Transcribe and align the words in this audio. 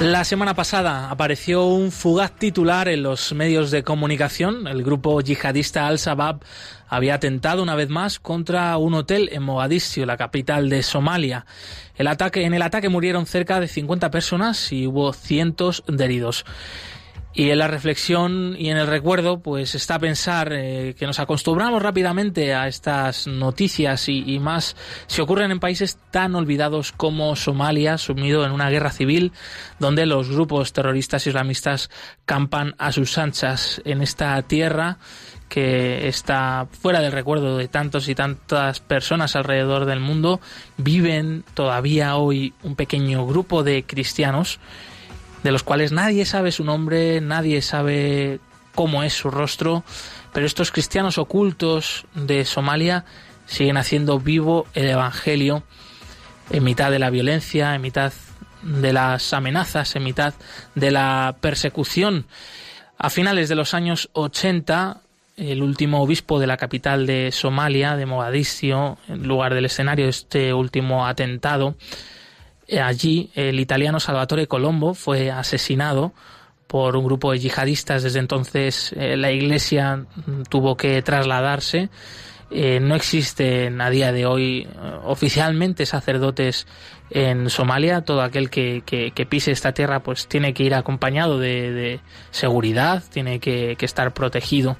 La 0.00 0.24
semana 0.24 0.54
pasada 0.54 1.10
apareció 1.10 1.66
un 1.66 1.92
fugaz 1.92 2.32
titular 2.32 2.88
en 2.88 3.02
los 3.02 3.34
medios 3.34 3.70
de 3.70 3.82
comunicación. 3.82 4.66
El 4.66 4.82
grupo 4.82 5.20
yihadista 5.20 5.86
Al-Shabaab 5.86 6.40
había 6.88 7.16
atentado 7.16 7.62
una 7.62 7.74
vez 7.74 7.90
más 7.90 8.18
contra 8.18 8.78
un 8.78 8.94
hotel 8.94 9.28
en 9.30 9.42
Mogadiscio, 9.42 10.06
la 10.06 10.16
capital 10.16 10.70
de 10.70 10.82
Somalia. 10.82 11.44
El 11.96 12.06
ataque, 12.06 12.46
en 12.46 12.54
el 12.54 12.62
ataque 12.62 12.88
murieron 12.88 13.26
cerca 13.26 13.60
de 13.60 13.68
50 13.68 14.10
personas 14.10 14.72
y 14.72 14.86
hubo 14.86 15.12
cientos 15.12 15.84
de 15.86 16.02
heridos. 16.02 16.46
Y 17.32 17.50
en 17.50 17.58
la 17.58 17.68
reflexión 17.68 18.56
y 18.58 18.70
en 18.70 18.76
el 18.76 18.88
recuerdo, 18.88 19.38
pues 19.38 19.76
está 19.76 20.00
pensar 20.00 20.52
eh, 20.52 20.96
que 20.98 21.06
nos 21.06 21.20
acostumbramos 21.20 21.80
rápidamente 21.80 22.54
a 22.54 22.66
estas 22.66 23.28
noticias 23.28 24.08
y, 24.08 24.38
más 24.40 24.74
si 25.06 25.20
ocurren 25.20 25.52
en 25.52 25.60
países 25.60 25.96
tan 26.10 26.34
olvidados 26.34 26.90
como 26.90 27.36
Somalia, 27.36 27.98
sumido 27.98 28.44
en 28.44 28.50
una 28.50 28.68
guerra 28.68 28.90
civil, 28.90 29.30
donde 29.78 30.06
los 30.06 30.28
grupos 30.28 30.72
terroristas 30.72 31.24
islamistas 31.28 31.88
campan 32.24 32.74
a 32.78 32.90
sus 32.90 33.16
anchas 33.16 33.80
en 33.84 34.02
esta 34.02 34.42
tierra 34.42 34.98
que 35.48 36.08
está 36.08 36.68
fuera 36.70 37.00
del 37.00 37.12
recuerdo 37.12 37.56
de 37.56 37.68
tantos 37.68 38.08
y 38.08 38.14
tantas 38.14 38.80
personas 38.80 39.34
alrededor 39.34 39.84
del 39.84 39.98
mundo, 39.98 40.40
viven 40.76 41.44
todavía 41.54 42.16
hoy 42.16 42.54
un 42.62 42.76
pequeño 42.76 43.26
grupo 43.26 43.62
de 43.64 43.84
cristianos 43.84 44.60
de 45.42 45.52
los 45.52 45.62
cuales 45.62 45.92
nadie 45.92 46.24
sabe 46.24 46.52
su 46.52 46.64
nombre, 46.64 47.20
nadie 47.20 47.62
sabe 47.62 48.40
cómo 48.74 49.02
es 49.02 49.14
su 49.14 49.30
rostro, 49.30 49.84
pero 50.32 50.46
estos 50.46 50.70
cristianos 50.70 51.18
ocultos 51.18 52.06
de 52.14 52.44
Somalia 52.44 53.04
siguen 53.46 53.76
haciendo 53.76 54.20
vivo 54.20 54.66
el 54.74 54.88
Evangelio 54.88 55.64
en 56.50 56.64
mitad 56.64 56.90
de 56.90 56.98
la 56.98 57.10
violencia, 57.10 57.74
en 57.74 57.80
mitad 57.82 58.12
de 58.62 58.92
las 58.92 59.32
amenazas, 59.32 59.96
en 59.96 60.04
mitad 60.04 60.34
de 60.74 60.90
la 60.90 61.36
persecución. 61.40 62.26
A 62.98 63.10
finales 63.10 63.48
de 63.48 63.54
los 63.54 63.74
años 63.74 64.10
80, 64.12 65.00
el 65.36 65.62
último 65.62 66.02
obispo 66.02 66.38
de 66.38 66.46
la 66.46 66.56
capital 66.56 67.06
de 67.06 67.32
Somalia, 67.32 67.96
de 67.96 68.06
Mogadiscio, 68.06 68.98
en 69.08 69.26
lugar 69.26 69.54
del 69.54 69.64
escenario 69.64 70.04
de 70.04 70.10
este 70.10 70.52
último 70.52 71.06
atentado, 71.06 71.76
allí 72.78 73.30
el 73.34 73.58
italiano 73.58 73.98
Salvatore 74.00 74.46
Colombo 74.46 74.94
fue 74.94 75.30
asesinado 75.30 76.12
por 76.70 76.96
un 76.96 77.04
grupo 77.04 77.32
de 77.32 77.40
yihadistas. 77.40 78.04
Desde 78.04 78.20
entonces 78.20 78.92
eh, 78.96 79.16
la 79.16 79.32
iglesia 79.32 80.06
tuvo 80.48 80.76
que 80.76 81.02
trasladarse. 81.02 81.90
Eh, 82.52 82.80
no 82.80 82.96
existen 82.96 83.80
a 83.80 83.90
día 83.90 84.12
de 84.12 84.26
hoy 84.26 84.68
oficialmente 85.04 85.84
sacerdotes 85.86 86.66
en 87.10 87.50
Somalia. 87.50 88.02
Todo 88.02 88.22
aquel 88.22 88.50
que, 88.50 88.82
pise 89.28 89.50
esta 89.50 89.72
tierra 89.72 90.00
pues 90.02 90.28
tiene 90.28 90.54
que 90.54 90.62
ir 90.62 90.74
acompañado 90.74 91.38
de, 91.38 92.00
seguridad, 92.30 93.02
tiene 93.12 93.40
que, 93.40 93.74
que 93.76 93.86
estar 93.86 94.14
protegido. 94.14 94.76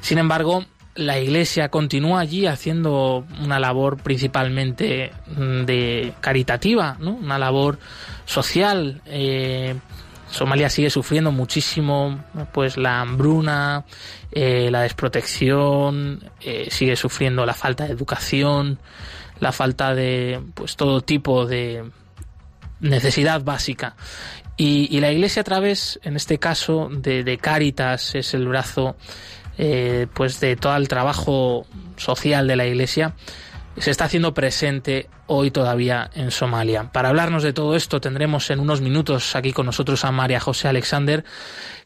Sin 0.00 0.18
embargo, 0.18 0.64
la 0.96 1.18
Iglesia 1.18 1.68
continúa 1.68 2.20
allí 2.20 2.46
haciendo 2.46 3.24
una 3.42 3.58
labor 3.58 3.98
principalmente 3.98 5.12
mm, 5.26 5.64
de 5.64 6.12
caritativa, 6.20 6.96
¿no? 6.98 7.12
una 7.12 7.38
labor 7.38 7.78
social. 8.24 9.02
Eh, 9.06 9.74
Somalia 10.30 10.68
sigue 10.68 10.90
sufriendo 10.90 11.30
muchísimo, 11.30 12.24
pues 12.52 12.76
la 12.76 13.00
hambruna, 13.00 13.84
eh, 14.32 14.70
la 14.70 14.82
desprotección, 14.82 16.30
eh, 16.40 16.68
sigue 16.70 16.96
sufriendo 16.96 17.46
la 17.46 17.54
falta 17.54 17.84
de 17.84 17.92
educación, 17.92 18.78
la 19.38 19.52
falta 19.52 19.94
de, 19.94 20.42
pues 20.54 20.76
todo 20.76 21.00
tipo 21.00 21.46
de 21.46 21.84
necesidad 22.80 23.42
básica. 23.42 23.94
Y, 24.58 25.00
la 25.00 25.12
Iglesia 25.12 25.42
a 25.42 25.44
través, 25.44 26.00
en 26.02 26.16
este 26.16 26.38
caso, 26.38 26.88
de, 26.90 27.22
de 27.22 27.36
Cáritas, 27.36 28.14
es 28.14 28.32
el 28.32 28.48
brazo 28.48 28.96
eh, 29.58 30.06
pues 30.12 30.40
de 30.40 30.56
todo 30.56 30.76
el 30.76 30.88
trabajo 30.88 31.66
social 31.96 32.46
de 32.46 32.56
la 32.56 32.66
Iglesia 32.66 33.14
se 33.78 33.90
está 33.90 34.06
haciendo 34.06 34.34
presente 34.34 35.08
hoy 35.26 35.50
todavía 35.50 36.10
en 36.14 36.30
Somalia. 36.30 36.92
Para 36.92 37.10
hablarnos 37.10 37.42
de 37.42 37.52
todo 37.52 37.76
esto 37.76 38.00
tendremos 38.00 38.50
en 38.50 38.60
unos 38.60 38.80
minutos 38.80 39.36
aquí 39.36 39.52
con 39.52 39.66
nosotros 39.66 40.04
a 40.04 40.12
María 40.12 40.40
José 40.40 40.68
Alexander, 40.68 41.24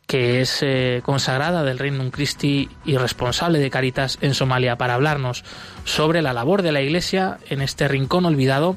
que 0.07 0.41
es 0.41 0.59
eh, 0.63 1.03
consagrada 1.05 1.63
del 1.63 1.79
Reino 1.79 2.11
Christi 2.11 2.69
y 2.85 2.97
responsable 2.97 3.59
de 3.59 3.71
Caritas 3.71 4.19
en 4.21 4.35
Somalia, 4.35 4.77
para 4.77 4.95
hablarnos 4.95 5.45
sobre 5.85 6.23
la 6.23 6.33
labor 6.33 6.63
de 6.63 6.73
la 6.73 6.83
Iglesia 6.83 7.39
en 7.49 7.61
este 7.61 7.89
rincón 7.89 8.25
olvidado 8.25 8.77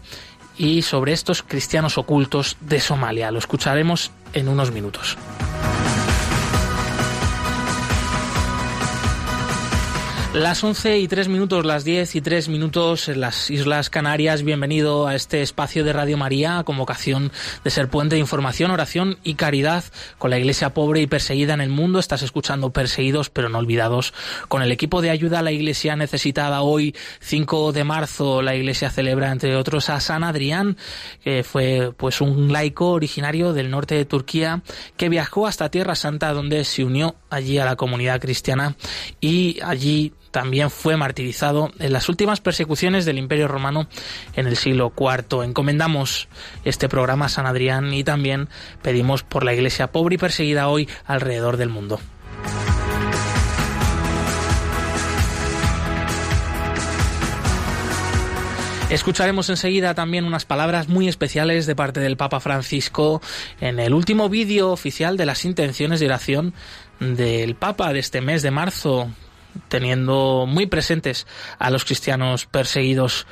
y 0.57 0.83
sobre 0.83 1.13
estos 1.13 1.43
cristianos 1.43 1.97
ocultos 1.97 2.57
de 2.61 2.79
Somalia. 2.79 3.31
Lo 3.31 3.39
escucharemos 3.39 4.11
en 4.33 4.47
unos 4.47 4.71
minutos. 4.71 5.17
Las 10.33 10.63
11 10.63 10.97
y 10.97 11.07
3 11.07 11.27
minutos, 11.27 11.63
las 11.63 11.83
10 11.83 12.15
y 12.15 12.21
3 12.21 12.49
minutos 12.49 13.07
en 13.07 13.21
las 13.21 13.51
Islas 13.51 13.91
Canarias. 13.91 14.41
Bienvenido 14.41 15.05
a 15.05 15.13
este 15.13 15.43
espacio 15.43 15.83
de 15.83 15.93
Radio 15.93 16.17
María, 16.17 16.63
con 16.63 16.75
vocación 16.75 17.31
de 17.63 17.69
ser 17.69 17.87
puente 17.87 18.15
de 18.15 18.19
información, 18.19 18.71
oración 18.71 19.19
y 19.23 19.35
caridad 19.35 19.83
con 20.17 20.31
la 20.31 20.39
iglesia 20.39 20.73
pobre 20.73 21.01
y 21.01 21.07
perseguida 21.07 21.53
en 21.53 21.61
el 21.61 21.69
mundo. 21.69 21.99
Estás 21.99 22.23
escuchando 22.23 22.71
Perseguidos 22.71 23.29
pero 23.29 23.47
no 23.47 23.59
olvidados 23.59 24.15
con 24.47 24.63
el 24.63 24.71
equipo 24.71 25.03
de 25.03 25.11
ayuda 25.11 25.37
a 25.37 25.43
la 25.43 25.51
iglesia 25.51 25.95
necesitada. 25.95 26.63
Hoy, 26.63 26.95
5 27.19 27.71
de 27.71 27.83
marzo, 27.83 28.41
la 28.41 28.55
iglesia 28.55 28.89
celebra, 28.89 29.31
entre 29.31 29.55
otros, 29.55 29.91
a 29.91 29.99
San 29.99 30.23
Adrián, 30.23 30.77
que 31.23 31.43
fue 31.43 31.93
pues 31.95 32.21
un 32.21 32.51
laico 32.51 32.89
originario 32.89 33.53
del 33.53 33.69
norte 33.69 33.93
de 33.93 34.05
Turquía 34.05 34.63
que 34.97 35.09
viajó 35.09 35.45
hasta 35.45 35.69
Tierra 35.69 35.93
Santa, 35.93 36.33
donde 36.33 36.63
se 36.63 36.83
unió 36.83 37.17
allí 37.33 37.57
a 37.57 37.65
la 37.65 37.75
comunidad 37.75 38.21
cristiana 38.21 38.75
y 39.19 39.59
allí 39.63 40.13
también 40.31 40.71
fue 40.71 40.97
martirizado 40.97 41.71
en 41.79 41.93
las 41.93 42.09
últimas 42.09 42.41
persecuciones 42.41 43.05
del 43.05 43.19
Imperio 43.19 43.47
Romano 43.47 43.87
en 44.35 44.47
el 44.47 44.57
siglo 44.57 44.91
IV. 44.97 45.43
Encomendamos 45.43 46.27
este 46.65 46.89
programa 46.89 47.25
a 47.25 47.29
San 47.29 47.45
Adrián 47.45 47.93
y 47.93 48.03
también 48.03 48.49
pedimos 48.81 49.23
por 49.23 49.43
la 49.43 49.53
Iglesia 49.53 49.91
pobre 49.91 50.15
y 50.15 50.17
perseguida 50.17 50.69
hoy 50.69 50.89
alrededor 51.05 51.57
del 51.57 51.69
mundo. 51.69 51.99
Escucharemos 58.93 59.49
enseguida 59.49 59.95
también 59.95 60.23
unas 60.23 60.45
palabras 60.45 60.87
muy 60.87 61.07
especiales 61.07 61.65
de 61.65 61.75
parte 61.75 61.99
del 61.99 62.15
Papa 62.15 62.39
Francisco 62.39 63.23
en 63.59 63.79
el 63.79 63.91
último 63.91 64.29
vídeo 64.29 64.71
oficial 64.71 65.17
de 65.17 65.25
las 65.25 65.45
intenciones 65.45 65.99
de 65.99 66.05
oración 66.05 66.53
del 66.99 67.55
Papa 67.55 67.93
de 67.93 67.99
este 67.99 68.21
mes 68.21 68.41
de 68.41 68.51
marzo, 68.51 69.09
teniendo 69.67 70.45
muy 70.47 70.65
presentes 70.65 71.27
a 71.59 71.69
los 71.69 71.85
cristianos 71.85 72.45
perseguidos. 72.45 73.27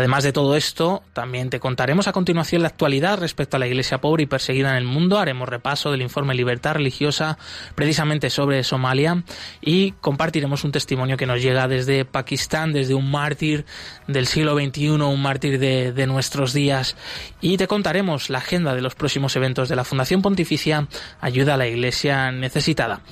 Además 0.00 0.24
de 0.24 0.32
todo 0.32 0.56
esto, 0.56 1.02
también 1.12 1.50
te 1.50 1.60
contaremos 1.60 2.08
a 2.08 2.12
continuación 2.12 2.62
la 2.62 2.68
actualidad 2.68 3.18
respecto 3.18 3.58
a 3.58 3.60
la 3.60 3.66
iglesia 3.66 4.00
pobre 4.00 4.22
y 4.22 4.26
perseguida 4.26 4.70
en 4.70 4.76
el 4.76 4.84
mundo. 4.84 5.18
Haremos 5.18 5.46
repaso 5.46 5.90
del 5.90 6.00
informe 6.00 6.34
Libertad 6.34 6.72
Religiosa 6.72 7.36
precisamente 7.74 8.30
sobre 8.30 8.64
Somalia 8.64 9.22
y 9.60 9.92
compartiremos 9.92 10.64
un 10.64 10.72
testimonio 10.72 11.18
que 11.18 11.26
nos 11.26 11.42
llega 11.42 11.68
desde 11.68 12.06
Pakistán, 12.06 12.72
desde 12.72 12.94
un 12.94 13.10
mártir 13.10 13.66
del 14.06 14.26
siglo 14.26 14.54
XXI, 14.54 14.88
un 14.88 15.20
mártir 15.20 15.58
de, 15.58 16.06
nuestros 16.06 16.54
días. 16.54 16.96
Y 17.42 17.58
te 17.58 17.66
contaremos 17.66 18.30
la 18.30 18.38
agenda 18.38 18.74
de 18.74 18.80
los 18.80 18.94
próximos 18.94 19.36
eventos 19.36 19.68
de 19.68 19.76
la 19.76 19.84
Fundación 19.84 20.22
Pontificia 20.22 20.88
Ayuda 21.20 21.54
a 21.54 21.58
la 21.58 21.66
Iglesia 21.66 22.32
Necesitada. 22.32 23.02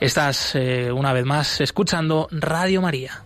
Estás 0.00 0.56
eh, 0.56 0.90
una 0.90 1.12
vez 1.12 1.24
más 1.24 1.60
escuchando 1.60 2.26
Radio 2.32 2.82
María. 2.82 3.22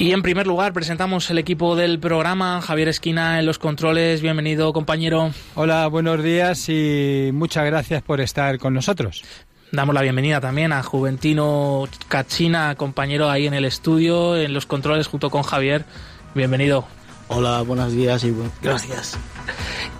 Y 0.00 0.12
en 0.12 0.22
primer 0.22 0.46
lugar 0.46 0.72
presentamos 0.72 1.28
el 1.30 1.38
equipo 1.38 1.74
del 1.74 1.98
programa, 1.98 2.62
Javier 2.62 2.86
Esquina 2.86 3.40
en 3.40 3.46
los 3.46 3.58
controles. 3.58 4.22
Bienvenido, 4.22 4.72
compañero. 4.72 5.32
Hola, 5.56 5.88
buenos 5.88 6.22
días 6.22 6.68
y 6.68 7.30
muchas 7.32 7.66
gracias 7.66 8.00
por 8.02 8.20
estar 8.20 8.58
con 8.58 8.74
nosotros. 8.74 9.24
Damos 9.72 9.96
la 9.96 10.02
bienvenida 10.02 10.40
también 10.40 10.72
a 10.72 10.84
Juventino 10.84 11.88
Cachina, 12.06 12.76
compañero 12.76 13.28
ahí 13.28 13.48
en 13.48 13.54
el 13.54 13.64
estudio, 13.64 14.36
en 14.36 14.54
los 14.54 14.66
controles 14.66 15.08
junto 15.08 15.30
con 15.30 15.42
Javier. 15.42 15.84
Bienvenido. 16.32 16.86
Hola, 17.26 17.62
buenos 17.62 17.90
días 17.90 18.22
y 18.22 18.32
gracias. 18.62 19.18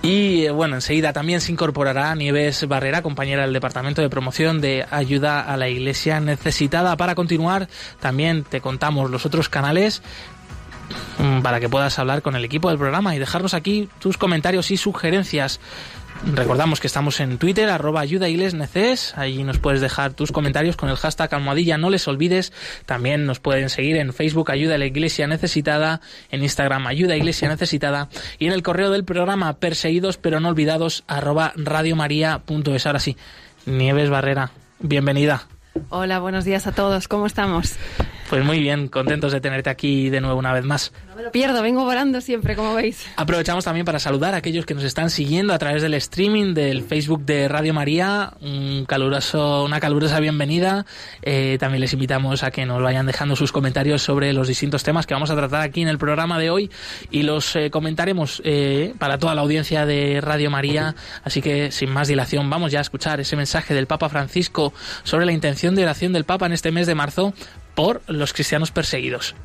Y 0.03 0.45
eh, 0.45 0.51
bueno, 0.51 0.77
enseguida 0.77 1.13
también 1.13 1.41
se 1.41 1.51
incorporará 1.51 2.15
Nieves 2.15 2.67
Barrera, 2.69 3.03
compañera 3.03 3.43
del 3.43 3.53
Departamento 3.53 4.01
de 4.01 4.09
Promoción 4.09 4.61
de 4.61 4.87
Ayuda 4.91 5.41
a 5.41 5.57
la 5.57 5.69
Iglesia 5.69 6.21
Necesitada. 6.21 6.97
Para 6.97 7.15
continuar, 7.15 7.69
también 7.99 8.45
te 8.45 8.61
contamos 8.61 9.11
los 9.11 9.27
otros 9.27 9.49
canales 9.49 10.03
mm, 11.19 11.43
para 11.43 11.59
que 11.59 11.69
puedas 11.69 11.99
hablar 11.99 12.23
con 12.23 12.37
el 12.37 12.45
equipo 12.45 12.69
del 12.69 12.79
programa 12.79 13.17
y 13.17 13.19
dejarnos 13.19 13.55
aquí 13.55 13.89
tus 13.99 14.17
comentarios 14.17 14.71
y 14.71 14.77
sugerencias. 14.77 15.59
Recordamos 16.27 16.81
que 16.81 16.89
estamos 16.89 17.21
en 17.21 17.39
Twitter, 17.39 17.71
arroba 17.71 18.01
ayudaiglesneces, 18.01 19.17
allí 19.17 19.45
nos 19.45 19.59
puedes 19.59 19.81
dejar 19.81 20.15
tus 20.15 20.33
comentarios 20.33 20.77
con 20.77 20.89
el 20.89 20.97
hashtag 20.97 21.33
almohadilla, 21.33 21.79
no 21.79 21.91
les 21.91 22.07
olvides, 22.09 22.53
también 22.87 23.25
nos 23.25 23.39
pueden 23.39 23.71
seguir 23.71 23.97
en 23.97 24.13
Facebook 24.13 24.51
Ayuda 24.51 24.75
a 24.75 24.79
la 24.79 24.87
Iglesia 24.87 25.27
Necesitada, 25.27 26.01
en 26.31 26.43
Instagram 26.43 26.87
Ayuda 26.87 27.17
Iglesia 27.17 27.49
Necesitada 27.49 28.09
y 28.39 28.47
en 28.47 28.53
el 28.53 28.63
correo 28.63 28.91
del 28.91 29.05
programa 29.05 29.55
perseguidos 29.55 30.17
pero 30.19 30.41
no 30.41 30.49
olvidados 30.49 31.05
arroba 31.07 31.53
radiomaria.es. 31.57 32.87
Ahora 32.87 33.01
sí, 33.01 33.17
Nieves 33.65 34.11
Barrera, 34.11 34.51
bienvenida. 34.81 35.47
Hola, 35.89 36.19
buenos 36.19 36.45
días 36.45 36.67
a 36.67 36.73
todos, 36.73 37.07
¿cómo 37.07 37.27
estamos? 37.27 37.77
Pues 38.29 38.45
muy 38.45 38.61
bien, 38.61 38.89
contentos 38.89 39.33
de 39.33 39.41
tenerte 39.41 39.71
aquí 39.71 40.11
de 40.11 40.21
nuevo 40.21 40.39
una 40.39 40.53
vez 40.53 40.63
más. 40.63 40.93
No 41.09 41.17
me 41.17 41.23
lo 41.23 41.33
pierdo, 41.33 41.63
vengo 41.63 41.85
volando 41.85 42.21
siempre, 42.21 42.55
como 42.55 42.75
veis. 42.75 43.07
Aprovechamos 43.17 43.65
también 43.65 43.87
para 43.87 43.99
saludar 43.99 44.35
a 44.35 44.37
aquellos 44.37 44.67
que 44.67 44.75
nos 44.75 44.85
están 44.85 45.09
siguiendo 45.09 45.55
a 45.55 45.59
través 45.59 45.81
del 45.81 45.95
streaming 45.95 46.53
del 46.53 46.83
Facebook 46.83 47.25
de 47.25 47.49
Radio 47.49 47.73
María. 47.73 48.35
Un 48.43 48.85
caluroso, 48.87 49.65
una 49.65 49.81
calurosa 49.81 50.21
bienvenida. 50.21 50.85
Eh, 51.23 51.57
también 51.59 51.81
les 51.81 51.95
invitamos 51.95 52.43
a 52.43 52.51
que 52.51 52.67
nos 52.67 52.83
vayan 52.83 53.07
dejando 53.07 53.35
sus 53.35 53.51
comentarios 53.51 54.03
sobre 54.03 54.35
los 54.35 54.47
distintos 54.47 54.83
temas 54.83 55.07
que 55.07 55.15
vamos 55.15 55.31
a 55.31 55.37
tratar 55.37 55.63
aquí 55.63 55.81
en 55.81 55.89
el 55.89 55.97
programa 55.97 56.39
de 56.39 56.51
hoy 56.51 56.71
y 57.11 57.23
los 57.23 57.57
eh, 57.57 57.71
comentaremos 57.71 58.43
eh, 58.45 58.93
para 58.99 59.19
toda 59.19 59.35
la 59.35 59.41
audiencia 59.41 59.87
de 59.87 60.21
Radio 60.21 60.51
María. 60.51 60.95
Así 61.25 61.41
que 61.41 61.71
sin 61.71 61.91
más 61.91 62.09
dilación, 62.09 62.51
vamos 62.51 62.73
ya 62.73 62.81
a 62.81 62.83
escuchar 62.83 63.21
ese 63.21 63.37
mensaje 63.37 63.73
del 63.73 63.87
Papa 63.87 64.11
Francisco 64.11 64.75
sobre 65.03 65.25
la 65.25 65.33
intención 65.33 65.75
de 65.75 65.85
oración 65.85 66.13
del 66.13 66.25
Papa 66.25 66.45
en 66.45 66.53
este 66.53 66.73
mes 66.73 66.87
de 66.87 66.95
marzo 66.95 67.33
por 67.79 68.03
los 68.09 68.33
cristianos 68.33 68.73
perseguidos. 68.73 69.37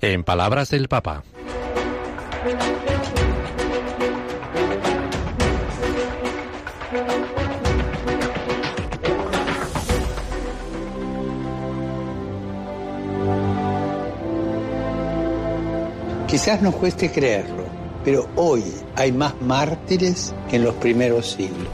En 0.00 0.22
palabras 0.22 0.70
del 0.70 0.86
Papa. 0.86 1.24
Quizás 16.28 16.62
nos 16.62 16.76
cueste 16.76 17.10
creerlo, 17.10 17.57
pero 18.08 18.26
hoy 18.36 18.64
hay 18.96 19.12
más 19.12 19.34
mártires 19.42 20.32
que 20.48 20.56
en 20.56 20.64
los 20.64 20.74
primeros 20.76 21.32
siglos. 21.32 21.68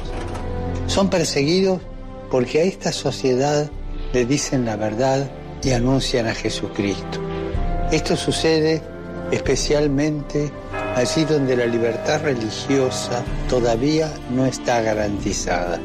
Son 0.89 1.09
perseguidos 1.09 1.81
porque 2.29 2.59
a 2.59 2.65
esta 2.65 2.91
sociedad 2.91 3.71
le 4.13 4.27
dicen 4.27 4.65
la 4.65 4.75
verdad 4.75 5.31
y 5.63 5.71
anuncian 5.71 6.27
a 6.27 6.35
Jesucristo. 6.35 7.21
Esto 7.93 8.17
sucede 8.17 8.83
especialmente 9.31 10.51
allí 10.97 11.25
donde 11.25 11.57
la 11.57 11.67
libertad 11.67 12.21
religiosa 12.25 13.23
todavía 13.49 14.13
no 14.35 14.45
está 14.45 14.83
garantizada. 14.83 15.79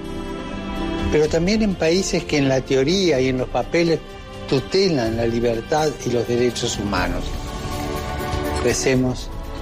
Pero 1.12 1.30
también 1.30 1.62
en 1.62 1.76
países 1.76 2.24
que 2.24 2.40
en 2.40 2.50
la 2.50 2.62
teoría 2.62 3.22
y 3.22 3.28
en 3.28 3.38
los 3.38 3.50
papeles 3.50 4.00
tutelan 4.50 5.16
la 5.16 5.28
libertad 5.28 5.90
y 6.08 6.10
los 6.10 6.28
derechos 6.28 6.80
humanos. 6.80 7.24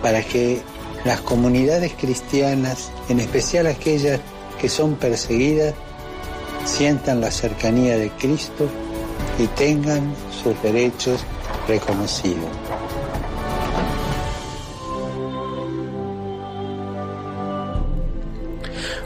Para 0.01 0.21
que 0.21 0.61
las 1.07 1.21
comunidades 1.21 1.93
cristianas, 1.93 2.91
en 3.07 3.21
especial 3.21 3.65
aquellas 3.67 4.19
que 4.59 4.67
son 4.67 4.95
perseguidas, 4.95 5.73
sientan 6.65 7.21
la 7.21 7.31
cercanía 7.31 7.97
de 7.97 8.09
Cristo 8.09 8.67
y 9.39 9.47
tengan 9.47 10.13
sus 10.43 10.61
derechos 10.61 11.21
reconocidos. 11.65 12.49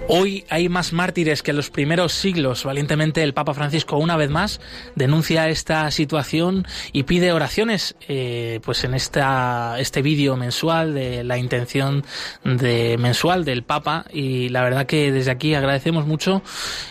Hoy 0.07 0.45
hay 0.49 0.67
más 0.67 0.93
mártires 0.93 1.41
que 1.43 1.51
en 1.51 1.57
los 1.57 1.69
primeros 1.69 2.13
siglos. 2.13 2.65
Valientemente 2.65 3.23
el 3.23 3.33
Papa 3.33 3.53
Francisco 3.53 3.97
una 3.97 4.17
vez 4.17 4.29
más 4.29 4.59
denuncia 4.95 5.47
esta 5.47 5.89
situación 5.91 6.65
y 6.91 7.03
pide 7.03 7.31
oraciones 7.31 7.95
eh, 8.07 8.59
pues 8.63 8.83
en 8.83 8.93
esta, 8.93 9.75
este 9.79 10.01
vídeo 10.01 10.35
mensual 10.35 10.93
de 10.93 11.23
la 11.23 11.37
intención 11.37 12.03
de 12.43 12.97
mensual 12.99 13.45
del 13.45 13.63
Papa 13.63 14.05
y 14.11 14.49
la 14.49 14.63
verdad 14.63 14.85
que 14.85 15.11
desde 15.11 15.31
aquí 15.31 15.53
agradecemos 15.53 16.05
mucho 16.05 16.41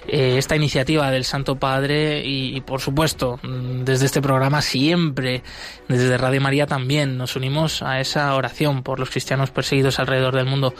eh, 0.08 0.36
esta 0.38 0.56
iniciativa 0.56 1.10
del 1.10 1.24
Santo 1.24 1.56
Padre 1.56 2.22
y, 2.24 2.60
por 2.62 2.80
supuesto 2.80 3.40
desde 3.42 4.06
este 4.06 4.22
programa 4.22 4.62
siempre 4.62 5.42
desde 5.88 6.16
Radio 6.16 6.40
María 6.40 6.66
también 6.66 7.18
nos 7.18 7.36
unimos 7.36 7.82
a 7.82 8.00
esa 8.00 8.34
oración 8.34 8.82
por 8.82 9.00
los 9.00 9.10
cristianos 9.10 9.50
perseguidos 9.50 9.98
alrededor 9.98 10.36
del 10.36 10.46
mundo. 10.46 10.74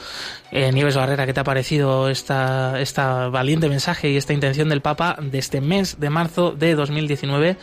Eh, 0.51 0.71
Nieves 0.71 0.95
Barrera, 0.95 1.25
¿qué 1.25 1.33
te 1.33 1.39
ha 1.39 1.43
parecido 1.43 2.09
esta, 2.21 2.79
esta 2.79 3.29
valiente 3.29 3.67
mensaje 3.67 4.09
y 4.09 4.17
esta 4.17 4.33
intención 4.33 4.69
del 4.69 4.81
Papa 4.81 5.17
de 5.19 5.39
este 5.39 5.59
mes 5.59 5.99
de 5.99 6.09
marzo 6.09 6.51
de 6.51 6.75
2019 6.75 7.57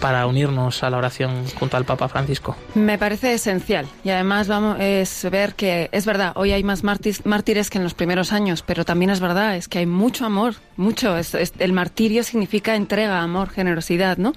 para 0.00 0.26
unirnos 0.26 0.82
a 0.82 0.90
la 0.90 0.98
oración 0.98 1.46
junto 1.58 1.76
al 1.76 1.84
Papa 1.84 2.08
Francisco? 2.08 2.56
Me 2.74 2.98
parece 2.98 3.32
esencial 3.32 3.86
y 4.04 4.10
además 4.10 4.48
vamos 4.48 4.78
es 4.80 5.26
ver 5.30 5.54
que 5.54 5.88
es 5.92 6.06
verdad, 6.06 6.32
hoy 6.34 6.52
hay 6.52 6.64
más 6.64 6.82
mártires, 6.82 7.24
mártires 7.24 7.70
que 7.70 7.78
en 7.78 7.84
los 7.84 7.94
primeros 7.94 8.32
años, 8.32 8.62
pero 8.62 8.84
también 8.84 9.10
es 9.10 9.20
verdad, 9.20 9.56
es 9.56 9.68
que 9.68 9.78
hay 9.78 9.86
mucho 9.86 10.26
amor, 10.26 10.54
mucho. 10.76 11.16
Es, 11.16 11.34
es, 11.34 11.52
el 11.58 11.72
martirio 11.72 12.24
significa 12.24 12.74
entrega, 12.74 13.20
amor, 13.20 13.50
generosidad, 13.50 14.18
¿no? 14.18 14.32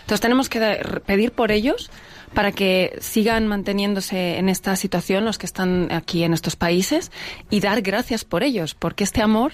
Entonces 0.00 0.20
tenemos 0.20 0.48
que 0.48 0.60
pedir 1.04 1.32
por 1.32 1.50
ellos 1.50 1.90
para 2.34 2.52
que 2.52 2.96
sigan 3.00 3.46
manteniéndose 3.46 4.38
en 4.38 4.48
esta 4.48 4.76
situación 4.76 5.24
los 5.24 5.38
que 5.38 5.46
están 5.46 5.90
aquí 5.92 6.22
en 6.24 6.34
estos 6.34 6.56
países 6.56 7.10
y 7.50 7.60
dar 7.60 7.82
gracias 7.82 8.24
por 8.24 8.42
ellos, 8.42 8.74
porque 8.74 9.04
este 9.04 9.22
amor, 9.22 9.52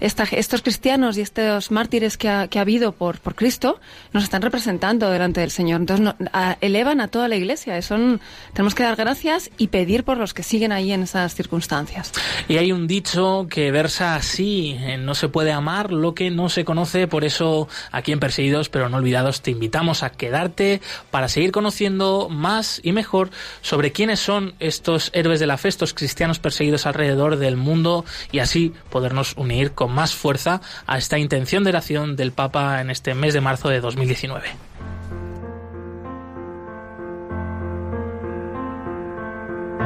esta, 0.00 0.24
estos 0.30 0.62
cristianos 0.62 1.18
y 1.18 1.20
estos 1.20 1.70
mártires 1.70 2.16
que 2.16 2.28
ha, 2.28 2.48
que 2.48 2.58
ha 2.58 2.62
habido 2.62 2.92
por, 2.92 3.20
Cristo 3.34 3.80
nos 4.12 4.24
están 4.24 4.42
representando 4.42 5.10
delante 5.10 5.40
del 5.40 5.50
Señor. 5.50 5.80
Entonces 5.80 6.14
elevan 6.60 7.00
a 7.00 7.08
toda 7.08 7.28
la 7.28 7.36
Iglesia. 7.36 7.80
Son, 7.82 8.20
tenemos 8.52 8.74
que 8.74 8.82
dar 8.82 8.96
gracias 8.96 9.50
y 9.58 9.68
pedir 9.68 10.04
por 10.04 10.18
los 10.18 10.34
que 10.34 10.42
siguen 10.42 10.72
ahí 10.72 10.92
en 10.92 11.02
esas 11.02 11.34
circunstancias. 11.34 12.12
Y 12.48 12.58
hay 12.58 12.72
un 12.72 12.86
dicho 12.86 13.46
que 13.48 13.70
versa 13.70 14.14
así, 14.14 14.78
no 14.98 15.14
se 15.14 15.28
puede 15.28 15.52
amar 15.52 15.92
lo 15.92 16.14
que 16.14 16.30
no 16.30 16.48
se 16.48 16.64
conoce, 16.64 17.08
por 17.08 17.24
eso 17.24 17.68
aquí 17.90 18.12
en 18.12 18.20
Perseguidos 18.20 18.68
pero 18.68 18.88
no 18.88 18.98
olvidados 18.98 19.42
te 19.42 19.50
invitamos 19.50 20.02
a 20.02 20.10
quedarte 20.10 20.80
para 21.10 21.28
seguir 21.28 21.52
conociendo 21.52 22.11
más 22.28 22.80
y 22.82 22.92
mejor 22.92 23.30
sobre 23.60 23.92
quiénes 23.92 24.20
son 24.20 24.54
estos 24.58 25.10
héroes 25.14 25.40
de 25.40 25.46
la 25.46 25.58
fe, 25.58 25.68
estos 25.68 25.94
cristianos 25.94 26.38
perseguidos 26.38 26.86
alrededor 26.86 27.36
del 27.36 27.56
mundo 27.56 28.04
y 28.30 28.40
así 28.40 28.72
podernos 28.90 29.34
unir 29.36 29.72
con 29.72 29.92
más 29.92 30.14
fuerza 30.14 30.60
a 30.86 30.98
esta 30.98 31.18
intención 31.18 31.64
de 31.64 31.70
oración 31.70 32.16
del 32.16 32.32
Papa 32.32 32.80
en 32.80 32.90
este 32.90 33.14
mes 33.14 33.34
de 33.34 33.40
marzo 33.40 33.68
de 33.68 33.80
2019. 33.80 34.48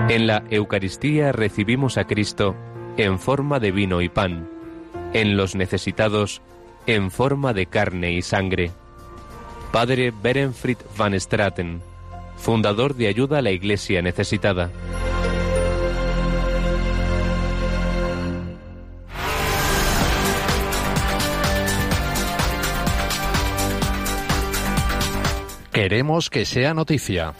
En 0.09 0.29
la 0.29 0.45
Eucaristía 0.51 1.33
recibimos 1.33 1.99
a 1.99 2.05
Cristo 2.05 2.55
en 2.97 3.19
forma 3.19 3.59
de 3.59 3.73
vino 3.73 4.01
y 4.03 4.09
pan, 4.09 4.49
en 5.13 5.37
los 5.37 5.57
necesitados 5.57 6.43
en 6.87 7.11
forma 7.11 7.53
de 7.53 7.67
carne 7.67 8.13
y 8.13 8.23
sangre. 8.23 8.71
Padre 9.73 10.13
Berenfried 10.23 10.79
van 10.97 11.19
Straten, 11.21 11.83
fundador 12.37 12.95
de 12.95 13.09
Ayuda 13.09 13.39
a 13.39 13.43
la 13.43 13.51
Iglesia 13.51 14.03
Necesitada. 14.03 14.71
Queremos 25.73 26.31
que 26.31 26.47
sea 26.47 26.73
noticia. 26.73 27.35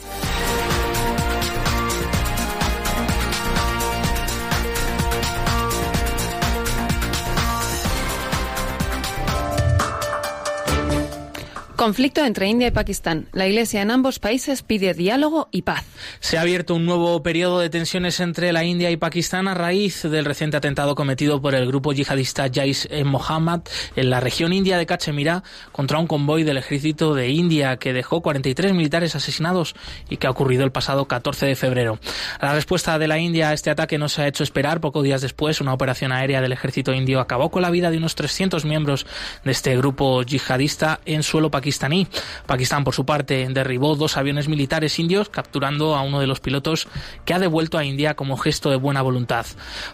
Conflicto 11.87 12.25
entre 12.25 12.49
India 12.49 12.67
y 12.67 12.73
Pakistán. 12.73 13.29
La 13.33 13.47
Iglesia 13.47 13.81
en 13.81 13.93
ambos 13.93 14.19
países 14.19 14.65
pide 14.65 14.93
diálogo 14.93 15.47
y 15.53 15.63
paz. 15.63 15.85
Se 16.19 16.37
ha 16.37 16.41
abierto 16.41 16.75
un 16.75 16.85
nuevo 16.85 17.23
periodo 17.23 17.61
de 17.61 17.71
tensiones 17.71 18.19
entre 18.19 18.53
la 18.53 18.65
India 18.65 18.91
y 18.91 18.97
Pakistán 18.97 19.47
a 19.47 19.55
raíz 19.55 20.03
del 20.03 20.25
reciente 20.25 20.57
atentado 20.57 20.97
cometido 20.97 21.41
por 21.41 21.55
el 21.55 21.65
grupo 21.69 21.93
yihadista 21.93 22.51
Jais 22.53 22.89
e 22.91 23.05
Mohammed 23.05 23.61
en 23.95 24.11
la 24.11 24.19
región 24.19 24.53
india 24.53 24.79
de 24.79 24.87
Cachemira 24.87 25.45
contra 25.71 26.01
un 26.01 26.09
convoy 26.09 26.43
del 26.43 26.57
ejército 26.57 27.15
de 27.15 27.29
India 27.29 27.77
que 27.77 27.93
dejó 27.93 28.21
43 28.21 28.73
militares 28.73 29.15
asesinados 29.15 29.77
y 30.11 30.17
que 30.17 30.27
ha 30.27 30.31
ocurrido 30.31 30.65
el 30.65 30.73
pasado 30.73 31.07
14 31.07 31.47
de 31.47 31.55
febrero. 31.55 32.01
La 32.41 32.53
respuesta 32.53 32.99
de 32.99 33.07
la 33.07 33.21
India 33.21 33.51
a 33.51 33.53
este 33.53 33.71
ataque 33.71 33.97
no 33.97 34.09
se 34.09 34.23
ha 34.23 34.27
hecho 34.27 34.43
esperar. 34.43 34.81
Pocos 34.81 35.05
días 35.05 35.21
después, 35.21 35.61
una 35.61 35.73
operación 35.73 36.11
aérea 36.11 36.41
del 36.41 36.51
ejército 36.51 36.93
indio 36.93 37.21
acabó 37.21 37.53
con 37.53 37.63
la 37.63 37.71
vida 37.71 37.93
de 37.93 37.99
unos 37.99 38.17
300 38.17 38.65
miembros 38.65 39.07
de 39.45 39.53
este 39.53 39.77
grupo 39.77 40.25
yihadista 40.25 40.99
en 41.05 41.23
suelo 41.23 41.53
pakistaní 41.77 42.09
Pakistán, 42.47 42.85
por 42.85 42.95
su 42.95 43.05
parte, 43.05 43.47
derribó 43.51 43.97
dos 43.97 44.17
aviones 44.17 44.49
militares 44.49 44.99
indios, 44.99 45.29
capturando 45.29 45.95
a 45.95 46.03
uno 46.03 46.21
de 46.21 46.27
los 46.27 46.41
pilotos 46.41 46.89
que 47.25 47.35
ha 47.35 47.39
devuelto 47.39 47.77
a 47.77 47.85
India 47.85 48.15
como 48.15 48.37
gesto 48.37 48.71
de 48.71 48.77
buena 48.77 49.03
voluntad. 49.03 49.47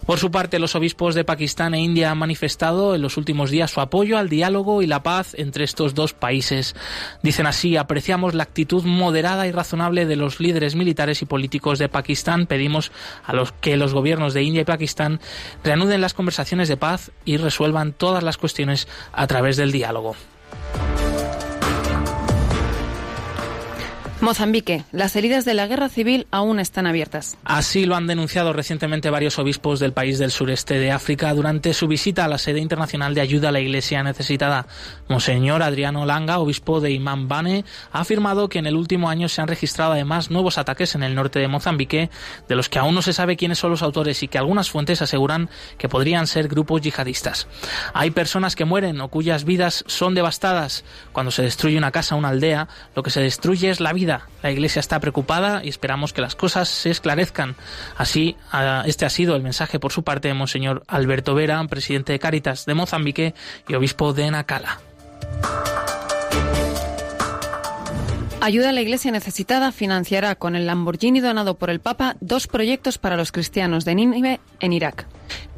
Por 0.07 0.19
su 0.19 0.31
parte, 0.31 0.59
los 0.59 0.77
obispos 0.77 1.15
de 1.15 1.25
Pakistán 1.25 1.75
e 1.75 1.81
India 1.81 2.11
han 2.11 2.19
manifestado 2.19 2.95
en 2.95 3.03
los 3.03 3.17
últimos 3.17 3.51
días 3.51 3.71
su 3.71 3.81
apoyo 3.81 4.17
al 4.17 4.29
diálogo 4.29 4.83
y 4.83 4.87
la 4.87 5.03
paz 5.03 5.35
entre 5.35 5.65
estos 5.65 5.95
dos 5.95 6.13
países. 6.13 6.77
Dicen 7.23 7.47
así, 7.47 7.77
apreciamos 7.77 8.35
la 8.35 8.45
actitud 8.45 8.85
moderada 8.85 9.47
y 9.47 9.53
razonable 9.53 10.07
de 10.07 10.17
los 10.17 10.39
líderes 10.39 10.77
militares 10.77 11.23
y 11.23 11.27
políticos 11.27 11.79
de 11.79 11.89
Pakistán. 11.89 12.47
Pedimos 12.47 12.93
a 13.25 13.33
los 13.33 13.53
que 13.53 13.77
los 13.77 13.93
gobiernos 13.93 14.35
de 14.35 14.43
India 14.43 14.63
y 14.63 14.67
Pakistán 14.67 15.21
reanuden 15.65 16.01
las 16.01 16.15
conversaciones 16.15 16.69
de 16.69 16.77
paz 16.77 17.11
y 17.25 17.39
resuelvan 17.39 17.93
todas 17.93 18.23
las 18.23 18.37
cuestiones 18.37 18.87
a 19.13 19.27
través 19.27 19.57
del 19.57 19.73
diálogo. 19.73 20.15
Mozambique. 24.23 24.85
Las 24.93 25.17
heridas 25.17 25.45
de 25.45 25.53
la 25.53 25.67
guerra 25.67 25.89
civil 25.89 26.29
aún 26.31 26.61
están 26.61 26.87
abiertas. 26.87 27.37
Así 27.45 27.87
lo 27.87 27.97
han 27.97 28.07
denunciado 28.07 28.53
recientemente 28.53 29.11
varios 29.11 29.41
obispos 29.41 29.81
del 29.81 29.93
país 29.93 30.21
del 30.21 30.31
sureste 30.31 30.79
de 30.79 30.93
África 30.93 31.35
durante 31.35 31.75
su 31.75 31.89
visita 31.89 32.25
a 32.25 32.29
la 32.29 32.39
sede 32.39 32.61
internacional 32.61 33.17
de 33.17 33.21
ayuda 33.21 33.49
a 33.49 33.53
la 33.53 33.59
Iglesia 33.59 34.05
necesitada. 34.05 34.69
Monseñor 35.09 35.65
Adriano 35.65 36.07
Langa, 36.07 36.39
obispo 36.39 36.81
de 36.81 36.93
Imambane, 36.93 37.65
ha 37.91 38.01
afirmado 38.03 38.49
que 38.49 38.61
en 38.61 38.67
el 38.67 38.77
último 38.77 39.11
año 39.11 39.29
se 39.29 39.43
han 39.43 39.49
registrado 39.49 39.93
además 39.93 40.31
nuevos 40.31 40.57
ataques 40.57 40.95
en 40.95 41.03
el 41.03 41.17
norte 41.17 41.41
de 41.41 41.49
Mozambique, 41.49 42.09
de 42.49 42.55
los 42.55 42.69
que 42.69 42.79
aún 42.79 42.95
no 42.95 43.03
se 43.03 43.13
sabe 43.13 43.37
quiénes 43.37 43.59
son 43.59 43.73
los 43.73 43.83
autores 43.83 44.23
y 44.23 44.29
que 44.29 44.39
algunas 44.39 44.71
fuentes 44.71 45.03
aseguran 45.03 45.51
que 45.79 45.89
podrían 45.89 46.29
ser 46.29 46.47
grupos 46.47 46.81
yihadistas. 46.81 47.49
Hay 47.93 48.13
personas 48.13 48.55
que 48.55 48.67
mueren 48.67 49.01
o 49.01 49.09
cuyas 49.09 49.43
vidas 49.45 49.83
son 49.89 50.15
devastadas. 50.15 50.85
Cuando 51.11 51.33
se 51.33 51.43
destruye 51.43 51.77
una 51.77 51.91
casa 51.91 52.15
o 52.15 52.19
una 52.19 52.29
aldea, 52.29 52.69
lo 52.95 53.03
que 53.03 53.11
se 53.11 53.21
destruye 53.21 53.69
es 53.69 53.81
la 53.81 53.93
vida 53.93 54.12
la 54.43 54.51
Iglesia 54.51 54.81
está 54.81 55.01
preocupada 55.01 55.63
y 55.65 55.69
esperamos 55.69 56.13
que 56.13 56.21
las 56.21 56.35
cosas 56.35 56.69
se 56.69 56.91
esclarezcan. 56.91 57.57
Así, 57.97 58.37
este 58.87 59.05
ha 59.05 59.11
sido 59.11 59.37
el 59.37 59.43
mensaje 59.43 59.79
por 59.79 59.93
su 59.93 60.03
parte 60.03 60.29
de 60.29 60.35
Monseñor 60.35 60.83
Alberto 60.89 61.35
Vera, 61.35 61.63
presidente 61.69 62.13
de 62.13 62.19
Cáritas 62.19 62.67
de 62.67 62.75
Mozambique 62.75 63.35
y 63.69 63.75
obispo 63.75 64.13
de 64.13 64.31
Nacala. 64.31 64.81
Ayuda 68.41 68.71
a 68.71 68.73
la 68.73 68.81
Iglesia 68.81 69.13
necesitada 69.13 69.71
financiará 69.71 70.35
con 70.35 70.57
el 70.57 70.67
Lamborghini 70.67 71.21
donado 71.21 71.55
por 71.55 71.71
el 71.71 71.79
Papa 71.79 72.17
dos 72.21 72.49
proyectos 72.49 72.99
para 72.99 73.17
los 73.17 73.31
cristianos 73.31 73.85
de 73.85 73.95
Nínive 73.95 74.41
en 74.59 74.73
Irak. 74.73 75.07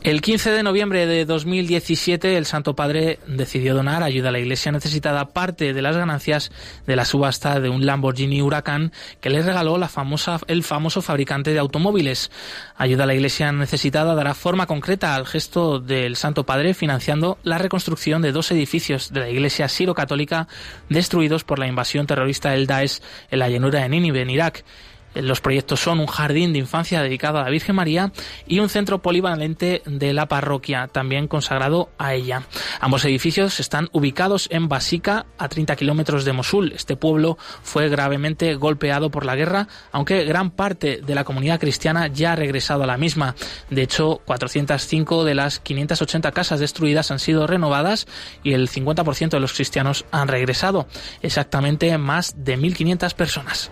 El 0.05 0.21
15 0.21 0.51
de 0.51 0.63
noviembre 0.63 1.07
de 1.07 1.25
2017, 1.25 2.37
el 2.37 2.45
Santo 2.45 2.77
Padre 2.77 3.21
decidió 3.27 3.75
donar 3.75 4.03
ayuda 4.03 4.29
a 4.29 4.33
la 4.33 4.39
Iglesia 4.39 4.71
necesitada 4.71 5.31
parte 5.31 5.73
de 5.73 5.81
las 5.81 5.97
ganancias 5.97 6.53
de 6.87 6.95
la 6.95 7.07
subasta 7.07 7.59
de 7.59 7.71
un 7.71 7.87
Lamborghini 7.87 8.43
Huracán 8.43 8.93
que 9.23 9.31
le 9.31 9.41
regaló 9.41 9.77
el 9.79 10.63
famoso 10.63 11.01
fabricante 11.01 11.55
de 11.55 11.59
automóviles. 11.59 12.31
Ayuda 12.77 13.05
a 13.05 13.07
la 13.07 13.15
Iglesia 13.15 13.51
necesitada 13.53 14.15
dará 14.15 14.35
forma 14.35 14.67
concreta 14.67 15.15
al 15.15 15.25
gesto 15.25 15.81
del 15.81 16.17
Santo 16.17 16.45
Padre 16.45 16.75
financiando 16.75 17.39
la 17.43 17.57
reconstrucción 17.57 18.21
de 18.21 18.33
dos 18.33 18.51
edificios 18.51 19.11
de 19.11 19.21
la 19.21 19.31
Iglesia 19.31 19.69
siro-católica 19.69 20.49
destruidos 20.91 21.45
por 21.45 21.59
la 21.59 21.67
invasión 21.67 22.07
terrorista 22.07 22.51
del 22.51 22.67
Daesh 22.67 23.01
en 23.31 23.39
la 23.39 23.49
llanura 23.49 23.81
de 23.81 23.89
Nínive, 23.89 24.21
en 24.21 24.29
Irak. 24.29 24.65
Los 25.15 25.41
proyectos 25.41 25.81
son 25.81 26.01
un 26.01 26.07
jardín 26.07 26.53
de 26.53 26.59
infancia 26.59 27.03
dedicado 27.03 27.39
a 27.39 27.45
la 27.45 27.51
Virgen 27.51 27.77
María 27.77 28.13
y 28.47 28.59
un 28.59 28.69
centro 28.69 29.03
polivalente 29.03 29.83
de 29.87 30.13
la 30.13 30.27
parroquia, 30.27 30.89
también 30.89 31.29
consagrado 31.29 31.91
a 31.99 32.15
ella. 32.15 32.43
Ambos 32.81 33.05
edificios 33.05 33.61
están 33.61 33.89
ubicados 33.93 34.49
en 34.51 34.69
Basica, 34.69 35.27
a 35.39 35.49
30 35.49 35.77
kilómetros 35.77 36.25
de 36.25 36.33
Mosul. 36.33 36.73
Este 36.73 36.97
pueblo 36.97 37.39
fue 37.63 37.89
gravemente 37.89 38.55
golpeado 38.55 39.11
por 39.11 39.25
la 39.25 39.37
guerra, 39.37 39.69
aunque 39.93 40.25
gran 40.25 40.51
parte 40.51 41.01
de 41.05 41.15
la 41.15 41.25
comunidad 41.25 41.61
cristiana 41.61 42.09
ya 42.09 42.33
ha 42.33 42.37
regresado 42.37 42.85
a 42.85 42.87
la 42.87 42.97
misma. 42.97 43.35
De 43.71 43.83
hecho, 43.83 44.21
405 44.25 45.25
de 45.25 45.35
las 45.35 45.61
580 45.61 46.33
casas 46.33 46.61
destruidas 46.61 47.11
han 47.11 47.19
sido 47.19 47.47
renovadas 47.47 48.07
y 48.43 48.53
el 48.53 48.69
50% 48.69 49.31
de 49.31 49.41
los 49.41 49.53
cristianos 49.53 50.05
han 50.11 50.29
regresado. 50.29 50.87
Exactamente 51.23 51.97
más 51.99 52.35
de 52.45 52.59
1.500 52.59 53.15
personas. 53.15 53.71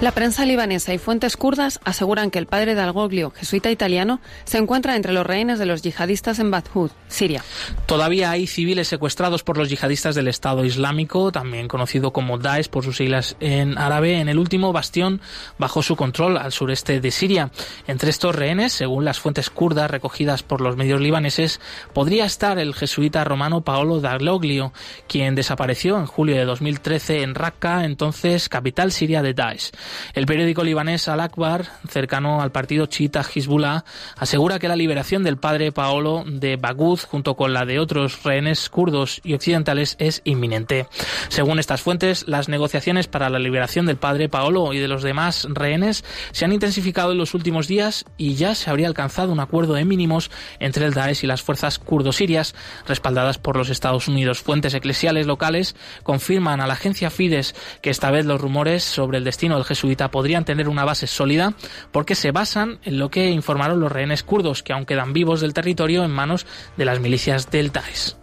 La 0.00 0.12
prensa 0.12 0.46
libanesa 0.46 0.94
y 0.94 0.98
fuentes 0.98 1.36
kurdas 1.36 1.80
aseguran 1.82 2.30
que 2.30 2.38
el 2.38 2.46
padre 2.46 2.76
de 2.76 3.30
jesuita 3.34 3.68
italiano, 3.72 4.20
se 4.44 4.58
encuentra 4.58 4.94
entre 4.94 5.12
los 5.12 5.26
rehenes 5.26 5.58
de 5.58 5.66
los 5.66 5.82
yihadistas 5.82 6.38
en 6.38 6.52
Badhud, 6.52 6.92
Siria. 7.08 7.42
Todavía 7.86 8.30
hay 8.30 8.46
civiles 8.46 8.86
secuestrados 8.86 9.42
por 9.42 9.58
los 9.58 9.68
yihadistas 9.68 10.14
del 10.14 10.28
Estado 10.28 10.64
Islámico, 10.64 11.32
también 11.32 11.66
conocido 11.66 12.12
como 12.12 12.38
Daesh 12.38 12.68
por 12.68 12.84
sus 12.84 12.98
siglas 12.98 13.36
en 13.40 13.76
árabe, 13.76 14.20
en 14.20 14.28
el 14.28 14.38
último 14.38 14.72
bastión 14.72 15.20
bajo 15.58 15.82
su 15.82 15.96
control 15.96 16.36
al 16.36 16.52
sureste 16.52 17.00
de 17.00 17.10
Siria. 17.10 17.50
Entre 17.88 18.10
estos 18.10 18.36
rehenes, 18.36 18.72
según 18.72 19.04
las 19.04 19.18
fuentes 19.18 19.50
kurdas 19.50 19.90
recogidas 19.90 20.44
por 20.44 20.60
los 20.60 20.76
medios 20.76 21.00
libaneses, 21.00 21.60
podría 21.92 22.24
estar 22.24 22.60
el 22.60 22.72
jesuita 22.72 23.24
romano 23.24 23.62
Paolo 23.62 24.00
Daglioglio, 24.00 24.72
quien 25.08 25.34
desapareció 25.34 25.98
en 25.98 26.06
julio 26.06 26.36
de 26.36 26.44
2013 26.44 27.22
en 27.22 27.34
Raqqa, 27.34 27.84
entonces 27.84 28.48
capital 28.48 28.92
siria 28.92 29.22
de 29.22 29.34
Daesh. 29.34 29.72
El 30.14 30.26
periódico 30.26 30.64
libanés 30.64 31.08
Al-Akbar, 31.08 31.66
cercano 31.88 32.40
al 32.42 32.52
partido 32.52 32.86
chiita 32.86 33.22
Hezbollah, 33.22 33.84
asegura 34.16 34.58
que 34.58 34.68
la 34.68 34.76
liberación 34.76 35.24
del 35.24 35.36
padre 35.36 35.72
Paolo 35.72 36.24
de 36.26 36.56
Bagud, 36.56 37.00
junto 37.00 37.36
con 37.36 37.52
la 37.52 37.64
de 37.64 37.78
otros 37.78 38.22
rehenes 38.22 38.68
kurdos 38.68 39.20
y 39.24 39.34
occidentales, 39.34 39.96
es 39.98 40.22
inminente. 40.24 40.86
Según 41.28 41.58
estas 41.58 41.82
fuentes, 41.82 42.26
las 42.28 42.48
negociaciones 42.48 43.08
para 43.08 43.30
la 43.30 43.38
liberación 43.38 43.86
del 43.86 43.96
padre 43.96 44.28
Paolo 44.28 44.72
y 44.72 44.78
de 44.78 44.88
los 44.88 45.02
demás 45.02 45.46
rehenes 45.50 46.04
se 46.32 46.44
han 46.44 46.52
intensificado 46.52 47.12
en 47.12 47.18
los 47.18 47.34
últimos 47.34 47.68
días 47.68 48.04
y 48.16 48.34
ya 48.34 48.54
se 48.54 48.70
habría 48.70 48.88
alcanzado 48.88 49.32
un 49.32 49.40
acuerdo 49.40 49.74
de 49.74 49.84
mínimos 49.84 50.30
entre 50.58 50.84
el 50.84 50.94
Daesh 50.94 51.24
y 51.24 51.26
las 51.26 51.42
fuerzas 51.42 51.78
kurdo-sirias, 51.78 52.54
respaldadas 52.86 53.38
por 53.38 53.56
los 53.56 53.70
Estados 53.70 54.08
Unidos. 54.08 54.40
Fuentes 54.40 54.74
eclesiales 54.74 55.26
locales 55.26 55.76
confirman 56.02 56.60
a 56.60 56.66
la 56.66 56.74
agencia 56.74 57.10
Fides 57.10 57.54
que 57.82 57.90
esta 57.90 58.10
vez 58.10 58.26
los 58.26 58.40
rumores 58.40 58.84
sobre 58.84 59.18
el 59.18 59.24
destino 59.24 59.56
del 59.56 59.64
jesuita 59.64 59.77
podrían 60.10 60.44
tener 60.44 60.68
una 60.68 60.84
base 60.84 61.06
sólida 61.06 61.54
porque 61.92 62.14
se 62.14 62.32
basan 62.32 62.78
en 62.84 62.98
lo 62.98 63.10
que 63.10 63.30
informaron 63.30 63.80
los 63.80 63.92
rehenes 63.92 64.22
kurdos, 64.22 64.62
que 64.62 64.72
aún 64.72 64.86
quedan 64.86 65.12
vivos 65.12 65.40
del 65.40 65.54
territorio 65.54 66.04
en 66.04 66.10
manos 66.10 66.46
de 66.76 66.84
las 66.84 67.00
milicias 67.00 67.50
del 67.50 67.72
Daesh. 67.72 68.14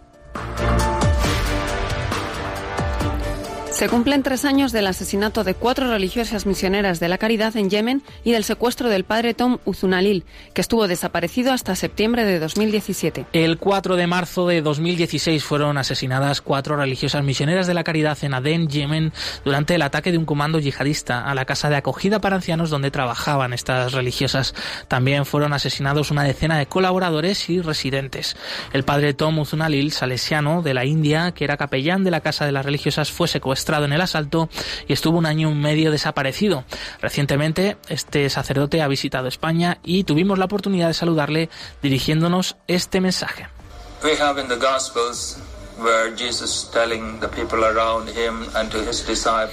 Se 3.76 3.90
cumplen 3.90 4.22
tres 4.22 4.46
años 4.46 4.72
del 4.72 4.86
asesinato 4.86 5.44
de 5.44 5.52
cuatro 5.52 5.90
religiosas 5.90 6.46
misioneras 6.46 6.98
de 6.98 7.10
la 7.10 7.18
caridad 7.18 7.54
en 7.58 7.68
Yemen 7.68 8.02
y 8.24 8.32
del 8.32 8.42
secuestro 8.42 8.88
del 8.88 9.04
padre 9.04 9.34
Tom 9.34 9.58
Uzunalil, 9.66 10.24
que 10.54 10.62
estuvo 10.62 10.88
desaparecido 10.88 11.52
hasta 11.52 11.76
septiembre 11.76 12.24
de 12.24 12.38
2017. 12.38 13.26
El 13.34 13.58
4 13.58 13.96
de 13.96 14.06
marzo 14.06 14.48
de 14.48 14.62
2016 14.62 15.44
fueron 15.44 15.76
asesinadas 15.76 16.40
cuatro 16.40 16.76
religiosas 16.76 17.22
misioneras 17.22 17.66
de 17.66 17.74
la 17.74 17.84
caridad 17.84 18.16
en 18.22 18.32
Adén, 18.32 18.68
Yemen, 18.68 19.12
durante 19.44 19.74
el 19.74 19.82
ataque 19.82 20.10
de 20.10 20.16
un 20.16 20.24
comando 20.24 20.58
yihadista 20.58 21.30
a 21.30 21.34
la 21.34 21.44
casa 21.44 21.68
de 21.68 21.76
acogida 21.76 22.18
para 22.18 22.36
ancianos 22.36 22.70
donde 22.70 22.90
trabajaban 22.90 23.52
estas 23.52 23.92
religiosas. 23.92 24.54
También 24.88 25.26
fueron 25.26 25.52
asesinados 25.52 26.10
una 26.10 26.24
decena 26.24 26.56
de 26.56 26.64
colaboradores 26.64 27.50
y 27.50 27.60
residentes. 27.60 28.38
El 28.72 28.84
padre 28.84 29.12
Tom 29.12 29.38
Uzunalil, 29.38 29.92
salesiano 29.92 30.62
de 30.62 30.72
la 30.72 30.86
India, 30.86 31.32
que 31.32 31.44
era 31.44 31.58
capellán 31.58 32.04
de 32.04 32.10
la 32.10 32.22
casa 32.22 32.46
de 32.46 32.52
las 32.52 32.64
religiosas, 32.64 33.12
fue 33.12 33.28
secuestrado 33.28 33.65
en 33.66 33.92
el 33.92 34.00
asalto 34.00 34.48
y 34.86 34.92
estuvo 34.92 35.18
un 35.18 35.26
año 35.26 35.50
y 35.50 35.54
medio 35.54 35.90
desaparecido. 35.90 36.64
Recientemente 37.00 37.76
este 37.88 38.30
sacerdote 38.30 38.80
ha 38.80 38.88
visitado 38.88 39.28
España 39.28 39.78
y 39.82 40.04
tuvimos 40.04 40.38
la 40.38 40.46
oportunidad 40.46 40.88
de 40.88 40.94
saludarle 40.94 41.50
dirigiéndonos 41.82 42.56
este 42.68 43.00
mensaje. 43.00 43.48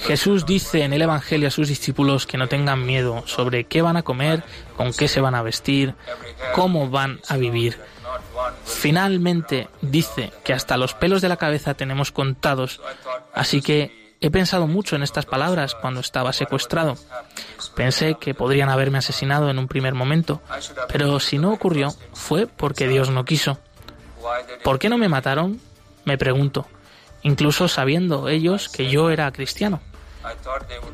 Jesús 0.02 0.46
dice 0.46 0.82
en 0.82 0.92
el 0.92 1.02
Evangelio 1.02 1.48
a 1.48 1.50
sus 1.50 1.68
discípulos 1.68 2.26
que 2.26 2.38
no 2.38 2.48
tengan 2.48 2.86
miedo 2.86 3.24
sobre 3.26 3.64
qué 3.64 3.82
van 3.82 3.96
a 3.96 4.02
comer, 4.02 4.42
con 4.76 4.92
qué 4.92 5.08
se 5.08 5.20
van 5.20 5.34
a 5.34 5.42
vestir, 5.42 5.94
cómo 6.54 6.88
van 6.88 7.20
a 7.28 7.36
vivir. 7.36 7.78
Finalmente 8.64 9.68
dice 9.82 10.32
que 10.44 10.52
hasta 10.52 10.76
los 10.76 10.94
pelos 10.94 11.20
de 11.20 11.28
la 11.28 11.36
cabeza 11.36 11.74
tenemos 11.74 12.10
contados, 12.10 12.80
así 13.34 13.60
que 13.60 14.03
he 14.24 14.30
pensado 14.30 14.66
mucho 14.66 14.96
en 14.96 15.02
estas 15.02 15.26
palabras 15.26 15.74
cuando 15.74 16.00
estaba 16.00 16.32
secuestrado. 16.32 16.96
Pensé 17.76 18.16
que 18.18 18.32
podrían 18.32 18.70
haberme 18.70 18.96
asesinado 18.96 19.50
en 19.50 19.58
un 19.58 19.68
primer 19.68 19.92
momento, 19.92 20.40
pero 20.88 21.20
si 21.20 21.36
no 21.36 21.52
ocurrió 21.52 21.94
fue 22.14 22.46
porque 22.46 22.88
Dios 22.88 23.10
no 23.10 23.26
quiso. 23.26 23.58
¿Por 24.62 24.78
qué 24.78 24.88
no 24.88 24.96
me 24.96 25.10
mataron? 25.10 25.60
Me 26.06 26.16
pregunto, 26.16 26.66
incluso 27.22 27.68
sabiendo 27.68 28.30
ellos 28.30 28.70
que 28.70 28.88
yo 28.88 29.10
era 29.10 29.30
cristiano. 29.30 29.82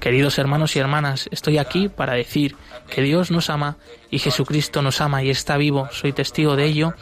Queridos 0.00 0.38
hermanos 0.38 0.75
y 0.75 0.80
hermanas, 0.80 1.28
estoy 1.30 1.58
aquí 1.58 1.88
para 1.88 2.14
decir 2.14 2.56
que 2.88 3.00
Dios 3.00 3.30
nos 3.30 3.49
ama 3.49 3.76
y 4.10 4.18
Jesucristo 4.18 4.82
nos 4.82 5.00
ama 5.00 5.22
y 5.22 5.30
está 5.30 5.56
vivo. 5.56 5.88
Soy 5.92 6.12
testigo 6.12 6.56
de 6.56 6.64
ello 6.64 6.94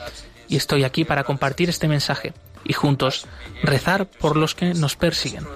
y 0.47 0.57
estoy 0.57 0.85
aquí 0.85 1.07
para 1.07 1.25
compartir 1.25 1.71
este 1.71 1.89
mensaje 1.89 2.35
y 2.65 2.75
juntos 2.75 3.27
rezar 3.63 4.05
por 4.05 4.37
los 4.37 4.55
que 4.55 4.75
nos 4.75 4.95
persiguen. 4.95 5.47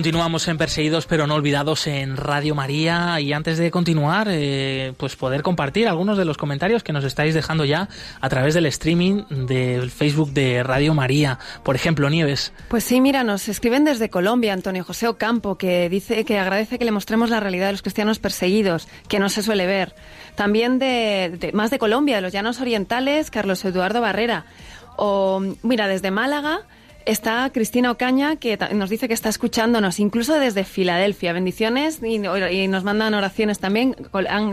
continuamos 0.07 0.47
en 0.47 0.57
Perseguidos 0.57 1.05
pero 1.05 1.27
no 1.27 1.35
olvidados 1.35 1.85
en 1.85 2.15
Radio 2.15 2.55
María 2.55 3.19
y 3.19 3.33
antes 3.33 3.57
de 3.57 3.69
continuar 3.71 4.29
eh, 4.31 4.93
pues 4.95 5.17
poder 5.17 5.43
compartir 5.43 5.85
algunos 5.89 6.17
de 6.17 6.23
los 6.23 6.37
comentarios 6.37 6.81
que 6.81 6.93
nos 6.93 7.03
estáis 7.03 7.33
dejando 7.33 7.65
ya 7.65 7.89
a 8.21 8.29
través 8.29 8.53
del 8.53 8.67
streaming 8.67 9.25
del 9.29 9.91
Facebook 9.91 10.31
de 10.31 10.63
Radio 10.63 10.93
María. 10.93 11.39
Por 11.61 11.75
ejemplo, 11.75 12.09
Nieves. 12.09 12.53
Pues 12.69 12.85
sí, 12.85 13.01
mira, 13.01 13.25
nos 13.25 13.49
escriben 13.49 13.83
desde 13.83 14.09
Colombia 14.09 14.53
Antonio 14.53 14.85
José 14.85 15.09
Ocampo 15.09 15.57
que 15.57 15.89
dice 15.89 16.23
que 16.23 16.39
agradece 16.39 16.79
que 16.79 16.85
le 16.85 16.91
mostremos 16.91 17.29
la 17.29 17.41
realidad 17.41 17.65
de 17.65 17.73
los 17.73 17.81
cristianos 17.81 18.19
perseguidos, 18.19 18.87
que 19.09 19.19
no 19.19 19.27
se 19.27 19.43
suele 19.43 19.67
ver. 19.67 19.93
También 20.35 20.79
de, 20.79 21.35
de 21.37 21.51
más 21.51 21.69
de 21.69 21.79
Colombia, 21.79 22.15
de 22.15 22.21
los 22.21 22.31
Llanos 22.31 22.61
Orientales, 22.61 23.29
Carlos 23.29 23.65
Eduardo 23.65 23.99
Barrera. 23.99 24.45
O 24.95 25.43
mira, 25.63 25.89
desde 25.89 26.11
Málaga 26.11 26.61
está 27.07 27.49
Cristina 27.51 27.89
Ocaña, 27.89 28.35
que 28.35 28.57
nos 28.73 28.89
dice 28.89 29.07
que 29.07 29.13
está 29.13 29.29
escuchándonos, 29.29 29.99
incluso 29.99 30.37
desde 30.39 30.63
Filadelfia. 30.63 31.33
Bendiciones 31.33 31.99
y, 32.03 32.19
nos 32.67 32.83
mandan 32.83 33.13
oraciones 33.13 33.59
también, 33.59 33.95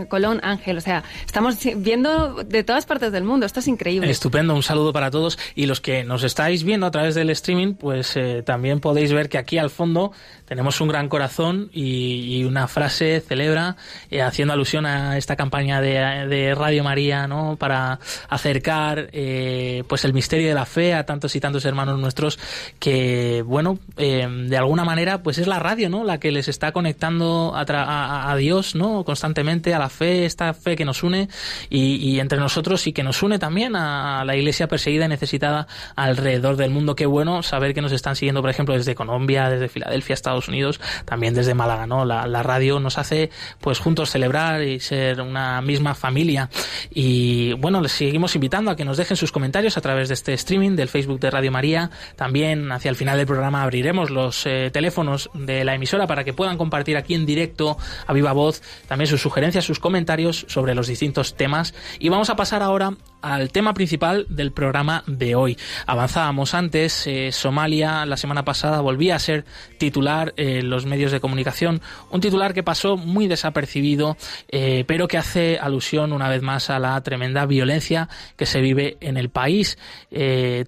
Colón 0.09 0.39
Ángel. 0.43 0.77
O 0.77 0.81
sea, 0.81 1.03
estamos 1.25 1.57
viendo 1.77 2.43
de 2.43 2.63
todas 2.63 2.85
partes 2.85 3.11
del 3.11 3.23
mundo. 3.23 3.45
Esto 3.45 3.59
es 3.59 3.67
increíble. 3.67 4.09
Estupendo, 4.09 4.55
un 4.55 4.63
saludo 4.63 4.93
para 4.93 5.11
todos. 5.11 5.37
Y 5.53 5.65
los 5.65 5.81
que 5.81 6.03
nos 6.03 6.23
estáis 6.23 6.63
viendo 6.63 6.85
a 6.85 6.91
través 6.91 7.13
del 7.13 7.29
streaming, 7.29 7.73
pues 7.73 8.15
eh, 8.15 8.41
también 8.43 8.79
podéis 8.79 9.11
ver 9.11 9.29
que 9.29 9.37
aquí 9.37 9.57
al 9.57 9.69
fondo 9.69 10.11
tenemos 10.45 10.79
un 10.79 10.87
gran 10.87 11.09
corazón 11.09 11.69
y, 11.73 12.43
una 12.45 12.67
frase 12.67 13.21
celebra 13.21 13.75
eh, 14.11 14.21
haciendo 14.21 14.53
alusión 14.53 14.85
a 14.85 15.17
esta 15.17 15.35
campaña 15.35 15.81
de, 15.81 16.53
Radio 16.55 16.83
María, 16.83 17.27
¿no? 17.27 17.57
Para 17.57 17.99
acercar 18.29 19.09
eh, 19.11 19.83
pues 19.87 20.05
el 20.05 20.13
misterio 20.13 20.47
de 20.47 20.53
la 20.53 20.65
fe 20.65 20.93
a 20.93 21.05
tantos 21.05 21.35
y 21.35 21.39
tantos 21.39 21.65
hermanos 21.65 21.99
nuestros 21.99 22.37
que, 22.79 23.43
bueno, 23.45 23.79
eh, 23.97 24.27
de 24.29 24.57
alguna 24.57 24.83
manera, 24.83 25.23
pues 25.23 25.37
es 25.37 25.47
la 25.47 25.59
radio, 25.59 25.89
¿no? 25.89 26.03
La 26.03 26.19
que 26.19 26.31
les 26.31 26.47
está 26.47 26.71
conectando 26.71 27.53
a, 27.55 28.31
a, 28.31 28.35
Dios, 28.35 28.75
¿no? 28.75 29.03
Constantemente, 29.03 29.73
a 29.73 29.79
la 29.79 29.89
fe, 29.89 30.25
esta 30.25 30.53
fe 30.53 30.75
que 30.75 30.85
nos 30.85 31.03
une 31.03 31.29
y, 31.69 32.19
entre 32.19 32.39
nosotros 32.39 32.85
y 32.87 32.93
que 32.93 33.03
nos 33.03 33.23
une 33.23 33.39
también 33.39 33.75
a, 33.75 34.23
la 34.25 34.35
iglesia 34.35 34.67
perseguida 34.67 35.05
y 35.05 35.09
necesitada 35.09 35.67
alrededor 35.95 36.57
del 36.57 36.71
mundo. 36.71 36.95
Qué 36.95 37.05
bueno 37.05 37.43
saber 37.43 37.73
que 37.73 37.81
nos 37.81 37.91
están 37.91 38.15
siguiendo, 38.15 38.41
por 38.41 38.49
ejemplo, 38.49 38.75
desde 38.75 38.95
Colombia, 38.95 39.49
desde 39.49 39.69
Filadelfia, 39.69 40.13
Estados 40.13 40.47
Unidos, 40.47 40.79
también 41.05 41.33
desde 41.33 41.53
Málaga, 41.53 41.87
¿no? 41.87 42.05
La, 42.05 42.27
la 42.27 42.43
radio 42.43 42.79
nos 42.79 42.97
hace, 42.97 43.29
pues, 43.59 43.79
juntos 43.79 44.09
celebrar 44.09 44.61
y 44.61 44.79
ser 44.79 45.21
una 45.21 45.61
misma 45.61 45.95
familia. 45.95 46.49
Y, 46.93 47.53
bueno, 47.53 47.81
les 47.81 47.91
seguimos 47.91 48.35
invitando 48.35 48.71
a 48.71 48.75
que 48.75 48.85
nos 48.85 48.97
dejen 48.97 49.17
sus 49.17 49.31
comentarios 49.31 49.77
a 49.77 49.81
través 49.81 50.07
de 50.07 50.13
este 50.13 50.33
streaming 50.33 50.75
del 50.75 50.89
Facebook 50.89 51.19
de 51.19 51.31
Radio 51.31 51.51
María, 51.51 51.89
también 52.15 52.34
también 52.35 52.69
hacia 52.73 52.89
el 52.89 52.97
final 52.97 53.17
del 53.17 53.27
programa 53.27 53.63
abriremos 53.63 54.09
los 54.09 54.45
eh, 54.45 54.69
teléfonos 54.69 55.29
de 55.33 55.63
la 55.63 55.73
emisora 55.73 56.05
para 56.05 56.25
que 56.25 56.33
puedan 56.33 56.57
compartir 56.57 56.97
aquí 56.97 57.13
en 57.13 57.25
directo 57.25 57.77
a 58.05 58.11
viva 58.11 58.33
voz 58.33 58.61
también 58.89 59.07
sus 59.07 59.21
sugerencias, 59.21 59.63
sus 59.63 59.79
comentarios 59.79 60.45
sobre 60.49 60.75
los 60.75 60.87
distintos 60.87 61.37
temas. 61.37 61.73
Y 61.97 62.09
vamos 62.09 62.29
a 62.29 62.35
pasar 62.35 62.61
ahora 62.61 62.97
al 63.25 63.49
tema 63.49 63.73
principal 63.73 64.27
del 64.29 64.51
programa 64.51 65.03
de 65.07 65.33
hoy. 65.33 65.57
Avanzábamos 65.87 66.53
antes, 66.53 67.07
eh, 67.07 67.31
Somalia 67.31 68.05
la 68.05 68.17
semana 68.17 68.45
pasada 68.45 68.81
volvía 68.81 69.15
a 69.15 69.19
ser 69.19 69.45
titular 69.79 70.33
en 70.37 70.69
los 70.69 70.85
medios 70.85 71.11
de 71.11 71.19
comunicación, 71.19 71.81
un 72.11 72.21
titular 72.21 72.53
que 72.53 72.61
pasó 72.61 72.97
muy 72.97 73.27
desapercibido, 73.27 74.15
eh, 74.49 74.83
pero 74.87 75.07
que 75.07 75.17
hace 75.17 75.57
alusión 75.57 76.13
una 76.13 76.29
vez 76.29 76.43
más 76.43 76.69
a 76.69 76.77
la 76.77 77.01
tremenda 77.01 77.47
violencia 77.47 78.09
que 78.35 78.45
se 78.45 78.61
vive 78.61 78.97
en 79.01 79.17
el 79.17 79.29
país, 79.29 79.79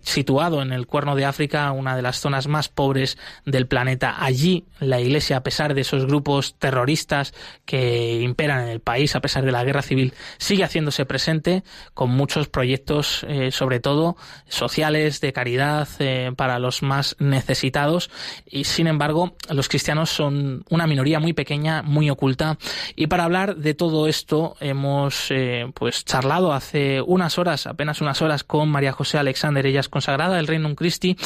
situado 0.01 0.61
en 0.61 0.73
el 0.73 0.87
cuerno 0.87 1.15
de 1.15 1.25
África 1.25 1.71
una 1.71 1.95
de 1.95 2.01
las 2.01 2.19
zonas 2.19 2.47
más 2.47 2.69
pobres 2.69 3.17
del 3.45 3.67
planeta. 3.67 4.15
Allí 4.19 4.65
la 4.79 4.99
Iglesia, 4.99 5.37
a 5.37 5.43
pesar 5.43 5.73
de 5.73 5.81
esos 5.81 6.05
grupos 6.05 6.55
terroristas 6.57 7.33
que 7.65 8.19
imperan 8.21 8.63
en 8.63 8.69
el 8.69 8.79
país, 8.79 9.15
a 9.15 9.21
pesar 9.21 9.45
de 9.45 9.51
la 9.51 9.63
guerra 9.63 9.81
civil, 9.81 10.13
sigue 10.37 10.63
haciéndose 10.63 11.05
presente 11.05 11.63
con 11.93 12.09
muchos 12.09 12.46
proyectos, 12.47 13.25
eh, 13.27 13.51
sobre 13.51 13.79
todo 13.79 14.17
sociales, 14.47 15.21
de 15.21 15.33
caridad, 15.33 15.87
eh, 15.99 16.31
para 16.35 16.59
los 16.59 16.83
más 16.83 17.15
necesitados. 17.19 18.09
Y 18.45 18.65
sin 18.65 18.87
embargo, 18.87 19.35
los 19.49 19.69
cristianos 19.69 20.09
son 20.09 20.63
una 20.69 20.87
minoría 20.87 21.19
muy 21.19 21.33
pequeña, 21.33 21.81
muy 21.81 22.09
oculta. 22.09 22.57
Y 22.95 23.07
para 23.07 23.23
hablar 23.23 23.57
de 23.57 23.73
todo 23.73 24.07
esto, 24.07 24.55
hemos 24.59 25.31
eh, 25.31 25.71
pues 25.73 26.05
charlado 26.05 26.53
hace 26.53 27.01
unas 27.01 27.37
horas, 27.37 27.67
apenas 27.67 28.01
unas 28.01 28.21
horas, 28.21 28.43
con 28.43 28.69
María 28.69 28.91
José 28.91 29.17
Alexander. 29.17 29.65
Ella 29.65 29.79
es 29.79 29.89
consagrada 29.89 30.35
del 30.35 30.47
Reino 30.47 30.73
Christi 30.75 31.17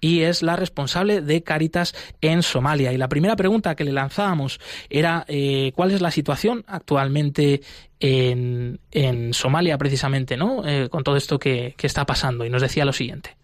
y 0.00 0.20
es 0.20 0.42
la 0.42 0.56
responsable 0.56 1.20
de 1.20 1.42
Caritas 1.42 1.94
en 2.20 2.42
Somalia. 2.42 2.92
Y 2.92 2.98
la 2.98 3.08
primera 3.08 3.36
pregunta 3.36 3.74
que 3.74 3.84
le 3.84 3.92
lanzábamos 3.92 4.60
era 4.88 5.26
cuál 5.74 5.90
es 5.90 6.00
la 6.00 6.10
situación 6.10 6.64
actualmente 6.66 7.62
en, 8.00 9.34
Somalia 9.34 9.76
precisamente, 9.78 10.36
¿no? 10.36 10.66
Eh, 10.66 10.88
con 10.88 11.04
todo 11.04 11.16
esto 11.16 11.38
que, 11.38 11.74
está 11.80 12.06
pasando. 12.06 12.44
Y 12.44 12.50
nos 12.50 12.62
decía 12.62 12.84
lo 12.84 12.92
siguiente. 12.92 13.36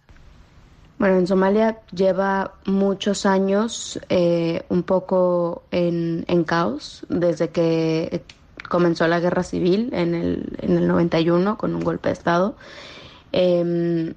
Bueno, 0.98 1.18
en 1.18 1.26
Somalia 1.26 1.78
lleva 1.92 2.54
muchos 2.64 3.26
años 3.26 4.00
eh, 4.08 4.64
un 4.70 4.82
poco 4.82 5.64
en, 5.70 6.24
caos 6.44 7.04
desde 7.08 7.50
que 7.50 8.22
comenzó 8.68 9.06
la 9.06 9.20
guerra 9.20 9.42
civil 9.42 9.90
en 9.92 10.14
el, 10.14 10.56
en 10.62 10.78
el 10.78 10.88
91 10.88 11.58
con 11.58 11.74
un 11.74 11.84
golpe 11.84 12.08
de 12.08 12.14
Estado. 12.14 12.56
Em, 13.32 14.14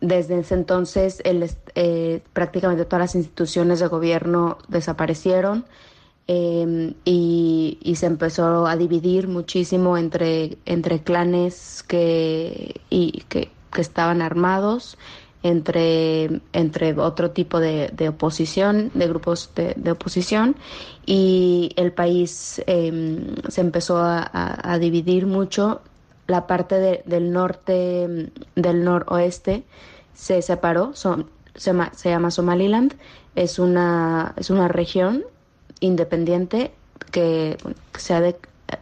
desde 0.00 0.38
ese 0.38 0.54
entonces 0.54 1.20
el, 1.24 1.48
eh, 1.74 2.22
prácticamente 2.32 2.84
todas 2.84 3.00
las 3.00 3.14
instituciones 3.14 3.80
de 3.80 3.88
gobierno 3.88 4.58
desaparecieron 4.68 5.64
em, 6.28 6.94
y, 7.04 7.78
se 7.96 8.06
empezó 8.06 8.66
a 8.66 8.76
dividir 8.76 9.28
muchísimo 9.28 9.96
entre, 9.96 10.58
entre 10.66 11.02
clanes 11.02 11.82
que, 11.88 12.80
y, 12.90 13.22
que, 13.28 13.50
estaban 13.76 14.22
armados, 14.22 14.98
entre, 15.42 16.40
entre 16.52 16.92
otro 16.98 17.30
tipo 17.30 17.60
de, 17.60 18.08
oposición, 18.08 18.90
de 18.94 19.08
grupos 19.08 19.50
de, 19.54 19.90
oposición, 19.90 20.56
y 21.06 21.72
el 21.76 21.92
país 21.92 22.62
em, 22.66 23.34
se 23.48 23.60
empezó 23.60 23.98
a, 23.98 24.78
dividir 24.80 25.26
mucho. 25.26 25.80
La 26.26 26.46
parte 26.46 27.02
del 27.06 27.32
norte, 27.32 28.30
del 28.54 28.84
noroeste, 28.84 29.64
se 30.14 30.42
separó, 30.42 30.94
son, 30.94 31.30
se, 31.54 31.72
llama 32.04 32.30
Somaliland, 32.30 32.94
es 33.34 33.58
una, 33.58 34.34
es 34.36 34.50
una 34.50 34.68
región 34.68 35.24
independiente 35.80 36.72
que, 37.10 37.56
se 37.96 38.14
ha 38.14 38.34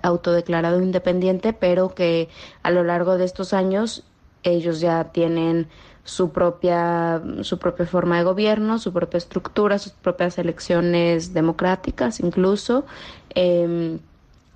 autodeclarado 0.02 0.82
independiente, 0.82 1.52
pero 1.52 1.94
que 1.94 2.28
a 2.62 2.70
lo 2.70 2.84
largo 2.84 3.18
de 3.18 3.24
estos 3.24 3.52
años 3.52 4.04
ellos 4.42 4.80
ya 4.80 5.04
tienen 5.12 5.68
su 6.04 6.30
propia, 6.30 7.20
su 7.42 7.58
propia 7.58 7.86
forma 7.86 8.18
de 8.18 8.24
gobierno, 8.24 8.78
su 8.78 8.92
propia 8.92 9.18
estructura, 9.18 9.78
sus 9.78 9.92
propias 9.92 10.38
elecciones 10.38 11.34
democráticas 11.34 12.20
incluso, 12.20 12.84
em, 13.34 13.98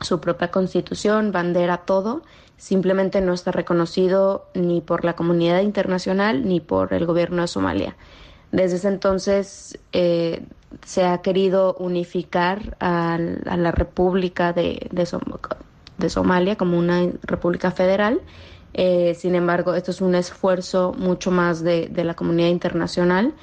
su 0.00 0.20
propia 0.20 0.50
constitución, 0.50 1.32
bandera, 1.32 1.78
todo 1.78 2.22
simplemente 2.60 3.22
no 3.22 3.32
está 3.32 3.52
reconocido 3.52 4.44
ni 4.52 4.82
por 4.82 5.04
la 5.04 5.14
comunidad 5.16 5.62
internacional 5.62 6.46
ni 6.46 6.60
por 6.60 6.92
el 6.92 7.06
gobierno 7.06 7.40
de 7.40 7.48
Somalia. 7.48 7.96
Desde 8.52 8.76
ese 8.76 8.88
entonces 8.88 9.78
eh, 9.92 10.44
se 10.84 11.04
ha 11.04 11.18
querido 11.18 11.74
unificar 11.78 12.76
a, 12.80 13.18
la 13.18 13.72
República 13.72 14.52
de, 14.52 14.88
Somalia 16.08 16.56
como 16.56 16.78
una 16.78 17.08
república 17.22 17.70
federal. 17.70 18.20
Eh, 18.72 19.14
sin 19.18 19.34
embargo, 19.34 19.74
esto 19.74 19.90
es 19.90 20.00
un 20.00 20.14
esfuerzo 20.14 20.94
mucho 20.96 21.30
más 21.30 21.62
de, 21.62 21.90
la 22.04 22.14
comunidad 22.14 22.48
internacional, 22.48 23.34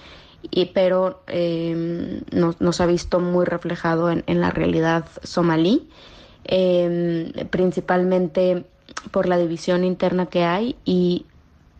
y, 0.49 0.67
pero 0.67 1.21
eh, 1.27 2.21
no, 2.31 2.71
se 2.71 2.83
ha 2.83 2.85
visto 2.85 3.19
muy 3.19 3.45
reflejado 3.45 4.09
en, 4.09 4.23
en 4.27 4.39
la 4.41 4.51
realidad 4.51 5.05
somalí. 5.23 5.89
principalmente 7.49 8.65
por 9.11 9.27
la 9.27 9.37
división 9.37 9.83
interna 9.83 10.27
que 10.27 10.45
hay 10.45 10.77
y 10.85 11.25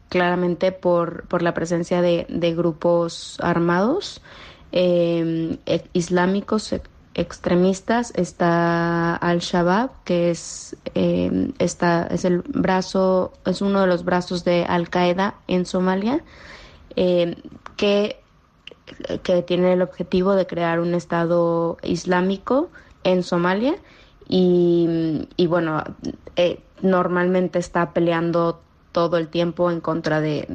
claramente 0.09 0.73
por, 0.73 1.25
por 1.27 1.41
la 1.41 1.53
presencia 1.53 2.01
de 2.01 2.53
grupos 2.55 3.37
armados 3.41 4.21
em, 4.71 5.57
e, 5.65 5.83
islámicos 5.93 6.73
extremistas 7.13 8.13
está 8.15 9.15
Al 9.15 9.39
Shabaab 9.39 9.89
que 10.03 10.29
es 10.29 10.75
eh, 10.93 11.51
es 11.59 12.25
el 12.25 12.41
brazo 12.41 13.33
es 13.45 13.61
uno 13.61 13.81
de 13.81 13.87
los 13.87 14.03
brazos 14.05 14.43
de 14.43 14.65
Al 14.65 14.89
Qaeda 14.89 15.35
en 15.47 15.65
Somalia 15.65 16.23
em, 16.95 17.35
que 17.75 18.21
que 19.23 19.41
tiene 19.41 19.73
el 19.73 19.81
objetivo 19.81 20.33
de 20.35 20.47
crear 20.47 20.79
un 20.79 20.93
estado 20.93 21.77
islámico 21.83 22.69
en 23.03 23.23
Somalia 23.23 23.75
y, 24.29 25.27
y 25.35 25.47
bueno 25.47 25.83
eh, 26.35 26.61
normalmente 26.81 27.59
está 27.59 27.93
peleando 27.93 28.61
todo 28.91 29.17
el 29.17 29.27
tiempo 29.27 29.69
en 29.69 29.79
contra 29.79 30.21
de, 30.21 30.45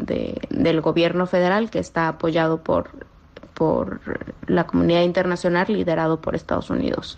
del 0.51 0.81
gobierno 0.81 1.27
federal 1.27 1.71
que 1.71 1.79
está 1.79 2.09
apoyado 2.09 2.63
por, 2.63 2.91
por 3.55 4.01
la 4.47 4.67
comunidad 4.67 5.03
internacional 5.03 5.67
liderado 5.69 6.21
por 6.21 6.35
Estados 6.35 6.71
Unidos. 6.71 7.17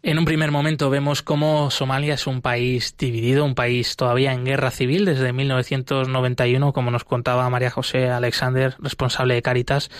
En 0.00 0.16
un 0.16 0.24
primer 0.24 0.52
momento 0.52 0.90
vemos 0.90 1.22
cómo 1.22 1.72
Somalia 1.72 2.14
es 2.14 2.28
un 2.28 2.40
país 2.40 2.96
dividido, 2.96 3.44
un 3.44 3.56
país 3.56 3.96
todavía 3.96 4.32
en 4.32 4.44
guerra 4.44 4.70
civil 4.70 5.04
desde 5.04 5.32
1991, 5.32 6.72
como 6.72 6.92
nos 6.92 7.02
contaba 7.02 7.50
María 7.50 7.70
José 7.70 8.08
Alexander, 8.08 8.76
responsable 8.78 9.34
de 9.34 9.42
Caritas 9.42 9.90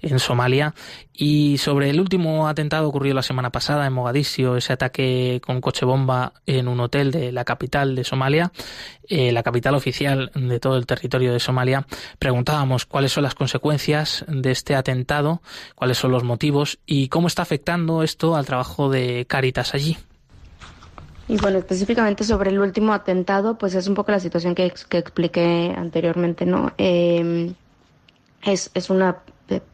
en 0.00 0.20
Somalia. 0.20 0.74
Y 1.20 1.58
sobre 1.58 1.90
el 1.90 1.98
último 1.98 2.46
atentado 2.46 2.88
ocurrido 2.88 3.16
la 3.16 3.24
semana 3.24 3.50
pasada 3.50 3.84
en 3.84 3.92
Mogadiscio, 3.92 4.56
ese 4.56 4.72
ataque 4.72 5.42
con 5.44 5.60
coche 5.60 5.84
bomba 5.84 6.32
en 6.46 6.68
un 6.68 6.78
hotel 6.78 7.10
de 7.10 7.32
la 7.32 7.44
capital 7.44 7.96
de 7.96 8.04
Somalia, 8.04 8.52
eh, 9.08 9.32
la 9.32 9.42
capital 9.42 9.74
oficial 9.74 10.30
de 10.36 10.60
todo 10.60 10.76
el 10.76 10.86
territorio 10.86 11.32
de 11.32 11.40
Somalia, 11.40 11.84
preguntábamos 12.20 12.86
cuáles 12.86 13.10
son 13.10 13.24
las 13.24 13.34
consecuencias 13.34 14.24
de 14.28 14.52
este 14.52 14.76
atentado, 14.76 15.42
cuáles 15.74 15.98
son 15.98 16.12
los 16.12 16.22
motivos 16.22 16.78
y 16.86 17.08
cómo 17.08 17.26
está 17.26 17.42
afectando 17.42 18.04
esto 18.04 18.36
al 18.36 18.46
trabajo 18.46 18.88
de 18.88 19.26
Caritas 19.26 19.74
allí. 19.74 19.98
Y 21.26 21.36
bueno, 21.38 21.58
específicamente 21.58 22.22
sobre 22.22 22.50
el 22.50 22.60
último 22.60 22.92
atentado, 22.92 23.58
pues 23.58 23.74
es 23.74 23.88
un 23.88 23.96
poco 23.96 24.12
la 24.12 24.20
situación 24.20 24.54
que, 24.54 24.64
expliqué 24.66 25.74
anteriormente, 25.76 26.46
¿no? 26.46 26.72
Em, 26.78 27.54
es, 28.44 28.70
es 28.72 28.88
una 28.88 29.18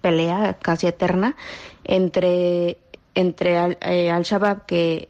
pelea 0.01 0.59
casi 0.61 0.87
eterna 0.87 1.37
entre, 1.85 2.79
entre 3.15 3.59
Al, 3.59 3.79
eh, 3.83 4.11
Al 4.11 4.23
Shabaab 4.23 4.67
que 4.67 5.09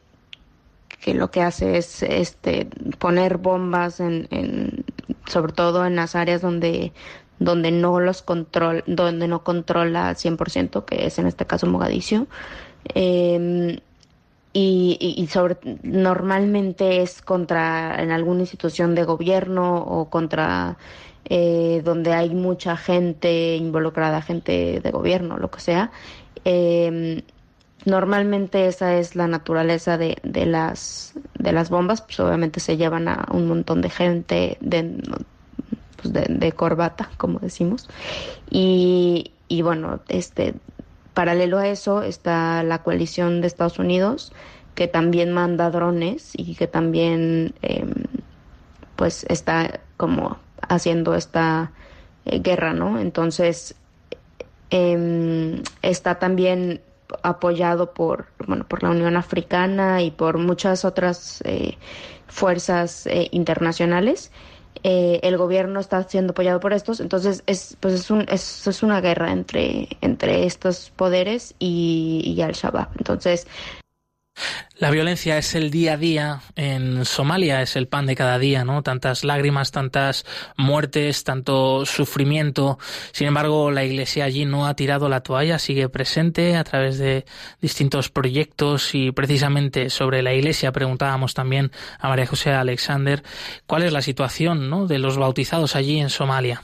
que 1.04 1.12
lo 1.12 1.30
que 1.30 1.42
hace 1.42 1.76
es 1.76 2.02
este 2.02 2.66
poner 2.98 3.36
bombas 3.36 4.00
en, 4.00 4.26
en 4.30 4.86
sobre 5.26 5.52
todo 5.52 5.84
en 5.84 5.96
las 5.96 6.14
áreas 6.16 6.40
donde 6.40 6.94
donde 7.38 7.70
no 7.72 8.00
los 8.00 8.22
control 8.22 8.84
donde 8.86 9.28
no 9.28 9.44
controla 9.44 10.12
100% 10.12 10.86
que 10.86 11.06
es 11.06 11.18
en 11.18 11.26
este 11.26 11.44
caso 11.46 11.66
Mogadiscio. 11.66 12.26
Em, 12.94 13.78
y, 14.56 15.16
y, 15.18 15.26
sobre 15.26 15.56
normalmente 15.82 17.02
es 17.02 17.22
contra 17.22 18.00
en 18.00 18.12
alguna 18.12 18.40
institución 18.40 18.94
de 18.94 19.02
gobierno 19.04 19.78
o 19.78 20.08
contra 20.08 20.76
eh, 21.26 21.82
donde 21.84 22.12
hay 22.12 22.30
mucha 22.30 22.76
gente 22.76 23.56
involucrada 23.56 24.22
gente 24.22 24.80
de 24.80 24.90
gobierno 24.90 25.38
lo 25.38 25.50
que 25.50 25.60
sea 25.60 25.90
eh, 26.44 27.22
Normalmente 27.84 28.66
esa 28.66 28.96
es 28.96 29.14
la 29.14 29.28
naturaleza 29.28 29.98
de, 29.98 30.16
de, 30.22 30.46
las, 30.46 31.12
de 31.38 31.52
las 31.52 31.68
bombas, 31.68 32.00
pues 32.00 32.18
obviamente 32.18 32.58
se 32.60 32.78
llevan 32.78 33.08
a 33.08 33.26
un 33.30 33.46
montón 33.46 33.82
de 33.82 33.90
gente 33.90 34.56
de, 34.62 35.02
pues 36.00 36.14
de, 36.14 36.52
corbata, 36.52 37.10
como 37.18 37.40
decimos. 37.40 37.90
Y, 38.50 39.32
y, 39.48 39.60
bueno, 39.60 40.00
este, 40.08 40.54
paralelo 41.12 41.58
a 41.58 41.68
eso 41.68 42.02
está 42.02 42.62
la 42.62 42.82
coalición 42.82 43.42
de 43.42 43.48
Estados 43.48 43.78
Unidos, 43.78 44.32
que 44.74 44.88
también 44.88 45.32
manda 45.32 45.70
drones 45.70 46.32
y 46.34 46.54
que 46.54 46.66
también 46.66 47.54
em, 47.60 47.92
pues 48.96 49.26
está 49.28 49.80
como 49.98 50.38
haciendo 50.68 51.14
esta 51.14 51.72
eh, 52.24 52.40
guerra, 52.40 52.72
¿no? 52.72 52.98
Entonces, 52.98 53.74
em, 54.70 55.62
está 55.82 56.18
también 56.18 56.80
apoyado 57.22 57.92
por, 57.92 58.26
bueno, 58.46 58.64
por 58.66 58.82
la 58.82 58.90
Unión 58.90 59.16
Africana 59.16 60.02
y 60.02 60.10
por 60.10 60.38
muchas 60.38 60.84
otras 60.84 61.42
eh, 61.44 61.76
fuerzas 62.26 63.06
eh, 63.06 63.28
internacionales. 63.32 64.32
El 64.82 65.38
gobierno 65.38 65.80
está 65.80 66.02
siendo 66.02 66.32
apoyado 66.32 66.60
por 66.60 66.74
estos, 66.74 67.00
entonces 67.00 67.42
es, 67.46 67.74
pues 67.80 67.94
es, 67.94 68.10
un, 68.10 68.26
es, 68.28 68.66
es 68.66 68.82
una 68.82 69.00
guerra 69.00 69.32
entre, 69.32 69.88
entre 70.02 70.44
estos 70.44 70.90
poderes 70.90 71.54
y, 71.58 72.22
y 72.36 72.42
Al-Shabaab. 72.42 72.88
Entonces, 72.98 73.46
la 74.78 74.90
violencia 74.90 75.38
es 75.38 75.54
el 75.54 75.70
día 75.70 75.94
a 75.94 75.96
día 75.96 76.40
en 76.56 77.04
Somalia, 77.04 77.62
es 77.62 77.76
el 77.76 77.86
pan 77.86 78.06
de 78.06 78.16
cada 78.16 78.38
día, 78.38 78.64
¿no? 78.64 78.82
Tantas 78.82 79.22
lágrimas, 79.22 79.70
tantas 79.70 80.26
muertes, 80.56 81.22
tanto 81.22 81.86
sufrimiento. 81.86 82.78
Sin 83.12 83.28
embargo, 83.28 83.70
la 83.70 83.84
Iglesia 83.84 84.24
allí 84.24 84.44
no 84.44 84.66
ha 84.66 84.74
tirado 84.74 85.08
la 85.08 85.20
toalla, 85.20 85.58
sigue 85.58 85.88
presente 85.88 86.56
a 86.56 86.64
través 86.64 86.98
de 86.98 87.24
distintos 87.60 88.10
proyectos 88.10 88.94
y 88.94 89.12
precisamente 89.12 89.90
sobre 89.90 90.22
la 90.22 90.34
Iglesia 90.34 90.72
preguntábamos 90.72 91.34
también 91.34 91.70
a 92.00 92.08
María 92.08 92.26
José 92.26 92.50
Alexander 92.50 93.22
cuál 93.66 93.84
es 93.84 93.92
la 93.92 94.02
situación, 94.02 94.68
¿no? 94.68 94.86
de 94.86 94.98
los 94.98 95.16
bautizados 95.16 95.76
allí 95.76 96.00
en 96.00 96.10
Somalia. 96.10 96.62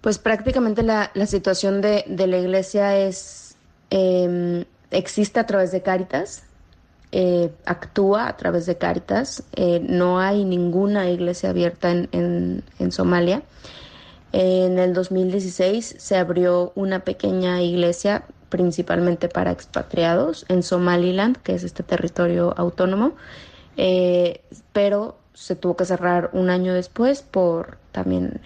Pues 0.00 0.18
prácticamente 0.18 0.82
la, 0.82 1.10
situación 1.26 1.82
de, 1.82 2.04
la 2.08 2.38
Iglesia 2.38 2.98
es 2.98 3.54
em, 3.90 4.64
existe 4.90 5.40
a 5.40 5.46
través 5.46 5.72
de 5.72 5.82
Cáritas, 5.82 6.44
eh, 7.12 7.50
actúa 7.64 8.28
a 8.28 8.36
través 8.36 8.66
de 8.66 8.78
Cáritas. 8.78 9.42
Eh, 9.56 9.80
no 9.80 10.20
hay 10.20 10.44
ninguna 10.44 11.10
iglesia 11.10 11.50
abierta 11.50 11.90
en, 11.90 12.62
en, 12.78 12.92
Somalia. 12.92 13.42
En 14.32 14.78
el 14.78 14.94
2016 14.94 15.96
se 15.98 16.16
abrió 16.16 16.72
una 16.76 17.00
pequeña 17.00 17.60
iglesia 17.62 18.24
principalmente 18.48 19.28
para 19.28 19.50
expatriados 19.50 20.44
en 20.48 20.62
Somaliland, 20.62 21.36
que 21.38 21.54
es 21.54 21.64
este 21.64 21.82
territorio 21.82 22.54
autónomo, 22.56 23.14
eh, 23.76 24.40
pero 24.72 25.16
se 25.34 25.56
tuvo 25.56 25.76
que 25.76 25.84
cerrar 25.84 26.30
un 26.32 26.50
año 26.50 26.74
después 26.74 27.22
por 27.22 27.78
también 27.92 28.40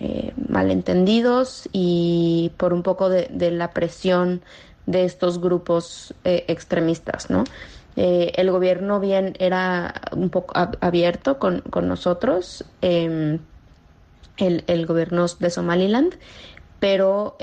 malentendidos 0.49 1.69
y 1.73 2.53
por 2.57 2.73
un 2.73 2.83
poco 2.83 3.11
de, 3.11 3.51
la 3.51 3.73
presión 3.73 4.43
de 4.87 5.05
estos 5.05 5.41
grupos 5.41 6.15
eh, 6.25 6.45
extremistas, 6.49 7.31
¿no? 7.31 7.45
Eh, 7.97 8.33
el 8.37 8.51
gobierno 8.51 8.99
bien 9.01 9.35
era 9.39 9.95
un 10.13 10.31
poco 10.31 10.53
abierto 10.81 11.39
con, 11.39 11.63
nosotros, 11.83 12.65
em, 12.83 13.39
el, 14.37 14.65
el, 14.67 14.87
gobierno 14.87 15.27
de 15.39 15.51
Somaliland, 15.51 16.15
pero 16.81 17.37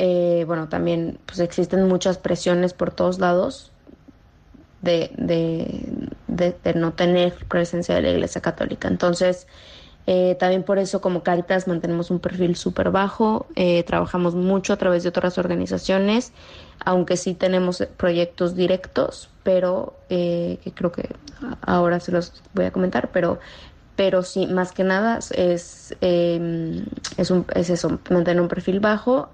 bueno, 0.46 0.68
también 0.68 1.18
pues 1.26 1.40
existen 1.40 1.88
muchas 1.88 2.18
presiones 2.18 2.74
por 2.74 2.92
todos 2.92 3.18
lados 3.18 3.72
de, 4.82 5.12
de, 6.28 6.74
no 6.76 6.94
tener 6.94 7.34
presencia 7.48 7.96
de 7.96 8.02
la 8.02 8.10
Iglesia 8.12 8.42
Católica. 8.42 8.88
Entonces, 8.88 9.48
eh, 10.08 10.36
también 10.40 10.64
por 10.64 10.80
eso 10.80 11.02
como 11.02 11.24
Caritas 11.24 11.68
mantenemos 11.68 12.12
un 12.12 12.20
perfil 12.20 12.56
súper 12.56 12.92
bajo, 12.92 13.46
eh, 13.56 13.84
trabajamos 13.84 14.36
mucho 14.36 14.74
a 14.74 14.78
través 14.78 15.04
de 15.04 15.10
otras 15.10 15.38
organizaciones, 15.38 16.34
aunque 16.84 17.18
sí 17.18 17.34
tenemos 17.34 17.84
proyectos 17.98 18.56
directos, 18.56 19.30
pero 19.44 19.94
eh, 20.10 20.58
que 20.64 20.72
creo 20.72 20.92
que 20.92 21.10
ahora 21.62 22.00
se 22.00 22.12
los 22.12 22.42
voy 22.54 22.66
a 22.66 22.72
comentar, 22.72 23.10
pero 23.12 23.40
pero 23.96 24.24
sí, 24.24 24.48
más 24.48 24.72
que 24.72 24.84
nada 24.84 25.20
es, 25.20 25.96
es, 26.02 27.30
un, 27.30 27.46
es 27.54 27.70
eso, 27.70 28.00
mantener 28.10 28.42
un 28.42 28.48
perfil 28.48 28.80
bajo 28.80 29.30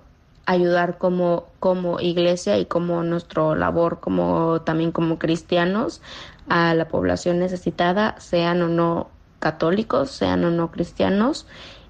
ayudar 0.48 0.98
como, 0.98 1.46
como 1.60 2.00
iglesia 2.00 2.58
y 2.58 2.66
como 2.66 3.04
nuestro 3.04 3.56
labor 3.56 4.00
como 4.00 4.62
también 4.62 4.92
como 4.92 5.20
cristianos 5.20 6.02
a 6.50 6.74
la 6.74 6.88
población 6.88 7.38
necesitada, 7.40 8.20
sean 8.20 8.62
o 8.62 8.68
no 8.68 9.10
católicos, 9.40 10.12
sean 10.12 10.44
o 10.46 10.52
no 10.52 10.72
cristianos, 10.72 11.48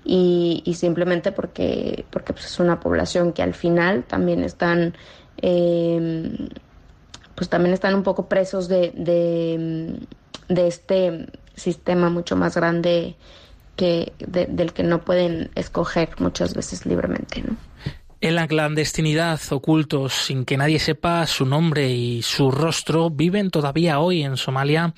y, 0.09 0.63
simplemente 0.75 1.33
porque, 1.33 2.05
porque 2.09 2.31
pues, 2.31 2.45
es 2.45 2.59
una 2.59 2.79
población 2.79 3.33
que 3.33 3.43
al 3.43 3.53
final 3.53 4.05
también 4.05 4.41
están 4.43 4.95
em, 5.41 6.47
pues 7.35 7.49
también 7.49 7.73
están 7.73 7.93
un 7.93 8.03
poco 8.03 8.27
presos 8.27 8.67
de, 8.69 8.91
de, 8.95 9.99
de 10.47 10.67
este 10.67 11.27
sistema 11.55 12.09
mucho 12.09 12.35
más 12.35 12.55
grande 12.55 13.15
que 13.75 14.13
del 14.17 14.73
que 14.73 14.83
no 14.83 15.03
pueden 15.05 15.51
escoger 15.55 16.09
muchas 16.19 16.55
veces 16.55 16.85
libremente, 16.85 17.43
¿no? 17.43 17.55
En 18.19 18.33
la 18.33 18.47
clandestinidad, 18.47 19.39
ocultos, 19.51 20.13
sin 20.13 20.45
que 20.45 20.57
nadie 20.57 20.79
sepa 20.79 21.27
su 21.27 21.45
nombre 21.45 21.89
y 21.89 22.23
su 22.23 22.49
rostro, 22.49 23.11
viven 23.11 23.51
todavía 23.51 23.99
hoy 23.99 24.23
en 24.23 24.37
Somalia 24.37 24.95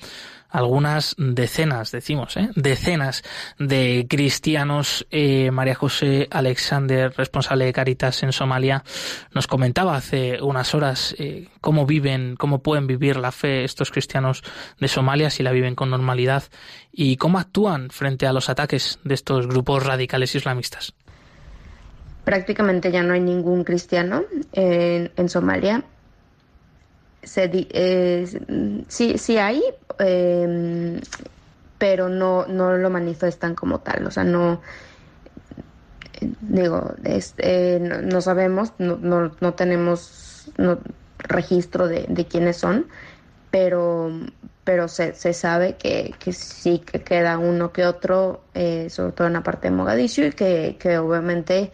algunas 0.50 1.14
decenas, 1.18 1.92
decimos, 1.92 2.36
¿eh? 2.36 2.50
decenas 2.54 3.22
de 3.58 4.06
cristianos. 4.08 5.06
Eh, 5.10 5.50
María 5.50 5.74
José 5.74 6.28
Alexander, 6.30 7.12
responsable 7.16 7.64
de 7.64 7.72
Caritas 7.72 8.22
en 8.22 8.32
Somalia, 8.32 8.84
nos 9.32 9.46
comentaba 9.46 9.96
hace 9.96 10.40
unas 10.42 10.74
horas 10.74 11.14
eh, 11.18 11.48
cómo 11.60 11.86
viven, 11.86 12.36
cómo 12.36 12.62
pueden 12.62 12.86
vivir 12.86 13.16
la 13.16 13.32
fe 13.32 13.64
estos 13.64 13.90
cristianos 13.90 14.42
de 14.78 14.88
Somalia 14.88 15.30
si 15.30 15.42
la 15.42 15.52
viven 15.52 15.74
con 15.74 15.90
normalidad 15.90 16.44
y 16.92 17.16
cómo 17.16 17.38
actúan 17.38 17.90
frente 17.90 18.26
a 18.26 18.32
los 18.32 18.48
ataques 18.48 18.98
de 19.04 19.14
estos 19.14 19.46
grupos 19.46 19.84
radicales 19.84 20.34
islamistas 20.34 20.94
prácticamente 22.24 22.92
ya 22.92 23.02
no 23.02 23.14
hay 23.14 23.20
ningún 23.20 23.64
cristiano 23.64 24.22
en, 24.52 25.28
Somalia. 25.28 25.82
Se, 27.22 27.50
sí, 28.88 29.18
sí 29.18 29.38
hay, 29.38 29.62
em, 29.98 31.00
pero 31.78 32.08
no, 32.08 32.46
no 32.46 32.76
lo 32.76 32.90
manifiestan 32.90 33.54
como 33.54 33.80
tal. 33.80 34.06
O 34.06 34.10
sea, 34.10 34.24
no, 34.24 34.60
digo, 36.20 36.94
este, 37.04 37.80
no, 37.80 38.20
sabemos, 38.20 38.72
no, 38.78 38.98
no, 39.40 39.54
tenemos 39.54 40.50
registro 41.18 41.88
de, 41.88 42.26
quiénes 42.28 42.58
son, 42.58 42.86
pero, 43.50 44.10
pero 44.64 44.88
se, 44.88 45.14
se 45.14 45.32
sabe 45.32 45.76
que, 45.76 46.14
que, 46.18 46.32
sí 46.32 46.80
que 46.80 47.02
queda 47.02 47.38
uno 47.38 47.72
que 47.72 47.86
otro, 47.86 48.42
eh, 48.54 48.88
sobre 48.90 49.12
todo 49.12 49.26
en 49.26 49.34
la 49.34 49.42
parte 49.42 49.68
de 49.68 49.76
Mogadishu, 49.76 50.24
y 50.24 50.32
que, 50.32 50.76
que 50.78 50.98
obviamente 50.98 51.72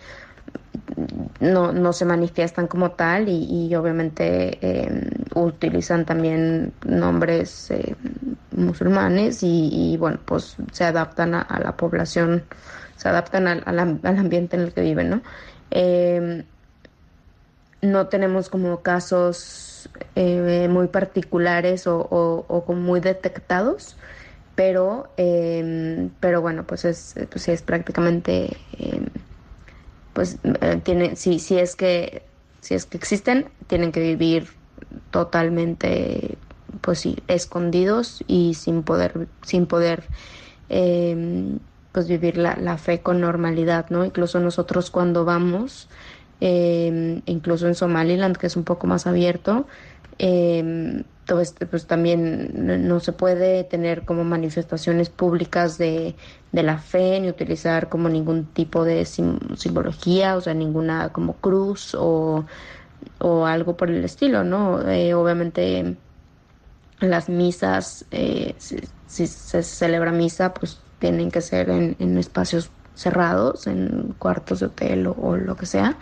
no, 1.40 1.72
no 1.72 1.92
se 1.92 2.04
manifiestan 2.04 2.66
como 2.66 2.92
tal 2.92 3.28
y, 3.28 3.74
obviamente 3.74 4.58
em, 4.62 5.10
utilizan 5.34 6.04
también 6.04 6.72
nombres 6.84 7.70
eh, 7.70 7.94
musulmanes 8.52 9.40
y, 9.42 9.96
bueno, 9.98 10.18
pues 10.24 10.56
se 10.72 10.84
adaptan 10.84 11.34
a, 11.34 11.60
la 11.62 11.76
población, 11.76 12.44
se 12.96 13.08
adaptan 13.08 13.46
al, 13.48 13.62
al, 13.66 14.18
ambiente 14.18 14.56
en 14.56 14.62
el 14.62 14.72
que 14.72 14.80
viven, 14.80 15.10
¿no? 15.10 15.22
Em, 15.70 16.44
no 17.82 18.06
tenemos 18.06 18.48
como 18.48 18.80
casos 18.80 19.90
eh, 20.14 20.68
muy 20.70 20.88
particulares 20.88 21.86
o, 21.86 21.98
o, 22.08 22.72
muy 22.72 23.00
detectados, 23.00 23.96
pero, 24.54 25.10
em, 25.18 26.10
pero 26.20 26.40
bueno, 26.40 26.64
pues 26.66 26.86
es, 26.86 27.14
pues 27.30 27.48
es 27.48 27.60
prácticamente 27.62 28.56
pues 30.16 30.38
eh, 30.44 30.80
tiene, 30.82 31.14
si, 31.14 31.38
si 31.38 31.58
es 31.58 31.76
que 31.76 32.22
si 32.62 32.72
es 32.72 32.86
que 32.86 32.96
existen, 32.96 33.50
tienen 33.66 33.92
que 33.92 34.00
vivir 34.00 34.48
totalmente 35.10 36.38
pues 36.80 37.00
sí, 37.00 37.18
escondidos 37.28 38.24
y 38.26 38.54
sin 38.54 38.82
poder, 38.82 39.28
sin 39.42 39.66
poder 39.66 40.04
em, 40.70 41.58
pues 41.92 42.08
vivir 42.08 42.38
la, 42.38 42.56
la, 42.56 42.78
fe 42.78 43.00
con 43.02 43.20
normalidad, 43.20 43.90
¿no? 43.90 44.06
Incluso 44.06 44.40
nosotros 44.40 44.90
cuando 44.90 45.26
vamos, 45.26 45.86
eh, 46.40 47.20
incluso 47.26 47.66
en 47.66 47.74
Somaliland, 47.74 48.38
que 48.38 48.46
es 48.46 48.56
un 48.56 48.64
poco 48.64 48.86
más 48.86 49.06
abierto, 49.06 49.66
eh, 50.18 51.04
pues 51.26 51.86
también 51.86 52.86
no 52.86 53.00
se 53.00 53.12
puede 53.12 53.64
tener 53.64 54.04
como 54.04 54.24
manifestaciones 54.24 55.10
públicas 55.10 55.76
de, 55.78 56.14
la 56.52 56.78
fe 56.78 57.20
ni 57.20 57.28
utilizar 57.28 57.88
como 57.88 58.08
ningún 58.08 58.46
tipo 58.46 58.84
de 58.84 59.04
simbología, 59.04 60.36
o 60.36 60.40
sea, 60.40 60.54
ninguna 60.54 61.10
como 61.10 61.34
cruz 61.34 61.94
o, 61.98 62.44
algo 63.20 63.76
por 63.76 63.90
el 63.90 64.04
estilo, 64.04 64.44
¿no? 64.44 64.88
Eh, 64.88 65.14
obviamente 65.14 65.96
las 67.00 67.28
misas, 67.28 68.06
eh, 68.10 68.54
si, 68.58 69.26
se 69.26 69.62
celebra 69.62 70.12
misa, 70.12 70.54
pues 70.54 70.80
tienen 70.98 71.30
que 71.30 71.40
ser 71.40 71.70
en, 71.70 72.18
espacios 72.18 72.70
cerrados, 72.94 73.66
en 73.66 74.14
cuartos 74.18 74.60
de 74.60 74.66
hotel 74.66 75.06
o 75.06 75.36
lo 75.36 75.56
que 75.56 75.66
sea, 75.66 75.98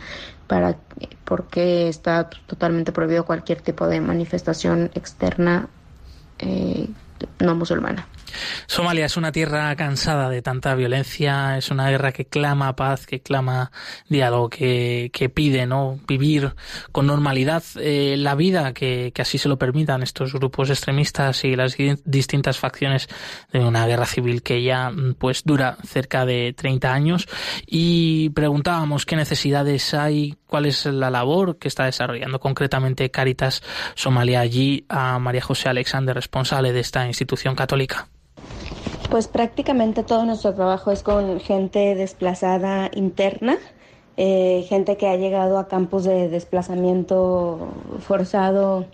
para 0.54 0.76
porque 1.24 1.88
está 1.88 2.30
totalmente 2.46 2.92
prohibido 2.92 3.24
cualquier 3.24 3.60
tipo 3.60 3.88
de 3.88 4.00
manifestación 4.00 4.88
externa 4.94 5.66
eh, 6.38 6.86
no 7.40 7.56
musulmana. 7.56 8.06
Somalia 8.66 9.06
es 9.06 9.16
una 9.16 9.32
tierra 9.32 9.74
cansada 9.76 10.28
de 10.28 10.42
tanta 10.42 10.74
violencia, 10.74 11.58
es 11.58 11.70
una 11.70 11.90
guerra 11.90 12.12
que 12.12 12.24
clama 12.24 12.76
paz, 12.76 13.06
que 13.06 13.20
clama 13.20 13.70
diálogo, 14.08 14.50
que, 14.50 15.10
que 15.12 15.28
pide 15.28 15.66
no 15.66 15.98
vivir 16.06 16.54
con 16.92 17.06
normalidad 17.06 17.62
eh, 17.76 18.16
la 18.18 18.34
vida 18.34 18.72
que, 18.72 19.12
que, 19.14 19.22
así 19.22 19.38
se 19.38 19.48
lo 19.48 19.58
permitan 19.58 20.02
estos 20.02 20.32
grupos 20.32 20.70
extremistas 20.70 21.44
y 21.44 21.56
las 21.56 21.76
distintas 22.04 22.58
facciones 22.58 23.08
de 23.52 23.60
una 23.60 23.86
guerra 23.86 24.06
civil 24.06 24.42
que 24.42 24.62
ya 24.62 24.92
pues 25.18 25.44
dura 25.44 25.76
cerca 25.86 26.26
de 26.26 26.54
30 26.56 26.92
años. 26.92 27.28
Y 27.66 28.30
preguntábamos 28.30 29.06
qué 29.06 29.16
necesidades 29.16 29.94
hay, 29.94 30.36
cuál 30.46 30.66
es 30.66 30.86
la 30.86 31.10
labor 31.10 31.58
que 31.58 31.68
está 31.68 31.84
desarrollando 31.84 32.40
concretamente 32.40 33.10
Caritas 33.10 33.62
Somalia. 33.94 34.40
Allí 34.40 34.84
a 34.88 35.18
María 35.18 35.42
José 35.42 35.68
Alexander, 35.68 36.14
responsable 36.14 36.72
de 36.72 36.80
esta 36.80 37.06
institución 37.06 37.54
católica. 37.54 38.08
Pues 39.10 39.28
prácticamente 39.28 40.02
todo 40.02 40.24
nuestro 40.24 40.54
trabajo 40.54 40.90
es 40.90 41.02
con 41.02 41.38
gente 41.40 41.94
desplazada 41.94 42.90
interna, 42.94 43.58
eh, 44.16 44.64
gente 44.68 44.96
que 44.96 45.08
ha 45.08 45.16
llegado 45.16 45.58
a 45.58 45.68
campos 45.68 46.04
de 46.04 46.28
desplazamiento 46.28 47.68
forzado 48.00 48.86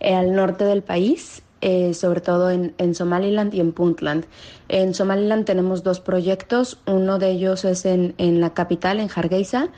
eh, 0.00 0.14
al 0.14 0.34
norte 0.34 0.64
del 0.64 0.82
país, 0.82 1.42
eh, 1.60 1.94
sobre 1.94 2.20
todo 2.20 2.50
en, 2.50 2.94
Somaliland 2.94 3.54
y 3.54 3.60
en 3.60 3.72
Puntland. 3.72 4.26
En 4.68 4.94
Somaliland 4.94 5.44
tenemos 5.44 5.82
dos 5.82 6.00
proyectos, 6.00 6.78
uno 6.86 7.18
de 7.18 7.30
ellos 7.30 7.64
es 7.64 7.86
en, 7.86 8.14
en 8.18 8.40
la 8.40 8.54
capital, 8.54 9.00
en 9.00 9.08
Hargeisa. 9.14 9.68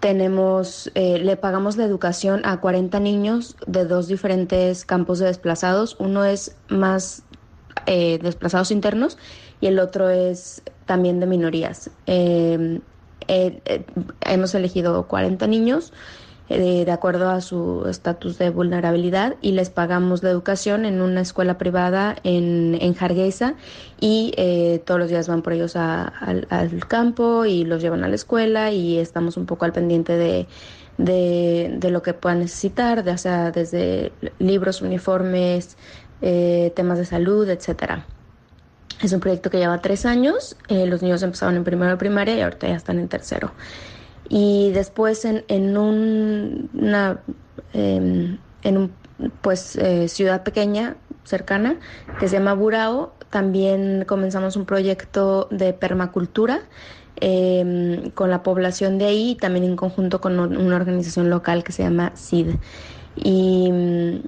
Tenemos, 0.00 0.90
le 0.94 1.36
pagamos 1.36 1.76
la 1.76 1.84
educación 1.84 2.40
a 2.46 2.58
40 2.58 3.00
niños 3.00 3.54
de 3.66 3.84
dos 3.84 4.08
diferentes 4.08 4.86
campos 4.86 5.18
de 5.18 5.26
desplazados. 5.26 5.96
Uno 5.98 6.24
es 6.24 6.56
más 6.68 7.22
eh, 7.86 8.18
desplazados 8.22 8.70
internos 8.70 9.18
y 9.60 9.66
el 9.66 9.78
otro 9.78 10.10
es 10.10 10.62
también 10.86 11.20
de 11.20 11.26
minorías. 11.26 11.90
Em, 12.06 12.80
eh, 13.28 13.60
eh, 13.64 13.84
hemos 14.22 14.54
elegido 14.54 15.06
40 15.06 15.46
niños 15.46 15.92
eh, 16.52 16.84
de 16.84 16.90
acuerdo 16.90 17.30
a 17.30 17.40
su 17.40 17.86
estatus 17.88 18.36
de 18.36 18.50
vulnerabilidad 18.50 19.36
y 19.40 19.52
les 19.52 19.70
pagamos 19.70 20.24
la 20.24 20.30
educación 20.30 20.84
en 20.84 21.00
una 21.00 21.20
escuela 21.20 21.58
privada 21.58 22.16
en, 22.24 22.76
en 22.80 22.96
y 24.00 24.32
eh, 24.36 24.82
todos 24.84 24.98
los 24.98 25.08
días 25.08 25.28
van 25.28 25.42
por 25.42 25.52
ellos 25.52 25.76
al 25.76 26.84
campo 26.88 27.44
y 27.44 27.64
los 27.64 27.80
llevan 27.80 28.02
a 28.02 28.08
la 28.08 28.16
escuela 28.16 28.72
y 28.72 28.98
estamos 28.98 29.36
un 29.36 29.46
poco 29.46 29.64
al 29.64 29.72
pendiente 29.72 30.16
de, 30.16 30.48
de, 30.98 31.90
lo 31.90 32.02
que 32.02 32.14
puedan 32.14 32.40
necesitar, 32.40 33.04
ya 33.04 33.16
sea 33.16 33.52
desde 33.52 34.10
libros, 34.40 34.82
uniformes, 34.82 35.76
eh, 36.22 36.72
temas 36.74 36.98
de 36.98 37.04
salud, 37.04 37.48
etcétera. 37.48 38.06
Es 39.02 39.12
un 39.12 39.20
proyecto 39.20 39.50
que 39.50 39.58
lleva 39.58 39.80
tres 39.80 40.04
años. 40.04 40.56
los 40.68 41.02
niños 41.02 41.22
empezaron 41.22 41.56
en 41.56 41.64
primero 41.64 41.90
de 41.90 41.96
primaria 41.96 42.36
y 42.36 42.40
ahorita 42.42 42.68
ya 42.68 42.76
están 42.76 42.98
en 42.98 43.08
tercero. 43.08 43.52
Y 44.28 44.70
después 44.72 45.24
en, 45.24 45.44
en 45.48 45.76
una 45.76 47.20
em, 47.72 48.38
en 48.62 48.76
un, 48.76 48.92
pues, 49.42 49.76
eh, 49.76 50.08
ciudad 50.08 50.42
pequeña, 50.42 50.96
cercana, 51.24 51.76
que 52.18 52.28
se 52.28 52.36
llama 52.36 52.54
Burao, 52.54 53.12
también 53.30 54.04
comenzamos 54.06 54.56
un 54.56 54.64
proyecto 54.64 55.48
de 55.50 55.72
permacultura 55.72 56.62
em, 57.16 58.10
con 58.10 58.30
la 58.30 58.42
población 58.42 58.98
de 58.98 59.06
ahí, 59.06 59.36
también 59.36 59.64
en 59.64 59.76
conjunto 59.76 60.20
con 60.20 60.38
una 60.38 60.76
organización 60.76 61.30
local 61.30 61.62
que 61.64 61.72
se 61.72 61.82
llama 61.82 62.12
SID. 62.14 62.56
Y 63.16 64.22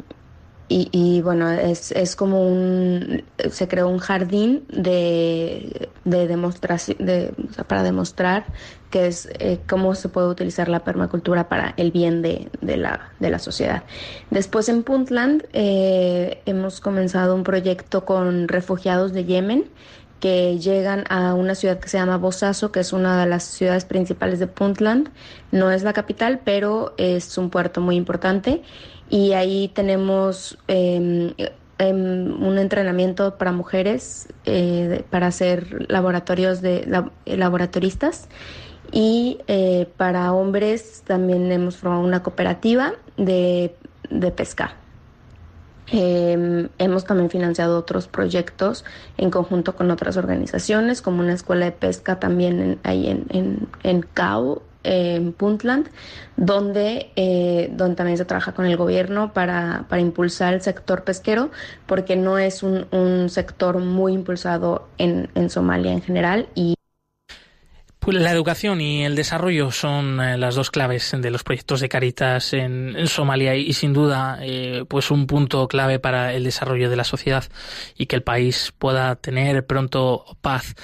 y, 0.72 1.20
bueno, 1.22 1.50
es, 1.50 1.92
es, 1.92 2.16
como 2.16 2.46
un, 2.46 3.24
se 3.50 3.68
creó 3.68 3.88
un 3.88 3.98
jardín 3.98 4.64
de, 4.68 5.90
de 6.04 6.26
demostración, 6.26 6.96
de, 6.98 7.32
para 7.66 7.82
demostrar 7.82 8.46
que 8.90 9.06
es 9.06 9.28
eh, 9.38 9.58
cómo 9.68 9.94
se 9.94 10.08
puede 10.08 10.28
utilizar 10.28 10.68
la 10.68 10.84
permacultura 10.84 11.48
para 11.48 11.74
el 11.76 11.90
bien 11.90 12.22
de, 12.22 12.48
de, 12.60 12.76
la, 12.76 13.12
la 13.18 13.38
sociedad. 13.38 13.82
Después 14.30 14.68
en 14.68 14.82
Puntland 14.82 15.44
eh, 15.52 16.42
hemos 16.46 16.80
comenzado 16.80 17.34
un 17.34 17.42
proyecto 17.42 18.04
con 18.04 18.48
refugiados 18.48 19.12
de 19.12 19.24
Yemen 19.24 19.64
que 20.20 20.58
llegan 20.58 21.04
a 21.08 21.34
una 21.34 21.56
ciudad 21.56 21.80
que 21.80 21.88
se 21.88 21.98
llama 21.98 22.16
Bosaso, 22.16 22.70
que 22.70 22.78
es 22.80 22.92
una 22.92 23.20
de 23.20 23.28
las 23.28 23.42
ciudades 23.42 23.84
principales 23.84 24.38
de 24.38 24.46
Puntland. 24.46 25.10
No 25.50 25.72
es 25.72 25.82
la 25.82 25.92
capital, 25.92 26.40
pero 26.44 26.94
es 26.96 27.36
un 27.38 27.50
puerto 27.50 27.80
muy 27.80 27.96
importante 27.96 28.62
y 29.12 29.34
ahí 29.34 29.68
tenemos 29.68 30.58
em, 30.68 31.34
em, 31.78 32.42
un 32.42 32.58
entrenamiento 32.58 33.36
para 33.36 33.52
mujeres 33.52 34.28
eh, 34.46 35.04
para 35.10 35.26
hacer 35.26 35.84
laboratorios 35.90 36.62
de 36.62 36.88
laboratoristas 37.26 38.30
y 38.90 39.38
eh, 39.48 39.86
para 39.98 40.32
hombres 40.32 41.02
también 41.06 41.52
hemos 41.52 41.76
formado 41.76 42.02
una 42.02 42.22
cooperativa 42.22 42.94
de, 43.18 43.76
de 44.08 44.30
pesca. 44.30 44.76
Em, 45.88 46.70
hemos 46.78 47.04
también 47.04 47.28
financiado 47.28 47.78
otros 47.78 48.08
proyectos 48.08 48.82
en 49.18 49.30
conjunto 49.30 49.76
con 49.76 49.90
otras 49.90 50.16
organizaciones, 50.16 51.02
como 51.02 51.20
una 51.20 51.34
escuela 51.34 51.66
de 51.66 51.72
pesca 51.72 52.18
también 52.18 52.78
ahí 52.82 53.08
en, 53.08 53.26
en, 53.28 53.68
en 53.82 54.00
CAO, 54.00 54.62
en 54.84 55.32
Puntland, 55.32 55.88
donde, 56.36 57.10
eh, 57.16 57.70
donde 57.72 57.96
también 57.96 58.18
se 58.18 58.24
trabaja 58.24 58.52
con 58.52 58.66
el 58.66 58.76
gobierno 58.76 59.32
para, 59.32 59.86
para 59.88 60.02
impulsar 60.02 60.54
el 60.54 60.62
sector 60.62 61.04
pesquero, 61.04 61.50
porque 61.86 62.16
no 62.16 62.38
es 62.38 62.62
un, 62.62 62.86
un 62.90 63.28
sector 63.28 63.78
muy 63.78 64.12
impulsado 64.14 64.88
en, 64.98 65.28
en 65.34 65.50
Somalia 65.50 65.92
en 65.92 66.02
general 66.02 66.48
y 66.54 66.74
pues 68.02 68.16
la 68.16 68.32
educación 68.32 68.80
y 68.80 69.04
el 69.04 69.14
desarrollo 69.14 69.70
son 69.70 70.20
eh, 70.20 70.36
las 70.36 70.56
dos 70.56 70.72
claves 70.72 71.14
de 71.16 71.30
los 71.30 71.44
proyectos 71.44 71.80
de 71.80 71.88
Caritas 71.88 72.52
en, 72.52 72.96
Somalia 73.06 73.54
y, 73.54 73.72
sin 73.74 73.92
duda 73.92 74.40
eh, 74.42 74.84
pues 74.88 75.12
un 75.12 75.28
punto 75.28 75.68
clave 75.68 76.00
para 76.00 76.34
el 76.34 76.42
desarrollo 76.42 76.90
de 76.90 76.96
la 76.96 77.04
sociedad 77.04 77.44
y 77.96 78.06
que 78.06 78.16
el 78.16 78.24
país 78.24 78.74
pueda 78.76 79.14
tener 79.14 79.64
pronto 79.68 80.36
paz. 80.40 80.74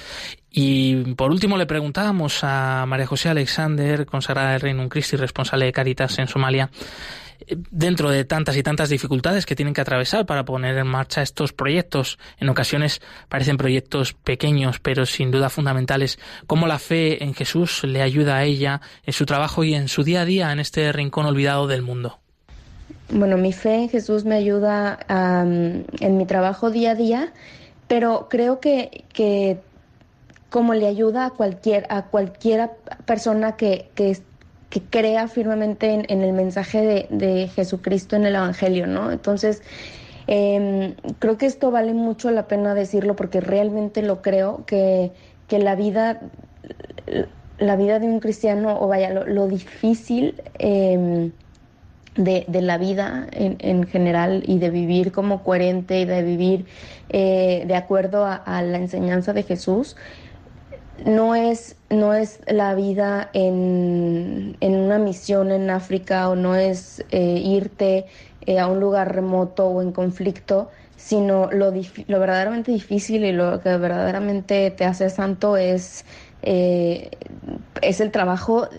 Y 0.51 1.13
por 1.15 1.31
último 1.31 1.57
le 1.57 1.65
preguntábamos 1.65 2.39
a 2.43 2.85
María 2.87 3.05
José 3.05 3.29
Alexander, 3.29 4.05
consagrada 4.05 4.53
del 4.53 4.61
Reino 4.61 4.89
Christi 4.89 5.15
responsable 5.15 5.65
de 5.65 5.71
Caritas 5.71 6.17
en 6.17 6.27
Somalia, 6.27 6.71
dentro 7.71 8.09
de 8.09 8.25
tantas 8.25 8.57
y 8.57 8.63
tantas 8.63 8.89
dificultades 8.89 9.45
que 9.45 9.55
tienen 9.55 9.73
que 9.73 9.81
atravesar 9.81 10.25
para 10.25 10.45
poner 10.45 10.77
en 10.77 10.87
marcha 10.87 11.21
estos 11.21 11.53
proyectos. 11.53 12.17
En 12.39 12.49
ocasiones 12.49 13.01
parecen 13.27 13.57
proyectos 13.57 14.13
pequeños, 14.13 14.79
pero 14.79 15.05
sin 15.05 15.31
duda 15.31 15.49
fundamentales. 15.49 16.19
Cómo 16.47 16.67
la 16.67 16.79
fe 16.79 17.23
en 17.23 17.33
Jesús 17.33 17.83
le 17.83 18.01
ayuda 18.01 18.37
a 18.37 18.43
ella 18.43 18.81
en 19.05 19.13
su 19.13 19.25
trabajo 19.25 19.63
y 19.63 19.75
en 19.75 19.87
su 19.87 20.03
día 20.03 20.21
a 20.21 20.25
día 20.25 20.51
en 20.51 20.59
este 20.59 20.91
rincón 20.91 21.25
olvidado 21.25 21.67
del 21.67 21.81
mundo. 21.81 22.19
Bueno, 23.11 23.37
mi 23.37 23.53
fe 23.53 23.75
en 23.75 23.89
Jesús 23.89 24.25
me 24.25 24.35
ayuda 24.35 24.99
en 25.07 26.17
mi 26.17 26.25
trabajo 26.25 26.69
día 26.69 26.91
a 26.91 26.95
día, 26.95 27.33
pero 27.87 28.27
creo 28.29 28.59
que, 28.59 29.05
que 29.13 29.57
como 30.49 30.73
le 30.73 30.87
ayuda 30.87 31.25
a 31.25 31.29
cualquier 31.31 31.85
a 31.89 32.05
cualquiera 32.05 32.71
persona 33.05 33.55
que, 33.55 33.89
que, 33.95 34.17
que 34.69 34.81
crea 34.81 35.27
firmemente 35.27 36.05
en, 36.07 36.21
el 36.21 36.33
mensaje 36.33 37.07
de, 37.09 37.47
Jesucristo 37.47 38.15
en 38.15 38.25
el 38.25 38.35
Evangelio, 38.35 38.87
¿no? 38.87 39.11
Entonces, 39.11 39.63
em, 40.27 40.93
creo 41.19 41.37
que 41.37 41.47
esto 41.47 41.71
vale 41.71 41.93
mucho 41.93 42.29
la 42.31 42.47
pena 42.47 42.75
decirlo 42.75 43.15
porque 43.15 43.41
realmente 43.41 44.01
lo 44.01 44.21
creo, 44.21 44.65
que, 44.65 45.11
la 45.49 45.75
vida 45.75 46.21
la 47.57 47.75
vida 47.75 47.99
de 47.99 48.07
un 48.07 48.19
cristiano, 48.19 48.79
o 48.79 48.87
vaya, 48.87 49.09
lo, 49.11 49.47
difícil 49.47 50.41
em, 50.59 51.31
de, 52.15 52.45
la 52.61 52.77
vida 52.77 53.27
en, 53.31 53.85
general 53.87 54.43
y 54.45 54.59
de 54.59 54.69
vivir 54.69 55.11
como 55.11 55.43
coherente 55.43 56.01
y 56.01 56.05
de 56.05 56.23
vivir 56.23 56.65
eh, 57.09 57.63
de 57.67 57.75
acuerdo 57.75 58.25
a, 58.25 58.61
la 58.61 58.77
enseñanza 58.77 59.33
de 59.33 59.43
Jesús, 59.43 59.95
no 61.05 61.35
es, 61.35 61.75
no 61.89 62.13
es 62.13 62.39
la 62.47 62.75
vida 62.75 63.29
en, 63.33 64.57
una 64.61 64.99
misión 64.99 65.51
en 65.51 65.69
África 65.69 66.29
o 66.29 66.35
no 66.35 66.55
es 66.55 67.03
eh, 67.11 67.41
irte 67.43 68.05
eh, 68.45 68.59
a 68.59 68.67
un 68.67 68.79
lugar 68.79 69.13
remoto 69.13 69.67
o 69.67 69.81
en 69.81 69.91
conflicto, 69.91 70.69
sino 70.95 71.49
lo, 71.51 71.71
lo 72.07 72.19
verdaderamente 72.19 72.71
difícil 72.71 73.23
y 73.25 73.31
lo 73.31 73.61
que 73.61 73.77
verdaderamente 73.77 74.71
te 74.71 74.85
hace 74.85 75.09
santo 75.09 75.57
es 75.57 76.05
eh, 76.41 77.11
es 77.81 77.99
el 77.99 78.11
trabajo 78.11 78.69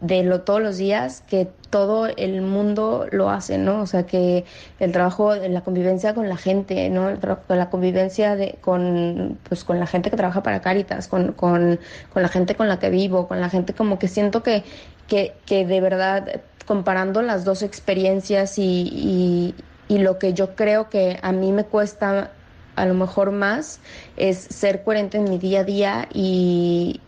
de 0.00 0.22
lo 0.22 0.42
todos 0.42 0.62
los 0.62 0.76
días 0.76 1.22
que 1.28 1.48
todo 1.70 2.06
el 2.06 2.42
mundo 2.42 3.06
lo 3.10 3.30
hace, 3.30 3.58
¿no? 3.58 3.82
O 3.82 3.86
sea, 3.86 4.06
que 4.06 4.44
el 4.78 4.92
trabajo 4.92 5.34
la 5.34 5.62
convivencia 5.62 6.14
con 6.14 6.28
la 6.28 6.36
gente, 6.36 6.88
¿no? 6.90 7.10
la 7.48 7.70
convivencia 7.70 8.36
de, 8.36 8.58
con, 8.60 9.38
pues, 9.48 9.64
con 9.64 9.78
la 9.78 9.86
gente 9.86 10.10
que 10.10 10.16
trabaja 10.16 10.42
para 10.42 10.60
Caritas, 10.60 11.08
con, 11.08 11.32
con, 11.32 11.78
con 12.12 12.22
la 12.22 12.28
gente 12.28 12.54
con 12.54 12.68
la 12.68 12.78
que 12.78 12.90
vivo, 12.90 13.28
con 13.28 13.40
la 13.40 13.50
gente 13.50 13.74
como 13.74 13.98
que 13.98 14.08
siento 14.08 14.42
que, 14.42 14.64
que, 15.08 15.34
que 15.44 15.66
de 15.66 15.80
verdad, 15.80 16.40
comparando 16.66 17.22
las 17.22 17.44
dos 17.44 17.62
experiencias 17.62 18.58
y, 18.58 18.88
y, 18.92 19.54
y 19.88 19.98
lo 19.98 20.18
que 20.18 20.34
yo 20.34 20.54
creo 20.54 20.88
que 20.88 21.18
a 21.22 21.32
mí 21.32 21.52
me 21.52 21.64
cuesta 21.64 22.30
a 22.76 22.86
lo 22.86 22.94
mejor 22.94 23.32
más 23.32 23.80
es 24.16 24.38
ser 24.38 24.84
coherente 24.84 25.18
en 25.18 25.24
mi 25.24 25.38
día 25.38 25.60
a 25.60 25.64
día 25.64 26.08
y, 26.14 27.00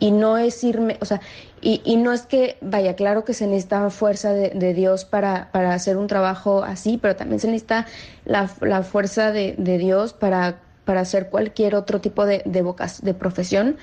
y 0.00 0.10
no 0.10 0.38
es 0.38 0.64
irme, 0.64 0.96
o 1.00 1.04
sea, 1.04 1.20
y, 1.60 1.82
y, 1.84 1.96
no 1.96 2.12
es 2.12 2.22
que, 2.22 2.56
vaya, 2.62 2.96
claro 2.96 3.24
que 3.24 3.34
se 3.34 3.46
necesita 3.46 3.90
fuerza 3.90 4.32
de, 4.32 4.74
Dios 4.74 5.04
para, 5.04 5.52
para, 5.52 5.74
hacer 5.74 5.98
un 5.98 6.06
trabajo 6.06 6.64
así, 6.64 6.98
pero 7.00 7.14
también 7.14 7.38
se 7.38 7.46
necesita 7.46 7.86
la, 8.24 8.50
la 8.62 8.82
fuerza 8.82 9.30
de, 9.30 9.54
de, 9.58 9.76
Dios 9.76 10.14
para, 10.14 10.60
para 10.86 11.02
hacer 11.02 11.28
cualquier 11.28 11.74
otro 11.74 12.00
tipo 12.00 12.24
de, 12.24 12.42
de, 12.46 12.64
de 13.02 13.14
profesión. 13.14 13.76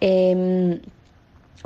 Em, 0.00 0.80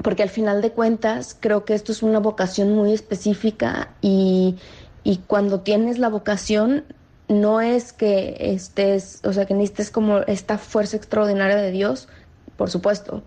porque 0.03 0.23
al 0.23 0.29
final 0.29 0.63
de 0.63 0.71
cuentas 0.71 1.37
creo 1.39 1.65
que 1.65 1.75
esto 1.75 1.91
es 1.91 2.03
una 2.03 2.21
vocación 2.21 2.73
muy 2.75 2.93
específica 2.93 3.89
y, 4.03 4.57
y 5.03 5.19
cuando 5.27 5.61
tienes 5.61 5.99
la 5.99 6.09
vocación 6.09 6.85
no 7.29 7.61
es 7.61 7.93
que 7.93 8.37
estés, 8.39 9.21
o 9.25 9.33
sea, 9.33 9.47
que 9.47 9.55
necesites 9.55 9.91
como 9.91 10.19
esta 10.21 10.59
fuerza 10.59 10.97
extraordinaria 10.97 11.57
de 11.57 11.73
Dios, 11.73 12.09
por 12.57 12.71
supuesto, 12.71 13.23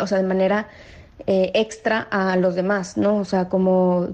o 0.00 0.06
sea, 0.06 0.18
de 0.18 0.24
manera 0.24 0.68
eh, 1.26 1.50
extra 1.54 2.06
a 2.10 2.36
los 2.36 2.54
demás, 2.54 2.96
¿no? 2.96 3.16
O 3.16 3.24
sea, 3.24 3.48
como 3.48 4.08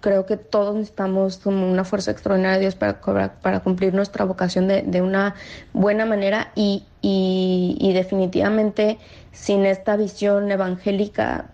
creo 0.00 0.26
que 0.26 0.36
todos 0.36 0.74
necesitamos 0.74 1.38
como 1.38 1.70
una 1.70 1.84
fuerza 1.84 2.10
extraordinaria 2.10 2.56
de 2.56 2.60
Dios 2.60 2.74
para, 2.74 3.00
para 3.40 3.60
cumplir 3.60 3.94
nuestra 3.94 4.24
vocación 4.24 4.68
de, 4.68 4.82
de 4.82 5.02
una 5.02 5.34
buena 5.72 6.06
manera 6.06 6.52
y, 6.54 6.84
y, 7.02 7.92
definitivamente 7.92 8.98
sin 9.32 9.66
esta 9.66 9.96
visión 9.96 10.50
evangélica, 10.50 11.46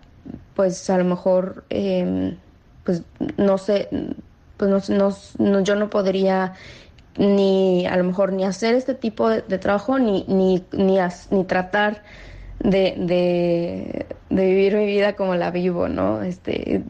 pues 0.55 0.89
a 0.89 0.97
lo 0.97 1.05
mejor, 1.05 1.65
em, 1.69 2.37
pues 2.83 3.03
no 3.37 3.57
sé, 3.57 3.89
pues 4.57 4.89
no, 4.89 5.15
no, 5.37 5.59
yo 5.61 5.75
no 5.75 5.89
podría 5.89 6.53
ni 7.17 7.85
a 7.87 7.95
lo 7.97 8.03
mejor 8.03 8.33
ni 8.33 8.43
hacer 8.43 8.75
este 8.75 8.93
tipo 8.93 9.29
de, 9.29 9.41
trabajo 9.57 9.99
ni, 9.99 10.25
ni, 10.27 10.63
ni, 10.71 10.97
ni 11.31 11.43
tratar 11.45 12.03
de, 12.59 14.05
de, 14.29 14.45
vivir 14.45 14.75
mi 14.75 14.85
vida 14.85 15.13
como 15.13 15.35
la 15.35 15.51
vivo, 15.51 15.87
¿no? 15.87 16.23
Este, 16.23 16.83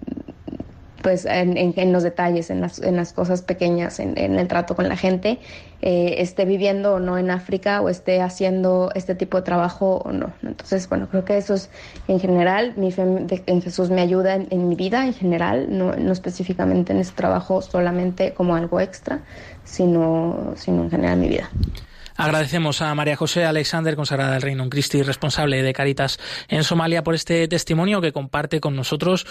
pues 1.06 1.26
en, 1.26 1.94
los 1.94 2.02
detalles, 2.02 2.50
en 2.50 2.62
las, 2.62 2.80
en 2.80 2.96
las 2.96 3.14
cosas 3.14 3.44
pequeñas, 3.44 4.00
en, 4.00 4.18
el 4.18 4.48
trato 4.48 4.76
con 4.76 4.90
la 4.90 4.98
gente, 4.98 5.38
eh, 5.84 6.16
esté 6.18 6.46
viviendo 6.46 6.96
o 6.96 7.00
no 7.00 7.20
en 7.20 7.30
África 7.30 7.80
o 7.82 7.90
esté 7.90 8.24
haciendo 8.24 8.90
este 8.96 9.14
tipo 9.14 9.38
de 9.38 9.44
trabajo 9.44 10.02
o 10.04 10.12
no. 10.12 10.34
Entonces, 10.42 10.90
bueno, 10.90 11.08
creo 11.08 11.24
que 11.24 11.38
eso 11.38 11.54
es 11.54 11.70
en 12.08 12.20
general, 12.20 12.74
mi 12.76 12.92
fe 12.92 13.04
en 13.04 13.62
Jesús 13.62 13.92
me 13.92 14.02
ayuda 14.02 14.34
en, 14.34 14.68
mi 14.68 14.74
vida 14.74 15.06
en 15.06 15.14
general, 15.14 15.68
no, 15.70 15.96
no 15.96 16.12
específicamente 16.12 16.92
en 16.92 16.98
este 16.98 17.16
trabajo 17.16 17.62
solamente 17.62 18.34
como 18.34 18.56
algo 18.56 18.80
extra, 18.80 19.20
sino, 19.64 20.54
sino 20.56 20.86
en 20.86 20.90
general 20.90 21.14
en 21.14 21.20
mi 21.20 21.28
vida. 21.28 21.52
Agradecemos 22.18 22.82
a 22.82 22.96
María 22.96 23.16
José 23.16 23.46
Alexander, 23.46 23.96
consagrada 23.96 24.34
del 24.34 24.42
Reino 24.42 24.64
en 24.64 24.70
Cristi, 24.70 25.04
responsable 25.04 25.62
de 25.62 25.74
Caritas 25.74 26.20
en 26.48 26.64
Somalia, 26.64 27.04
por 27.04 27.14
este 27.14 27.48
testimonio 27.48 28.00
que 28.00 28.14
comparte 28.14 28.62
con 28.62 28.76
nosotros 28.76 29.26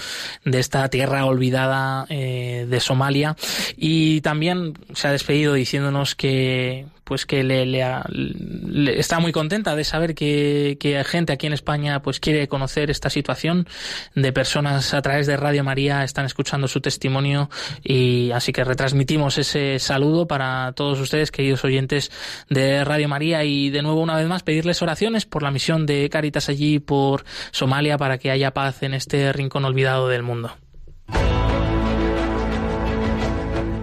de 0.45 0.61
esta 0.61 0.89
tierra 0.89 1.25
olvidada 1.25 2.07
eh, 2.11 2.67
de 2.69 2.81
Somalia. 2.81 3.37
Y 3.77 4.21
también 4.21 4.75
se 4.95 5.09
ha 5.09 5.13
despedido 5.13 5.55
diciéndonos 5.55 6.15
que 6.15 6.87
pues 7.05 7.27
que 7.27 7.45
le, 7.45 8.99
está 8.99 9.21
muy 9.21 9.33
contenta 9.33 9.77
de 9.77 9.85
saber 9.85 10.15
que, 10.15 10.77
que 10.81 11.03
gente 11.05 11.33
aquí 11.33 11.47
en 11.47 11.53
España 11.53 12.03
pues 12.03 12.21
quiere 12.21 12.49
conocer 12.49 12.91
esta 12.91 13.11
situación 13.11 13.67
de 14.15 14.33
personas 14.33 14.95
a 14.95 15.03
través 15.03 15.27
de 15.27 15.37
Radio 15.37 15.65
María 15.65 16.03
están 16.05 16.27
escuchando 16.27 16.69
su 16.69 16.81
testimonio 16.81 17.51
y 17.83 18.31
así 18.33 18.53
que 18.53 18.65
retransmitimos 18.65 19.39
ese 19.39 19.79
saludo 19.79 20.27
para 20.27 20.73
todos 20.73 20.99
ustedes 21.01 21.31
queridos 21.31 21.65
oyentes 21.65 22.11
de 22.49 22.85
Radio 22.85 23.09
María 23.09 23.45
y 23.45 23.71
de 23.71 23.83
nuevo 23.83 24.01
una 24.01 24.17
vez 24.17 24.27
más 24.27 24.43
pedirles 24.43 24.83
oraciones 24.83 25.27
por 25.27 25.43
la 25.43 25.51
misión 25.51 25.87
de 25.87 26.09
Caritas 26.09 26.49
allí 26.49 26.79
por 26.79 27.25
Somalia 27.51 27.99
para 27.99 28.19
que 28.19 28.31
haya 28.31 28.53
paz 28.53 28.83
en 28.83 28.95
este 28.95 29.33
rincón 29.33 29.65
olvidado 29.65 30.09
del 30.09 30.23
mundo. 30.23 30.57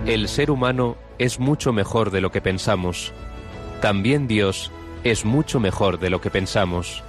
El 0.06 0.28
ser 0.28 0.50
humano 0.52 0.98
es 1.22 1.40
mucho 1.40 1.72
mejor 1.72 2.10
de 2.10 2.20
lo 2.20 2.32
que 2.32 2.42
pensamos. 2.42 3.14
También 3.80 4.28
Dios 4.28 4.72
es 5.04 5.24
mucho 5.24 5.60
mejor 5.60 6.00
de 6.00 6.10
lo 6.10 6.20
que 6.20 6.32
pensamos. 6.32 7.04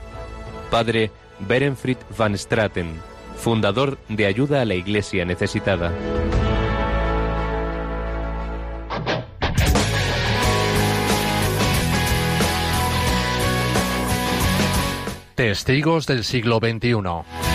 Padre 0.71 1.11
Berenfried 1.39 1.97
van 2.19 2.37
Straten, 2.37 3.01
fundador 3.39 3.97
de 4.11 4.27
Ayuda 4.27 4.61
a 4.61 4.65
la 4.67 4.75
Iglesia 4.75 5.25
Necesitada. 5.25 5.91
Testigos 15.35 16.07
del 16.07 16.25
siglo 16.25 16.59
XXI. 16.59 17.52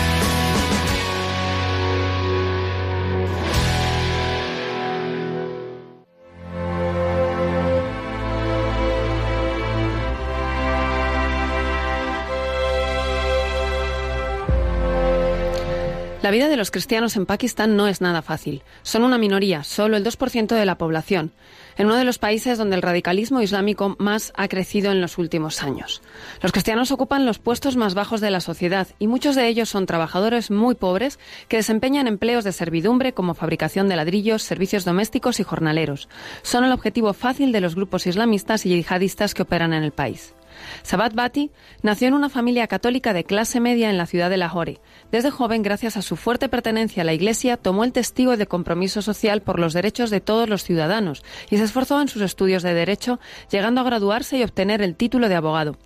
La 16.28 16.32
vida 16.32 16.48
de 16.48 16.58
los 16.58 16.70
cristianos 16.70 17.16
en 17.16 17.24
Pakistán 17.24 17.74
no 17.74 17.88
es 17.88 18.02
nada 18.02 18.20
fácil. 18.20 18.62
Son 18.82 19.02
una 19.02 19.16
minoría, 19.16 19.64
solo 19.64 19.96
el 19.96 20.04
2% 20.04 20.48
de 20.48 20.66
la 20.66 20.76
población, 20.76 21.32
en 21.78 21.86
uno 21.86 21.96
de 21.96 22.04
los 22.04 22.18
países 22.18 22.58
donde 22.58 22.76
el 22.76 22.82
radicalismo 22.82 23.40
islámico 23.40 23.96
más 23.98 24.34
ha 24.36 24.46
crecido 24.46 24.92
en 24.92 25.00
los 25.00 25.16
últimos 25.16 25.62
años. 25.62 26.02
Los 26.42 26.52
cristianos 26.52 26.92
ocupan 26.92 27.24
los 27.24 27.38
puestos 27.38 27.76
más 27.76 27.94
bajos 27.94 28.20
de 28.20 28.30
la 28.30 28.40
sociedad 28.40 28.88
y 28.98 29.06
muchos 29.06 29.36
de 29.36 29.48
ellos 29.48 29.70
son 29.70 29.86
trabajadores 29.86 30.50
muy 30.50 30.74
pobres 30.74 31.18
que 31.48 31.56
desempeñan 31.56 32.06
empleos 32.06 32.44
de 32.44 32.52
servidumbre 32.52 33.14
como 33.14 33.32
fabricación 33.32 33.88
de 33.88 33.96
ladrillos, 33.96 34.42
servicios 34.42 34.84
domésticos 34.84 35.40
y 35.40 35.44
jornaleros. 35.44 36.10
Son 36.42 36.62
el 36.62 36.72
objetivo 36.72 37.14
fácil 37.14 37.52
de 37.52 37.62
los 37.62 37.74
grupos 37.74 38.06
islamistas 38.06 38.66
y 38.66 38.68
yihadistas 38.68 39.32
que 39.32 39.44
operan 39.44 39.72
en 39.72 39.82
el 39.82 39.92
país. 39.92 40.34
Sabat 40.82 41.14
Bati 41.14 41.50
nació 41.82 42.08
en 42.08 42.14
una 42.14 42.28
familia 42.28 42.66
católica 42.66 43.12
de 43.12 43.24
clase 43.24 43.60
media 43.60 43.90
en 43.90 43.98
la 43.98 44.06
ciudad 44.06 44.30
de 44.30 44.36
Lahore. 44.36 44.80
Desde 45.10 45.30
joven, 45.30 45.62
gracias 45.62 45.96
a 45.96 46.02
su 46.02 46.16
fuerte 46.16 46.48
pertenencia 46.48 47.02
a 47.02 47.04
la 47.04 47.14
Iglesia, 47.14 47.56
tomó 47.56 47.84
el 47.84 47.92
testigo 47.92 48.36
de 48.36 48.46
compromiso 48.46 49.02
social 49.02 49.42
por 49.42 49.58
los 49.58 49.72
derechos 49.72 50.10
de 50.10 50.20
todos 50.20 50.48
los 50.48 50.64
ciudadanos 50.64 51.24
y 51.50 51.56
se 51.56 51.64
esforzó 51.64 52.00
en 52.00 52.08
sus 52.08 52.22
estudios 52.22 52.62
de 52.62 52.74
Derecho, 52.74 53.20
llegando 53.50 53.80
a 53.80 53.84
graduarse 53.84 54.38
y 54.38 54.42
obtener 54.42 54.82
el 54.82 54.96
título 54.96 55.28
de 55.28 55.34
abogado. 55.34 55.76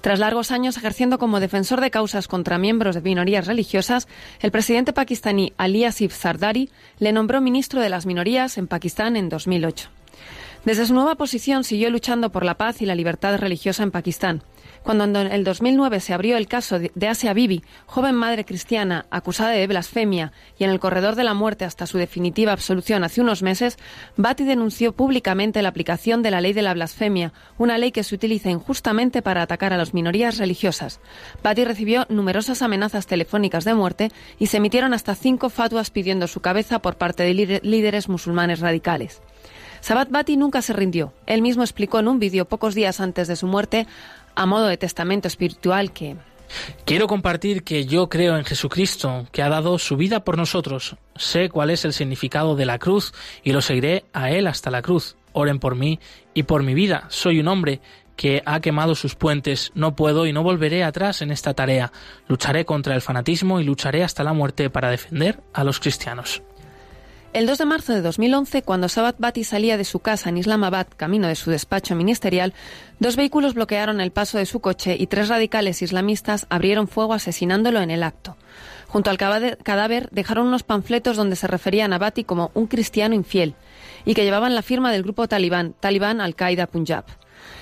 Tras 0.00 0.18
largos 0.18 0.50
años 0.50 0.76
ejerciendo 0.76 1.18
como 1.18 1.40
defensor 1.40 1.80
de 1.80 1.90
causas 1.90 2.28
contra 2.28 2.58
miembros 2.58 2.94
de 2.94 3.00
minorías 3.00 3.46
religiosas, 3.46 4.08
el 4.40 4.50
presidente 4.50 4.92
pakistaní 4.92 5.52
Ali 5.56 5.84
Asif 5.84 6.14
Zardari 6.14 6.70
le 6.98 7.12
nombró 7.12 7.40
ministro 7.40 7.80
de 7.80 7.88
las 7.88 8.06
minorías 8.06 8.58
en 8.58 8.68
Pakistán 8.68 9.16
en 9.16 9.28
2008. 9.28 9.95
Desde 10.66 10.84
su 10.84 10.94
nueva 10.94 11.14
posición 11.14 11.62
siguió 11.62 11.90
luchando 11.90 12.32
por 12.32 12.44
la 12.44 12.56
paz 12.56 12.82
y 12.82 12.86
la 12.86 12.96
libertad 12.96 13.38
religiosa 13.38 13.84
en 13.84 13.92
Pakistán. 13.92 14.42
Cuando 14.82 15.04
en 15.04 15.14
el 15.14 15.44
2009 15.44 16.00
se 16.00 16.12
abrió 16.12 16.36
el 16.36 16.48
caso 16.48 16.80
de 16.80 17.08
Asia 17.08 17.32
Bibi, 17.34 17.62
joven 17.86 18.16
madre 18.16 18.44
cristiana 18.44 19.06
acusada 19.10 19.50
de 19.50 19.64
blasfemia 19.68 20.32
y 20.58 20.64
en 20.64 20.70
el 20.70 20.80
corredor 20.80 21.14
de 21.14 21.22
la 21.22 21.34
muerte 21.34 21.64
hasta 21.64 21.86
su 21.86 21.98
definitiva 21.98 22.50
absolución 22.50 23.04
hace 23.04 23.20
unos 23.20 23.44
meses, 23.44 23.78
Bati 24.16 24.42
denunció 24.42 24.90
públicamente 24.90 25.62
la 25.62 25.68
aplicación 25.68 26.24
de 26.24 26.32
la 26.32 26.40
ley 26.40 26.52
de 26.52 26.62
la 26.62 26.74
blasfemia, 26.74 27.32
una 27.58 27.78
ley 27.78 27.92
que 27.92 28.02
se 28.02 28.16
utiliza 28.16 28.50
injustamente 28.50 29.22
para 29.22 29.42
atacar 29.42 29.72
a 29.72 29.76
las 29.76 29.94
minorías 29.94 30.36
religiosas. 30.36 30.98
Bati 31.44 31.64
recibió 31.64 32.06
numerosas 32.08 32.62
amenazas 32.62 33.06
telefónicas 33.06 33.64
de 33.64 33.74
muerte 33.74 34.10
y 34.36 34.48
se 34.48 34.56
emitieron 34.56 34.94
hasta 34.94 35.14
cinco 35.14 35.48
fatuas 35.48 35.90
pidiendo 35.90 36.26
su 36.26 36.40
cabeza 36.40 36.80
por 36.80 36.96
parte 36.96 37.22
de 37.22 37.60
líderes 37.62 38.08
musulmanes 38.08 38.58
radicales. 38.58 39.22
Sabat 39.80 40.10
Bati 40.10 40.36
nunca 40.36 40.62
se 40.62 40.72
rindió. 40.72 41.12
Él 41.26 41.42
mismo 41.42 41.62
explicó 41.62 41.98
en 41.98 42.08
un 42.08 42.18
vídeo 42.18 42.44
pocos 42.44 42.74
días 42.74 43.00
antes 43.00 43.28
de 43.28 43.36
su 43.36 43.46
muerte, 43.46 43.86
a 44.34 44.46
modo 44.46 44.66
de 44.66 44.76
testamento 44.76 45.28
espiritual, 45.28 45.92
que 45.92 46.16
Quiero 46.84 47.06
compartir 47.06 47.64
que 47.64 47.86
yo 47.86 48.08
creo 48.08 48.36
en 48.36 48.44
Jesucristo, 48.44 49.26
que 49.32 49.42
ha 49.42 49.48
dado 49.48 49.78
su 49.78 49.96
vida 49.96 50.24
por 50.24 50.36
nosotros. 50.36 50.96
Sé 51.16 51.48
cuál 51.48 51.70
es 51.70 51.84
el 51.84 51.92
significado 51.92 52.56
de 52.56 52.66
la 52.66 52.78
cruz 52.78 53.12
y 53.42 53.52
lo 53.52 53.60
seguiré 53.60 54.04
a 54.12 54.30
Él 54.30 54.46
hasta 54.46 54.70
la 54.70 54.82
cruz. 54.82 55.16
Oren 55.32 55.58
por 55.58 55.74
mí 55.74 55.98
y 56.34 56.44
por 56.44 56.62
mi 56.62 56.74
vida. 56.74 57.06
Soy 57.08 57.40
un 57.40 57.48
hombre 57.48 57.80
que 58.16 58.42
ha 58.46 58.60
quemado 58.60 58.94
sus 58.94 59.14
puentes. 59.14 59.70
No 59.74 59.94
puedo 59.94 60.26
y 60.26 60.32
no 60.32 60.42
volveré 60.42 60.84
atrás 60.84 61.20
en 61.20 61.30
esta 61.30 61.54
tarea. 61.54 61.92
Lucharé 62.28 62.64
contra 62.64 62.94
el 62.94 63.02
fanatismo 63.02 63.60
y 63.60 63.64
lucharé 63.64 64.02
hasta 64.02 64.24
la 64.24 64.32
muerte 64.32 64.70
para 64.70 64.90
defender 64.90 65.40
a 65.52 65.64
los 65.64 65.80
cristianos. 65.80 66.42
El 67.36 67.44
2 67.44 67.58
de 67.58 67.66
marzo 67.66 67.92
de 67.92 68.00
2011, 68.00 68.62
cuando 68.62 68.88
Sabat 68.88 69.16
Bati 69.18 69.44
salía 69.44 69.76
de 69.76 69.84
su 69.84 69.98
casa 69.98 70.30
en 70.30 70.38
Islamabad, 70.38 70.86
camino 70.96 71.28
de 71.28 71.34
su 71.34 71.50
despacho 71.50 71.94
ministerial, 71.94 72.54
dos 72.98 73.14
vehículos 73.16 73.52
bloquearon 73.52 74.00
el 74.00 74.10
paso 74.10 74.38
de 74.38 74.46
su 74.46 74.60
coche 74.60 74.96
y 74.98 75.06
tres 75.06 75.28
radicales 75.28 75.82
islamistas 75.82 76.46
abrieron 76.48 76.88
fuego 76.88 77.12
asesinándolo 77.12 77.82
en 77.82 77.90
el 77.90 78.04
acto. 78.04 78.38
Junto 78.86 79.10
al 79.10 79.18
cadáver 79.18 80.08
dejaron 80.12 80.46
unos 80.46 80.62
panfletos 80.62 81.18
donde 81.18 81.36
se 81.36 81.46
referían 81.46 81.92
a 81.92 81.98
Bati 81.98 82.24
como 82.24 82.52
un 82.54 82.68
cristiano 82.68 83.14
infiel 83.14 83.54
y 84.06 84.14
que 84.14 84.24
llevaban 84.24 84.54
la 84.54 84.62
firma 84.62 84.90
del 84.90 85.02
grupo 85.02 85.28
talibán, 85.28 85.74
Talibán 85.78 86.22
Al-Qaeda 86.22 86.66
Punjab. 86.68 87.04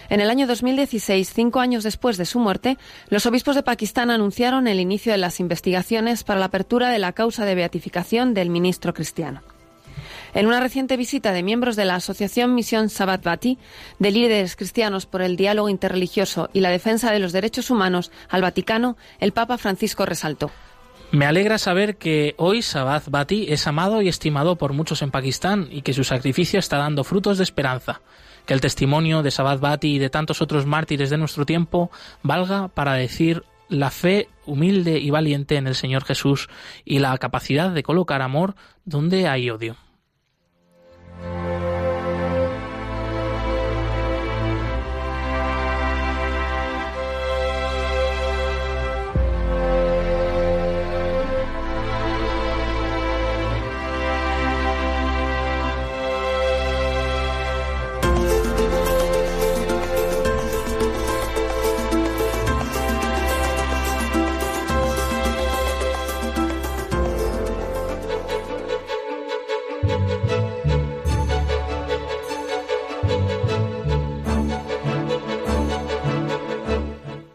En 0.09 0.21
el 0.21 0.31
año 0.31 0.47
2016, 0.47 1.33
cinco 1.35 1.59
años 1.59 1.83
después 1.83 2.17
de 2.17 2.27
su 2.27 2.39
muerte, 2.39 2.79
los 3.09 3.27
obispos 3.27 3.57
de 3.57 3.65
Pakistán 3.65 4.11
anunciaron 4.11 4.69
el 4.69 4.79
inicio 4.79 5.11
de 5.11 5.19
las 5.19 5.41
investigaciones 5.41 6.23
para 6.23 6.39
la 6.39 6.47
apertura 6.47 6.91
de 6.91 7.01
la 7.01 7.13
causa 7.13 7.45
de 7.45 7.57
beatificación 7.57 8.35
del 8.35 8.51
ministro 8.51 8.95
cristiano. 8.95 9.43
En 10.35 10.49
una 10.49 10.59
reciente 10.59 10.97
visita 10.97 11.33
de 11.33 11.45
miembros 11.45 11.77
de 11.77 11.85
la 11.85 11.95
Asociación 11.95 12.57
Misión 12.57 12.91
Sabat 12.91 13.23
Bati, 13.23 13.57
de 14.01 14.11
líderes 14.11 14.57
cristianos 14.57 15.07
por 15.07 15.23
el 15.23 15.37
diálogo 15.37 15.69
interreligioso 15.69 16.51
y 16.53 16.59
la 16.59 16.71
defensa 16.71 17.13
de 17.13 17.21
los 17.21 17.33
derechos 17.33 17.71
humanos 17.71 18.11
al 18.29 18.43
Vaticano, 18.43 18.97
el 19.21 19.31
Papa 19.31 19.59
Francisco 19.59 20.05
resaltó. 20.05 20.51
Me 21.13 21.27
alegra 21.27 21.59
saber 21.59 21.97
que 21.99 22.35
hoy 22.37 22.63
Sabat 22.63 23.09
Bati 23.09 23.47
es 23.49 23.69
amado 23.69 24.03
y 24.03 24.09
estimado 24.09 24.57
por 24.57 24.73
muchos 24.73 25.03
en 25.03 25.13
Pakistán 25.13 25.69
y 25.71 25.83
que 25.83 25.93
su 25.93 26.03
sacrificio 26.03 26.59
está 26.59 26.79
dando 26.79 27.05
frutos 27.05 27.39
de 27.39 27.45
esperanza. 27.45 28.01
Que 28.45 28.55
el 28.55 28.61
testimonio 28.61 29.23
de 29.23 29.31
Sabat 29.31 29.61
Bati 29.61 29.95
y 29.95 29.99
de 30.01 30.11
tantos 30.11 30.43
otros 30.43 30.67
mártires 30.67 31.11
de 31.11 31.19
nuestro 31.19 31.47
tiempo 31.47 31.93
valga 32.25 32.67
para 32.67 32.95
decir 32.95 33.45
la 33.69 33.93
fe 33.93 34.29
humilde 34.47 34.99
y 34.99 35.11
valiente 35.11 35.55
en 35.55 35.69
el 35.69 35.77
Señor 35.77 36.05
Jesús 36.05 36.49
y 36.85 36.99
la 36.99 37.17
capacidad 37.19 37.71
de 37.71 37.85
colocar 37.85 38.21
amor 38.21 38.57
donde 38.85 39.29
hay 39.29 39.49
odio. 39.49 39.77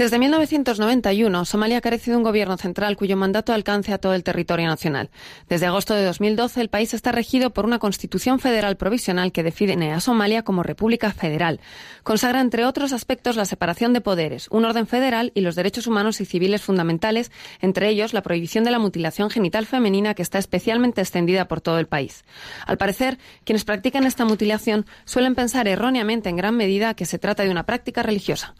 Desde 0.00 0.18
1991, 0.18 1.44
Somalia 1.44 1.76
ha 1.76 1.80
carecido 1.82 2.14
de 2.14 2.16
un 2.16 2.22
gobierno 2.22 2.56
central 2.56 2.96
cuyo 2.96 3.18
mandato 3.18 3.52
alcance 3.52 3.92
a 3.92 3.98
todo 3.98 4.14
el 4.14 4.24
territorio 4.24 4.66
nacional. 4.66 5.10
Desde 5.46 5.66
agosto 5.66 5.92
de 5.92 6.02
2012, 6.06 6.62
el 6.62 6.70
país 6.70 6.94
está 6.94 7.12
regido 7.12 7.50
por 7.50 7.66
una 7.66 7.78
constitución 7.78 8.38
federal 8.38 8.78
provisional 8.78 9.30
que 9.30 9.42
define 9.42 9.92
a 9.92 10.00
Somalia 10.00 10.42
como 10.42 10.62
república 10.62 11.12
federal. 11.12 11.60
Consagra, 12.02 12.40
entre 12.40 12.64
otros 12.64 12.94
aspectos, 12.94 13.36
la 13.36 13.44
separación 13.44 13.92
de 13.92 14.00
poderes, 14.00 14.48
un 14.50 14.64
orden 14.64 14.86
federal 14.86 15.32
y 15.34 15.42
los 15.42 15.54
derechos 15.54 15.86
humanos 15.86 16.22
y 16.22 16.24
civiles 16.24 16.62
fundamentales, 16.62 17.30
entre 17.60 17.90
ellos 17.90 18.14
la 18.14 18.22
prohibición 18.22 18.64
de 18.64 18.70
la 18.70 18.78
mutilación 18.78 19.28
genital 19.28 19.66
femenina 19.66 20.14
que 20.14 20.22
está 20.22 20.38
especialmente 20.38 21.02
extendida 21.02 21.46
por 21.46 21.60
todo 21.60 21.78
el 21.78 21.88
país. 21.88 22.24
Al 22.64 22.78
parecer, 22.78 23.18
quienes 23.44 23.66
practican 23.66 24.06
esta 24.06 24.24
mutilación 24.24 24.86
suelen 25.04 25.34
pensar 25.34 25.68
erróneamente 25.68 26.30
en 26.30 26.36
gran 26.36 26.56
medida 26.56 26.94
que 26.94 27.04
se 27.04 27.18
trata 27.18 27.42
de 27.42 27.50
una 27.50 27.66
práctica 27.66 28.02
religiosa. 28.02 28.54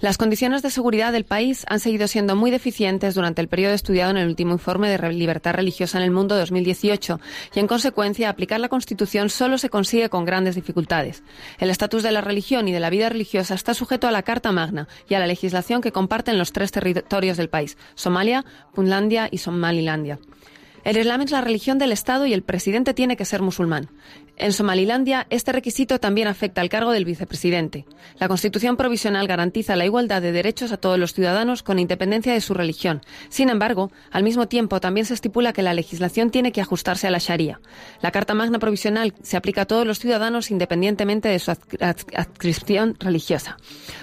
Las 0.00 0.16
condiciones 0.16 0.62
de 0.62 0.70
seguridad 0.70 1.12
del 1.12 1.26
país 1.26 1.66
han 1.68 1.78
seguido 1.78 2.08
siendo 2.08 2.34
muy 2.34 2.50
deficientes 2.50 3.14
durante 3.14 3.42
el 3.42 3.48
periodo 3.48 3.74
estudiado 3.74 4.10
en 4.10 4.16
el 4.16 4.28
último 4.28 4.52
informe 4.52 4.88
de 4.88 5.12
libertad 5.12 5.52
religiosa 5.52 5.98
en 5.98 6.04
el 6.04 6.10
mundo 6.10 6.38
2018 6.38 7.20
y, 7.54 7.58
en 7.58 7.66
consecuencia, 7.66 8.30
aplicar 8.30 8.60
la 8.60 8.70
Constitución 8.70 9.28
solo 9.28 9.58
se 9.58 9.68
consigue 9.68 10.08
con 10.08 10.24
grandes 10.24 10.54
dificultades. 10.54 11.22
El 11.58 11.68
estatus 11.68 12.02
de 12.02 12.12
la 12.12 12.22
religión 12.22 12.66
y 12.66 12.72
de 12.72 12.80
la 12.80 12.88
vida 12.88 13.10
religiosa 13.10 13.54
está 13.54 13.74
sujeto 13.74 14.08
a 14.08 14.10
la 14.10 14.22
Carta 14.22 14.52
Magna 14.52 14.88
y 15.06 15.14
a 15.14 15.18
la 15.18 15.26
legislación 15.26 15.82
que 15.82 15.92
comparten 15.92 16.38
los 16.38 16.52
tres 16.52 16.72
territorios 16.72 17.36
del 17.36 17.50
país, 17.50 17.76
Somalia, 17.94 18.46
Puntlandia 18.72 19.28
y 19.30 19.36
Somalilandia. 19.36 20.18
El 20.82 20.96
Islam 20.96 21.20
es 21.20 21.30
la 21.30 21.42
religión 21.42 21.76
del 21.76 21.92
Estado 21.92 22.24
y 22.24 22.32
el 22.32 22.42
presidente 22.42 22.94
tiene 22.94 23.18
que 23.18 23.26
ser 23.26 23.42
musulmán. 23.42 23.90
En 24.42 24.54
Somalilandia, 24.54 25.26
este 25.28 25.52
requisito 25.52 26.00
también 26.00 26.26
afecta 26.26 26.62
al 26.62 26.70
cargo 26.70 26.92
del 26.92 27.04
vicepresidente. 27.04 27.84
La 28.18 28.26
Constitución 28.26 28.78
provisional 28.78 29.26
garantiza 29.26 29.76
la 29.76 29.84
igualdad 29.84 30.22
de 30.22 30.32
derechos 30.32 30.72
a 30.72 30.78
todos 30.78 30.98
los 30.98 31.12
ciudadanos 31.12 31.62
con 31.62 31.78
independencia 31.78 32.32
de 32.32 32.40
su 32.40 32.54
religión. 32.54 33.02
Sin 33.28 33.50
embargo, 33.50 33.92
al 34.10 34.22
mismo 34.22 34.48
tiempo 34.48 34.80
también 34.80 35.04
se 35.04 35.12
estipula 35.12 35.52
que 35.52 35.60
la 35.60 35.74
legislación 35.74 36.30
tiene 36.30 36.52
que 36.52 36.62
ajustarse 36.62 37.06
a 37.06 37.10
la 37.10 37.18
Sharia. 37.18 37.60
La 38.00 38.12
Carta 38.12 38.32
Magna 38.32 38.58
provisional 38.58 39.12
se 39.22 39.36
aplica 39.36 39.60
a 39.60 39.66
todos 39.66 39.86
los 39.86 39.98
ciudadanos 39.98 40.50
independientemente 40.50 41.28
de 41.28 41.38
su 41.38 41.50
adscripción 41.50 42.96
religiosa. 42.98 43.58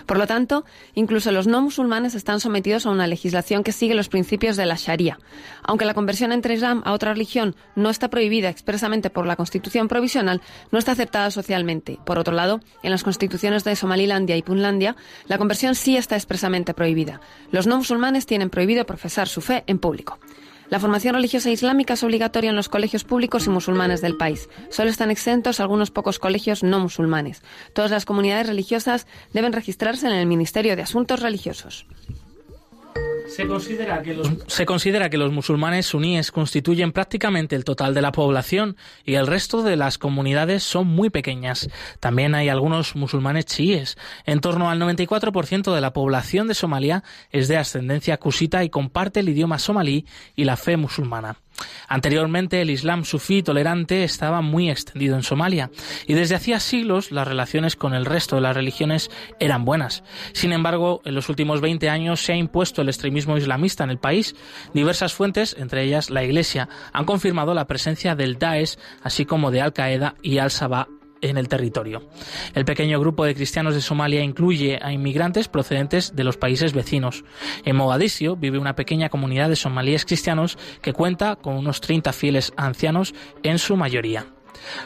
Por 0.05 0.19
lo 0.19 0.27
tanto, 0.27 0.65
incluso 0.93 1.31
los 1.31 1.47
no 1.47 1.63
musulmanes 1.63 2.13
están 2.13 2.41
sometidos 2.41 2.85
a 2.85 2.91
una 2.91 3.07
legislación 3.07 3.63
que 3.63 3.71
sigue 3.71 3.95
los 3.95 4.07
principios 4.07 4.55
de 4.55 4.67
la 4.67 4.75
Sharia. 4.75 5.17
Aunque 5.63 5.85
la 5.85 5.95
conversión 5.95 6.31
entre 6.31 6.53
Islam 6.53 6.83
a 6.85 6.93
otra 6.93 7.13
religión 7.13 7.55
no 7.75 7.89
está 7.89 8.11
prohibida 8.11 8.49
expresamente 8.49 9.09
por 9.09 9.25
la 9.25 9.35
Constitución 9.35 9.87
provisional, 9.87 10.26
no 10.71 10.79
está 10.79 10.91
aceptada 10.91 11.31
socialmente. 11.31 11.99
Por 12.05 12.19
otro 12.19 12.33
lado, 12.33 12.59
en 12.83 12.91
las 12.91 13.03
constituciones 13.03 13.63
de 13.63 13.75
Somalilandia 13.75 14.37
y 14.37 14.41
Puntlandia, 14.41 14.95
la 15.27 15.37
conversión 15.37 15.75
sí 15.75 15.97
está 15.97 16.15
expresamente 16.15 16.73
prohibida. 16.73 17.21
Los 17.51 17.67
no 17.67 17.77
musulmanes 17.77 18.25
tienen 18.25 18.49
prohibido 18.49 18.85
profesar 18.85 19.27
su 19.27 19.41
fe 19.41 19.63
en 19.67 19.79
público. 19.79 20.19
La 20.69 20.79
formación 20.81 21.15
religiosa 21.15 21.49
islámica 21.49 21.93
es 21.93 22.03
obligatoria 22.03 22.49
en 22.49 22.55
los 22.57 22.67
colegios 22.67 23.05
públicos 23.05 23.47
y 23.47 23.49
musulmanes 23.49 24.01
del 24.01 24.17
país. 24.17 24.49
Solo 24.69 24.89
están 24.89 25.11
exentos 25.11 25.61
algunos 25.61 25.91
pocos 25.91 26.19
colegios 26.19 26.61
no 26.61 26.79
musulmanes. 26.79 27.41
Todas 27.73 27.91
las 27.91 28.03
comunidades 28.03 28.47
religiosas 28.47 29.07
deben 29.31 29.53
registrarse 29.53 30.07
en 30.07 30.13
el 30.13 30.25
Ministerio 30.25 30.75
de 30.75 30.81
Asuntos 30.81 31.21
Religiosos. 31.21 31.85
Se 33.27 33.45
considera, 34.65 35.09
que 35.09 35.17
los, 35.17 35.31
musulmanes 35.31 35.85
suníes 35.85 36.31
constituyen 36.31 36.91
prácticamente 36.91 37.55
el 37.55 37.63
total 37.63 37.93
de 37.93 38.01
la 38.01 38.11
población 38.11 38.77
y 39.05 39.15
el 39.15 39.27
resto 39.27 39.63
de 39.63 39.75
las 39.75 39.97
comunidades 39.97 40.63
son 40.63 40.87
muy 40.87 41.09
pequeñas. 41.09 41.69
También 41.99 42.35
hay 42.35 42.49
algunos 42.49 42.95
musulmanes 42.95 43.45
chiíes. 43.45 43.97
En 44.25 44.39
torno 44.39 44.69
al 44.69 44.79
94% 44.79 45.73
de 45.73 45.81
la 45.81 45.93
población 45.93 46.47
de 46.47 46.53
Somalia 46.53 47.03
es 47.31 47.47
de 47.47 47.57
ascendencia 47.57 48.17
cusita 48.17 48.63
y 48.63 48.69
comparte 48.69 49.19
el 49.19 49.29
idioma 49.29 49.59
somalí 49.59 50.05
y 50.35 50.45
la 50.45 50.57
fe 50.57 50.77
musulmana. 50.77 51.37
Anteriormente 51.87 52.61
el 52.61 52.69
Islam 52.69 53.05
sufí 53.05 53.43
tolerante 53.43 54.03
estaba 54.03 54.41
muy 54.41 54.69
extendido 54.69 55.15
en 55.15 55.23
Somalia 55.23 55.71
y 56.05 56.13
desde 56.13 56.35
hacía 56.35 56.59
siglos 56.59 57.11
las 57.11 57.27
relaciones 57.27 57.75
con 57.75 57.93
el 57.93 58.05
resto 58.05 58.35
de 58.35 58.41
las 58.41 58.55
religiones 58.55 59.09
eran 59.39 59.65
buenas. 59.65 60.03
Sin 60.33 60.53
embargo, 60.53 61.01
en 61.05 61.15
los 61.15 61.29
últimos 61.29 61.61
20 61.61 61.89
años 61.89 62.19
se 62.19 62.33
ha 62.33 62.37
impuesto 62.37 62.81
el 62.81 62.89
extremismo 62.89 63.37
islamista 63.37 63.83
en 63.83 63.89
el 63.89 63.99
país. 63.99 64.35
Diversas 64.73 65.13
fuentes, 65.13 65.55
entre 65.57 65.83
ellas 65.83 66.09
la 66.09 66.23
Iglesia, 66.23 66.69
han 66.93 67.05
confirmado 67.05 67.53
la 67.53 67.67
presencia 67.67 68.15
del 68.15 68.37
Daesh, 68.37 68.77
así 69.01 69.25
como 69.25 69.51
de 69.51 69.61
Al-Qaeda 69.61 70.15
y 70.21 70.37
Al-Shabaab 70.37 70.96
en 71.21 71.37
el 71.37 71.47
territorio. 71.47 72.03
El 72.53 72.65
pequeño 72.65 72.99
grupo 72.99 73.25
de 73.25 73.35
cristianos 73.35 73.75
de 73.75 73.81
Somalia 73.81 74.23
incluye 74.23 74.79
a 74.81 74.91
inmigrantes 74.91 75.47
procedentes 75.47 76.15
de 76.15 76.23
los 76.23 76.37
países 76.37 76.73
vecinos. 76.73 77.23
En 77.65 77.75
Mogadiscio 77.75 78.35
vive 78.35 78.59
una 78.59 78.75
pequeña 78.75 79.09
comunidad 79.09 79.49
de 79.49 79.55
somalíes 79.55 80.05
cristianos 80.05 80.57
que 80.81 80.93
cuenta 80.93 81.35
con 81.35 81.55
unos 81.55 81.81
30 81.81 82.13
fieles 82.13 82.53
ancianos 82.55 83.13
en 83.43 83.59
su 83.59 83.75
mayoría. 83.77 84.36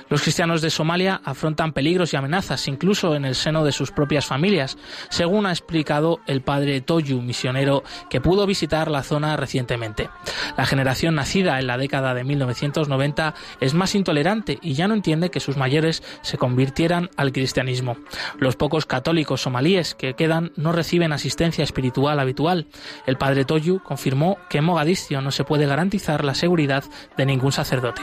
Los 0.09 0.21
cristianos 0.21 0.61
de 0.61 0.69
Somalia 0.69 1.21
afrontan 1.23 1.73
peligros 1.73 2.13
y 2.13 2.17
amenazas, 2.17 2.67
incluso 2.67 3.15
en 3.15 3.25
el 3.25 3.35
seno 3.35 3.63
de 3.63 3.71
sus 3.71 3.91
propias 3.91 4.25
familias, 4.25 4.77
según 5.09 5.45
ha 5.45 5.51
explicado 5.51 6.19
el 6.27 6.41
padre 6.41 6.81
Toyu, 6.81 7.21
misionero 7.21 7.83
que 8.09 8.21
pudo 8.21 8.45
visitar 8.45 8.89
la 8.89 9.03
zona 9.03 9.37
recientemente. 9.37 10.09
La 10.57 10.65
generación 10.65 11.15
nacida 11.15 11.59
en 11.59 11.67
la 11.67 11.77
década 11.77 12.13
de 12.13 12.23
1990 12.23 13.33
es 13.59 13.73
más 13.73 13.95
intolerante 13.95 14.59
y 14.61 14.73
ya 14.73 14.87
no 14.87 14.93
entiende 14.93 15.31
que 15.31 15.39
sus 15.39 15.57
mayores 15.57 16.03
se 16.21 16.37
convirtieran 16.37 17.09
al 17.17 17.31
cristianismo. 17.31 17.97
Los 18.37 18.55
pocos 18.55 18.85
católicos 18.85 19.41
somalíes 19.41 19.95
que 19.95 20.13
quedan 20.13 20.51
no 20.55 20.71
reciben 20.71 21.13
asistencia 21.13 21.63
espiritual 21.63 22.19
habitual. 22.19 22.67
El 23.05 23.17
padre 23.17 23.45
Toyu 23.45 23.81
confirmó 23.83 24.37
que 24.49 24.59
en 24.59 24.65
Mogadiscio 24.65 25.21
no 25.21 25.31
se 25.31 25.43
puede 25.43 25.65
garantizar 25.65 26.23
la 26.23 26.35
seguridad 26.35 26.83
de 27.17 27.25
ningún 27.25 27.51
sacerdote. 27.51 28.01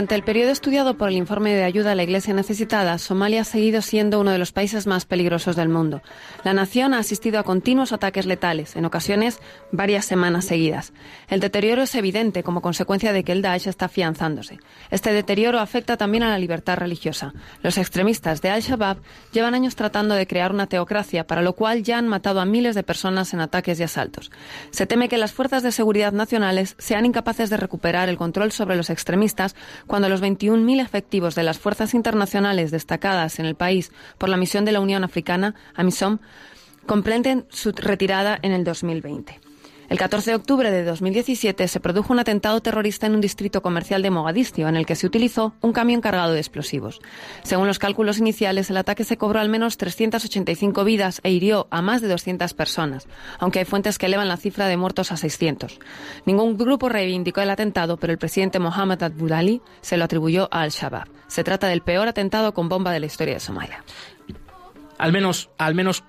Durante 0.00 0.14
el 0.14 0.22
periodo 0.22 0.50
estudiado 0.50 0.96
por 0.96 1.10
el 1.10 1.16
informe 1.16 1.52
de 1.52 1.62
ayuda 1.62 1.92
a 1.92 1.94
la 1.94 2.02
Iglesia 2.02 2.32
necesitada, 2.32 2.96
Somalia 2.96 3.42
ha 3.42 3.44
seguido 3.44 3.82
siendo 3.82 4.18
uno 4.18 4.30
de 4.30 4.38
los 4.38 4.50
países 4.50 4.86
más 4.86 5.04
peligrosos 5.04 5.56
del 5.56 5.68
mundo. 5.68 6.00
La 6.42 6.54
nación 6.54 6.94
ha 6.94 7.00
asistido 7.00 7.38
a 7.38 7.42
continuos 7.42 7.92
ataques 7.92 8.24
letales, 8.24 8.76
en 8.76 8.86
ocasiones 8.86 9.40
varias 9.72 10.06
semanas 10.06 10.46
seguidas. 10.46 10.94
El 11.28 11.40
deterioro 11.40 11.82
es 11.82 11.94
evidente 11.94 12.42
como 12.42 12.62
consecuencia 12.62 13.12
de 13.12 13.24
que 13.24 13.32
el 13.32 13.42
Daesh 13.42 13.68
está 13.68 13.84
afianzándose. 13.84 14.58
Este 14.90 15.12
deterioro 15.12 15.60
afecta 15.60 15.98
también 15.98 16.22
a 16.22 16.30
la 16.30 16.38
libertad 16.38 16.78
religiosa. 16.78 17.34
Los 17.62 17.76
extremistas 17.76 18.40
de 18.40 18.48
Al-Shabaab 18.48 19.02
llevan 19.32 19.54
años 19.54 19.76
tratando 19.76 20.14
de 20.14 20.26
crear 20.26 20.50
una 20.50 20.66
teocracia, 20.66 21.26
para 21.26 21.42
lo 21.42 21.52
cual 21.52 21.82
ya 21.82 21.98
han 21.98 22.08
matado 22.08 22.40
a 22.40 22.46
miles 22.46 22.74
de 22.74 22.84
personas 22.84 23.34
en 23.34 23.40
ataques 23.40 23.78
y 23.78 23.82
asaltos. 23.82 24.30
Se 24.70 24.86
teme 24.86 25.10
que 25.10 25.18
las 25.18 25.32
fuerzas 25.32 25.62
de 25.62 25.72
seguridad 25.72 26.14
nacionales 26.14 26.74
sean 26.78 27.04
incapaces 27.04 27.50
de 27.50 27.58
recuperar 27.58 28.08
el 28.08 28.16
control 28.16 28.50
sobre 28.50 28.76
los 28.76 28.88
extremistas 28.88 29.54
cuando 29.90 30.08
los 30.08 30.22
21.000 30.22 30.80
efectivos 30.80 31.34
de 31.34 31.42
las 31.42 31.58
fuerzas 31.58 31.94
internacionales 31.94 32.70
destacadas 32.70 33.40
en 33.40 33.44
el 33.44 33.56
país 33.56 33.90
por 34.18 34.28
la 34.28 34.36
misión 34.36 34.64
de 34.64 34.70
la 34.70 34.78
Unión 34.78 35.02
Africana, 35.02 35.56
AMISOM, 35.74 36.18
comprenden 36.86 37.44
su 37.48 37.72
retirada 37.72 38.38
en 38.40 38.52
el 38.52 38.62
2020. 38.62 39.49
El 39.90 39.98
14 39.98 40.30
de 40.30 40.36
octubre 40.36 40.70
de 40.70 40.84
2017 40.84 41.66
se 41.66 41.80
produjo 41.80 42.12
un 42.12 42.20
atentado 42.20 42.62
terrorista 42.62 43.08
en 43.08 43.14
un 43.16 43.20
distrito 43.20 43.60
comercial 43.60 44.02
de 44.02 44.10
Mogadiscio, 44.10 44.68
en 44.68 44.76
el 44.76 44.86
que 44.86 44.94
se 44.94 45.04
utilizó 45.04 45.52
un 45.62 45.72
camión 45.72 46.00
cargado 46.00 46.32
de 46.32 46.38
explosivos. 46.38 47.00
Según 47.42 47.66
los 47.66 47.80
cálculos 47.80 48.18
iniciales, 48.18 48.70
el 48.70 48.76
ataque 48.76 49.02
se 49.02 49.16
cobró 49.16 49.40
al 49.40 49.48
menos 49.48 49.78
385 49.78 50.84
vidas 50.84 51.20
e 51.24 51.32
hirió 51.32 51.66
a 51.72 51.82
más 51.82 52.02
de 52.02 52.08
200 52.08 52.54
personas, 52.54 53.08
aunque 53.40 53.58
hay 53.58 53.64
fuentes 53.64 53.98
que 53.98 54.06
elevan 54.06 54.28
la 54.28 54.36
cifra 54.36 54.68
de 54.68 54.76
muertos 54.76 55.10
a 55.10 55.16
600. 55.16 55.80
Ningún 56.24 56.56
grupo 56.56 56.88
reivindicó 56.88 57.40
el 57.40 57.50
atentado, 57.50 57.96
pero 57.96 58.12
el 58.12 58.18
presidente 58.20 58.60
Mohamed 58.60 59.02
Abdulali 59.02 59.60
se 59.80 59.96
lo 59.96 60.04
atribuyó 60.04 60.48
a 60.52 60.60
Al-Shabaab. 60.60 61.08
Se 61.26 61.42
trata 61.42 61.66
del 61.66 61.82
peor 61.82 62.06
atentado 62.06 62.54
con 62.54 62.68
bomba 62.68 62.92
de 62.92 63.00
la 63.00 63.06
historia 63.06 63.34
de 63.34 63.40
Somalia. 63.40 63.82
Al 64.98 65.10
menos, 65.10 65.50
al 65.58 65.74
menos 65.74 66.04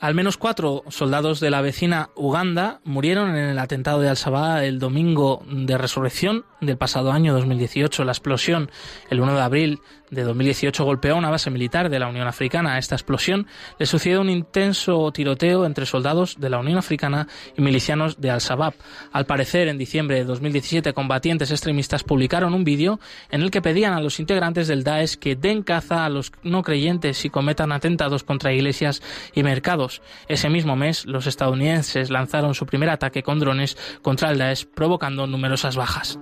al 0.00 0.14
menos 0.14 0.36
cuatro 0.36 0.84
soldados 0.88 1.40
de 1.40 1.50
la 1.50 1.60
vecina 1.60 2.10
Uganda 2.14 2.80
murieron 2.84 3.30
en 3.30 3.48
el 3.48 3.58
atentado 3.58 4.00
de 4.00 4.08
Al-Shabaab 4.08 4.64
el 4.64 4.78
domingo 4.78 5.42
de 5.50 5.78
resurrección 5.78 6.44
del 6.60 6.76
pasado 6.76 7.12
año 7.12 7.32
2018. 7.32 8.04
La 8.04 8.12
explosión 8.12 8.70
el 9.10 9.20
1 9.20 9.34
de 9.34 9.40
abril 9.40 9.80
de 10.10 10.22
2018 10.22 10.84
golpeó 10.84 11.16
una 11.16 11.30
base 11.30 11.50
militar 11.50 11.90
de 11.90 11.98
la 11.98 12.08
Unión 12.08 12.26
Africana. 12.26 12.74
A 12.74 12.78
esta 12.78 12.94
explosión 12.94 13.46
le 13.78 13.86
sucedió 13.86 14.20
un 14.20 14.30
intenso 14.30 15.10
tiroteo 15.12 15.64
entre 15.64 15.86
soldados 15.86 16.36
de 16.38 16.50
la 16.50 16.58
Unión 16.58 16.78
Africana 16.78 17.26
y 17.56 17.62
milicianos 17.62 18.20
de 18.20 18.30
Al-Shabaab. 18.30 18.74
Al 19.12 19.26
parecer, 19.26 19.68
en 19.68 19.78
diciembre 19.78 20.16
de 20.16 20.24
2017, 20.24 20.92
combatientes 20.92 21.50
extremistas 21.50 22.04
publicaron 22.04 22.54
un 22.54 22.64
vídeo 22.64 23.00
en 23.30 23.42
el 23.42 23.50
que 23.50 23.62
pedían 23.62 23.94
a 23.94 24.00
los 24.00 24.20
integrantes 24.20 24.68
del 24.68 24.84
Daesh 24.84 25.16
que 25.16 25.36
den 25.36 25.62
caza 25.62 26.04
a 26.04 26.08
los 26.08 26.32
no 26.42 26.62
creyentes 26.62 27.24
y 27.24 27.30
cometan 27.30 27.72
atentados 27.72 28.24
contra 28.24 28.52
iglesias 28.52 29.02
y 29.34 29.42
mercados. 29.42 30.02
Ese 30.28 30.48
mismo 30.48 30.76
mes, 30.76 31.06
los 31.06 31.26
estadounidenses 31.26 32.10
lanzaron 32.10 32.54
su 32.54 32.66
primer 32.66 32.90
ataque 32.90 33.22
con 33.22 33.38
drones 33.38 33.76
contra 34.02 34.30
el 34.30 34.38
Daesh, 34.38 34.66
provocando 34.66 35.26
numerosas 35.26 35.76
bajas. 35.76 36.18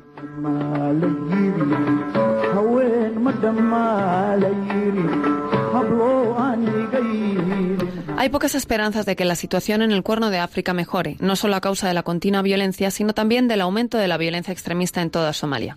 Hay 8.16 8.28
pocas 8.28 8.54
esperanzas 8.54 9.06
de 9.06 9.16
que 9.16 9.24
la 9.24 9.34
situación 9.34 9.82
en 9.82 9.90
el 9.90 10.02
Cuerno 10.02 10.30
de 10.30 10.38
África 10.38 10.72
mejore, 10.72 11.16
no 11.18 11.34
solo 11.34 11.56
a 11.56 11.60
causa 11.60 11.88
de 11.88 11.94
la 11.94 12.04
continua 12.04 12.42
violencia, 12.42 12.90
sino 12.90 13.12
también 13.12 13.48
del 13.48 13.60
aumento 13.60 13.98
de 13.98 14.06
la 14.06 14.16
violencia 14.16 14.52
extremista 14.52 15.02
en 15.02 15.10
toda 15.10 15.32
Somalia. 15.32 15.76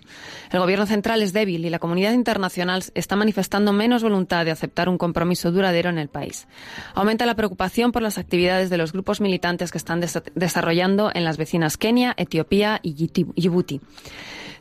El 0.52 0.60
gobierno 0.60 0.86
central 0.86 1.20
es 1.20 1.32
débil 1.32 1.64
y 1.64 1.70
la 1.70 1.80
comunidad 1.80 2.12
internacional 2.12 2.84
está 2.94 3.16
manifestando 3.16 3.72
menos 3.72 4.02
voluntad 4.04 4.44
de 4.44 4.52
aceptar 4.52 4.88
un 4.88 4.98
compromiso 4.98 5.50
duradero 5.50 5.90
en 5.90 5.98
el 5.98 6.08
país. 6.08 6.46
Aumenta 6.94 7.26
la 7.26 7.34
preocupación 7.34 7.90
por 7.90 8.02
las 8.02 8.18
actividades 8.18 8.70
de 8.70 8.78
los 8.78 8.92
grupos 8.92 9.20
militantes 9.20 9.72
que 9.72 9.78
están 9.78 10.00
desarrollando 10.34 11.10
en 11.12 11.24
las 11.24 11.38
vecinas 11.38 11.76
Kenia, 11.76 12.14
Etiopía 12.16 12.78
y 12.82 12.94
Djibouti. 12.94 13.80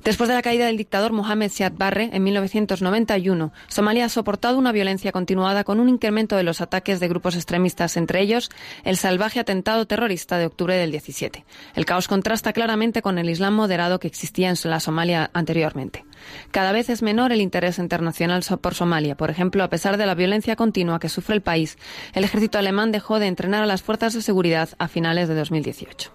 Después 0.07 0.29
de 0.29 0.35
la 0.35 0.41
caída 0.41 0.67
del 0.67 0.77
dictador 0.77 1.11
Mohamed 1.11 1.51
Siad 1.51 1.73
Barre 1.75 2.09
en 2.13 2.23
1991, 2.23 3.51
Somalia 3.67 4.05
ha 4.05 4.09
soportado 4.09 4.57
una 4.57 4.71
violencia 4.71 5.11
continuada 5.11 5.65
con 5.65 5.81
un 5.81 5.89
incremento 5.89 6.37
de 6.37 6.43
los 6.43 6.61
ataques 6.61 7.01
de 7.01 7.09
grupos 7.09 7.35
extremistas, 7.35 7.97
entre 7.97 8.21
ellos 8.21 8.49
el 8.85 8.95
salvaje 8.95 9.41
atentado 9.41 9.85
terrorista 9.85 10.37
de 10.37 10.45
octubre 10.45 10.77
del 10.77 10.91
17. 10.91 11.43
El 11.75 11.85
caos 11.85 12.07
contrasta 12.07 12.53
claramente 12.53 13.01
con 13.01 13.17
el 13.17 13.29
Islam 13.29 13.55
moderado 13.55 13.99
que 13.99 14.07
existía 14.07 14.47
en 14.47 14.55
la 14.63 14.79
Somalia 14.79 15.29
anteriormente. 15.33 16.05
Cada 16.51 16.71
vez 16.71 16.89
es 16.89 17.01
menor 17.01 17.33
el 17.33 17.41
interés 17.41 17.77
internacional 17.77 18.45
por 18.61 18.75
Somalia. 18.75 19.17
Por 19.17 19.29
ejemplo, 19.29 19.61
a 19.61 19.69
pesar 19.69 19.97
de 19.97 20.05
la 20.05 20.15
violencia 20.15 20.55
continua 20.55 21.01
que 21.01 21.09
sufre 21.09 21.35
el 21.35 21.41
país, 21.41 21.77
el 22.13 22.23
ejército 22.23 22.57
alemán 22.57 22.93
dejó 22.93 23.19
de 23.19 23.27
entrenar 23.27 23.61
a 23.61 23.67
las 23.67 23.81
fuerzas 23.81 24.13
de 24.13 24.21
seguridad 24.21 24.69
a 24.79 24.87
finales 24.87 25.27
de 25.27 25.35
2018. 25.35 26.13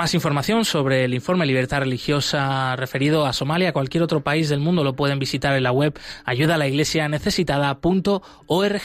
Más 0.00 0.14
información 0.14 0.64
sobre 0.64 1.04
el 1.04 1.12
informe 1.12 1.44
Libertad 1.44 1.80
Religiosa 1.80 2.74
referido 2.74 3.26
a 3.26 3.34
Somalia, 3.34 3.68
a 3.68 3.74
cualquier 3.74 4.02
otro 4.02 4.22
país 4.22 4.48
del 4.48 4.58
mundo, 4.58 4.82
lo 4.82 4.96
pueden 4.96 5.18
visitar 5.18 5.54
en 5.54 5.62
la 5.62 5.72
web 5.72 5.92
ayudalaiglesianecesitada.org. 6.24 8.82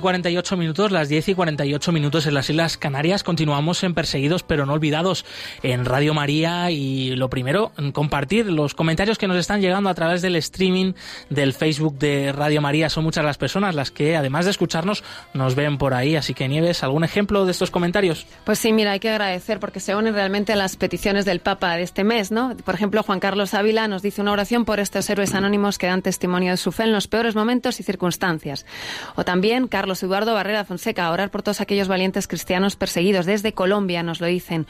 y 0.00 0.02
48 0.02 0.56
minutos, 0.56 0.92
las 0.92 1.08
10 1.10 1.28
y 1.28 1.34
48 1.34 1.92
minutos 1.92 2.26
en 2.26 2.32
las 2.32 2.48
Islas 2.48 2.78
Canarias. 2.78 3.22
Continuamos 3.22 3.84
en 3.84 3.92
Perseguidos 3.92 4.42
pero 4.42 4.64
no 4.64 4.72
olvidados 4.72 5.26
en 5.62 5.84
Radio 5.84 6.14
María 6.14 6.70
y 6.70 7.14
lo 7.16 7.28
primero, 7.28 7.72
compartir 7.92 8.46
los 8.46 8.74
comentarios 8.74 9.18
que 9.18 9.28
nos 9.28 9.36
están 9.36 9.60
llegando 9.60 9.90
a 9.90 9.94
través 9.94 10.22
del 10.22 10.36
streaming 10.36 10.94
del 11.28 11.52
Facebook 11.52 11.98
de 11.98 12.32
Radio 12.32 12.62
María. 12.62 12.88
Son 12.88 13.04
muchas 13.04 13.24
las 13.24 13.36
personas 13.36 13.74
las 13.74 13.90
que, 13.90 14.16
además 14.16 14.46
de 14.46 14.52
escucharnos, 14.52 15.04
nos 15.34 15.54
ven 15.54 15.76
por 15.76 15.92
ahí. 15.92 16.16
Así 16.16 16.32
que, 16.32 16.48
Nieves, 16.48 16.82
¿algún 16.82 17.04
ejemplo 17.04 17.44
de 17.44 17.52
estos 17.52 17.70
comentarios? 17.70 18.26
Pues 18.44 18.58
sí, 18.58 18.72
mira, 18.72 18.92
hay 18.92 19.00
que 19.00 19.10
agradecer 19.10 19.60
porque 19.60 19.80
se 19.80 19.94
unen 19.94 20.14
realmente 20.14 20.54
a 20.54 20.56
las 20.56 20.76
peticiones 20.76 21.26
del 21.26 21.40
Papa 21.40 21.76
de 21.76 21.82
este 21.82 22.04
mes, 22.04 22.32
¿no? 22.32 22.56
Por 22.64 22.74
ejemplo, 22.74 23.02
Juan 23.02 23.20
Carlos 23.20 23.52
Ávila 23.52 23.86
nos 23.86 24.00
dice 24.00 24.22
una 24.22 24.32
oración 24.32 24.64
por 24.64 24.80
estos 24.80 25.10
héroes 25.10 25.34
anónimos 25.34 25.76
que 25.76 25.88
dan 25.88 26.00
testimonio 26.00 26.52
de 26.52 26.56
su 26.56 26.72
fe 26.72 26.84
en 26.84 26.92
los 26.92 27.06
peores 27.06 27.34
momentos 27.34 27.80
y 27.80 27.82
circunstancias. 27.82 28.64
O 29.16 29.24
también 29.24 29.68
Carlos 29.68 29.89
Eduardo 30.02 30.34
Barrera 30.34 30.64
Fonseca, 30.64 31.10
orar 31.10 31.30
por 31.30 31.42
todos 31.42 31.60
aquellos 31.60 31.88
valientes 31.88 32.28
cristianos 32.28 32.76
perseguidos. 32.76 33.26
Desde 33.26 33.54
Colombia 33.54 34.02
nos 34.02 34.20
lo 34.20 34.26
dicen. 34.26 34.66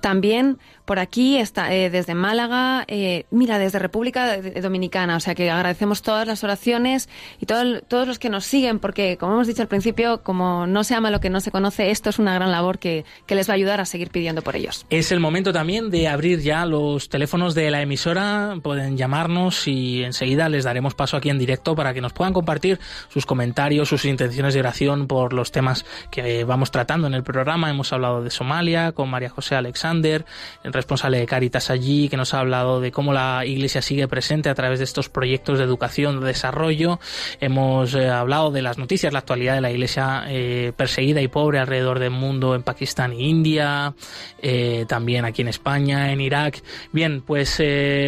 También 0.00 0.58
por 0.84 0.98
aquí, 0.98 1.38
está, 1.38 1.74
eh, 1.74 1.88
desde 1.88 2.14
Málaga, 2.14 2.84
eh, 2.88 3.24
mira, 3.30 3.58
desde 3.58 3.78
República 3.78 4.36
Dominicana. 4.40 5.16
O 5.16 5.20
sea 5.20 5.34
que 5.34 5.50
agradecemos 5.50 6.02
todas 6.02 6.26
las 6.26 6.44
oraciones 6.44 7.08
y 7.40 7.46
todos 7.46 8.06
los 8.06 8.18
que 8.18 8.28
nos 8.28 8.44
siguen, 8.44 8.78
porque 8.78 9.16
como 9.16 9.34
hemos 9.34 9.46
dicho 9.46 9.62
al 9.62 9.68
principio, 9.68 10.22
como 10.22 10.66
no 10.66 10.84
se 10.84 10.94
ama 10.94 11.10
lo 11.10 11.20
que 11.20 11.30
no 11.30 11.40
se 11.40 11.50
conoce, 11.50 11.90
esto 11.90 12.10
es 12.10 12.18
una 12.18 12.34
gran 12.34 12.50
labor 12.50 12.78
que, 12.78 13.04
que 13.26 13.34
les 13.34 13.48
va 13.48 13.52
a 13.52 13.56
ayudar 13.56 13.80
a 13.80 13.86
seguir 13.86 14.10
pidiendo 14.10 14.42
por 14.42 14.56
ellos. 14.56 14.84
Es 14.90 15.10
el 15.10 15.20
momento 15.20 15.52
también 15.52 15.90
de 15.90 16.08
abrir 16.08 16.40
ya 16.40 16.66
los 16.66 17.08
teléfonos 17.08 17.54
de 17.54 17.70
la 17.70 17.80
emisora. 17.80 18.56
Pueden 18.62 18.96
llamarnos 18.96 19.66
y 19.66 20.04
enseguida 20.04 20.48
les 20.48 20.64
daremos 20.64 20.94
paso 20.94 21.16
aquí 21.16 21.30
en 21.30 21.38
directo 21.38 21.74
para 21.74 21.94
que 21.94 22.02
nos 22.02 22.12
puedan 22.12 22.34
compartir 22.34 22.78
sus 23.08 23.24
comentarios, 23.24 23.88
sus 23.88 24.04
intenciones 24.04 24.52
de 24.52 24.60
oración 24.60 25.06
por 25.06 25.32
los 25.32 25.50
temas 25.50 25.86
que 26.10 26.44
vamos 26.44 26.70
tratando 26.70 27.06
en 27.06 27.14
el 27.14 27.22
programa. 27.22 27.70
Hemos 27.70 27.92
hablado 27.92 28.22
de 28.22 28.30
Somalia 28.30 28.92
con 28.92 29.08
María 29.08 29.30
José 29.30 29.54
Alexander 29.54 30.26
responsable 30.74 31.18
de 31.18 31.26
Caritas 31.26 31.70
allí, 31.70 32.08
que 32.08 32.16
nos 32.16 32.34
ha 32.34 32.40
hablado 32.40 32.80
de 32.80 32.92
cómo 32.92 33.12
la 33.12 33.46
Iglesia 33.46 33.80
sigue 33.80 34.08
presente 34.08 34.48
a 34.48 34.54
través 34.54 34.78
de 34.78 34.84
estos 34.84 35.08
proyectos 35.08 35.58
de 35.58 35.64
educación, 35.64 36.20
de 36.20 36.26
desarrollo. 36.26 37.00
Hemos 37.40 37.94
eh, 37.94 38.08
hablado 38.10 38.50
de 38.50 38.62
las 38.62 38.78
noticias, 38.78 39.12
la 39.12 39.20
actualidad 39.20 39.54
de 39.54 39.60
la 39.60 39.70
Iglesia 39.70 40.24
eh, 40.28 40.72
perseguida 40.76 41.22
y 41.22 41.28
pobre 41.28 41.58
alrededor 41.58 41.98
del 41.98 42.10
mundo, 42.10 42.54
en 42.54 42.62
Pakistán 42.62 43.12
e 43.12 43.22
India, 43.22 43.94
eh, 44.42 44.84
también 44.88 45.24
aquí 45.24 45.42
en 45.42 45.48
España, 45.48 46.12
en 46.12 46.20
Irak. 46.20 46.62
Bien, 46.92 47.22
pues 47.22 47.62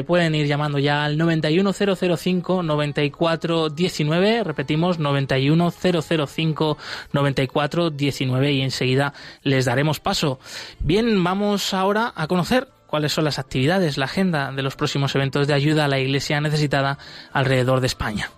pueden 0.06 0.34
ir 0.34 0.46
llamando 0.46 0.78
ya 0.78 1.04
al 1.04 1.16
91005 1.16 2.62
9419, 2.62 4.44
repetimos 4.44 4.98
91005 4.98 6.78
9419 7.12 8.52
y 8.52 8.62
enseguida 8.62 9.12
les 9.42 9.64
daremos 9.64 10.00
paso. 10.00 10.38
Bien, 10.80 11.22
vamos 11.22 11.72
ahora 11.72 12.12
a 12.14 12.26
conocer 12.26 12.55
cuáles 12.87 13.12
son 13.12 13.24
las 13.24 13.39
actividades, 13.39 13.99
la 13.99 14.07
agenda 14.07 14.53
de 14.53 14.62
los 14.62 14.76
próximos 14.76 15.14
eventos 15.14 15.47
de 15.47 15.55
ayuda 15.55 15.84
a 15.84 15.89
la 15.89 15.99
Iglesia 15.99 16.41
necesitada 16.41 16.99
alrededor 17.32 17.80
de 17.80 17.87
España. 17.87 18.30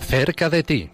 Cerca 0.00 0.50
de 0.50 0.62
ti. 0.64 0.90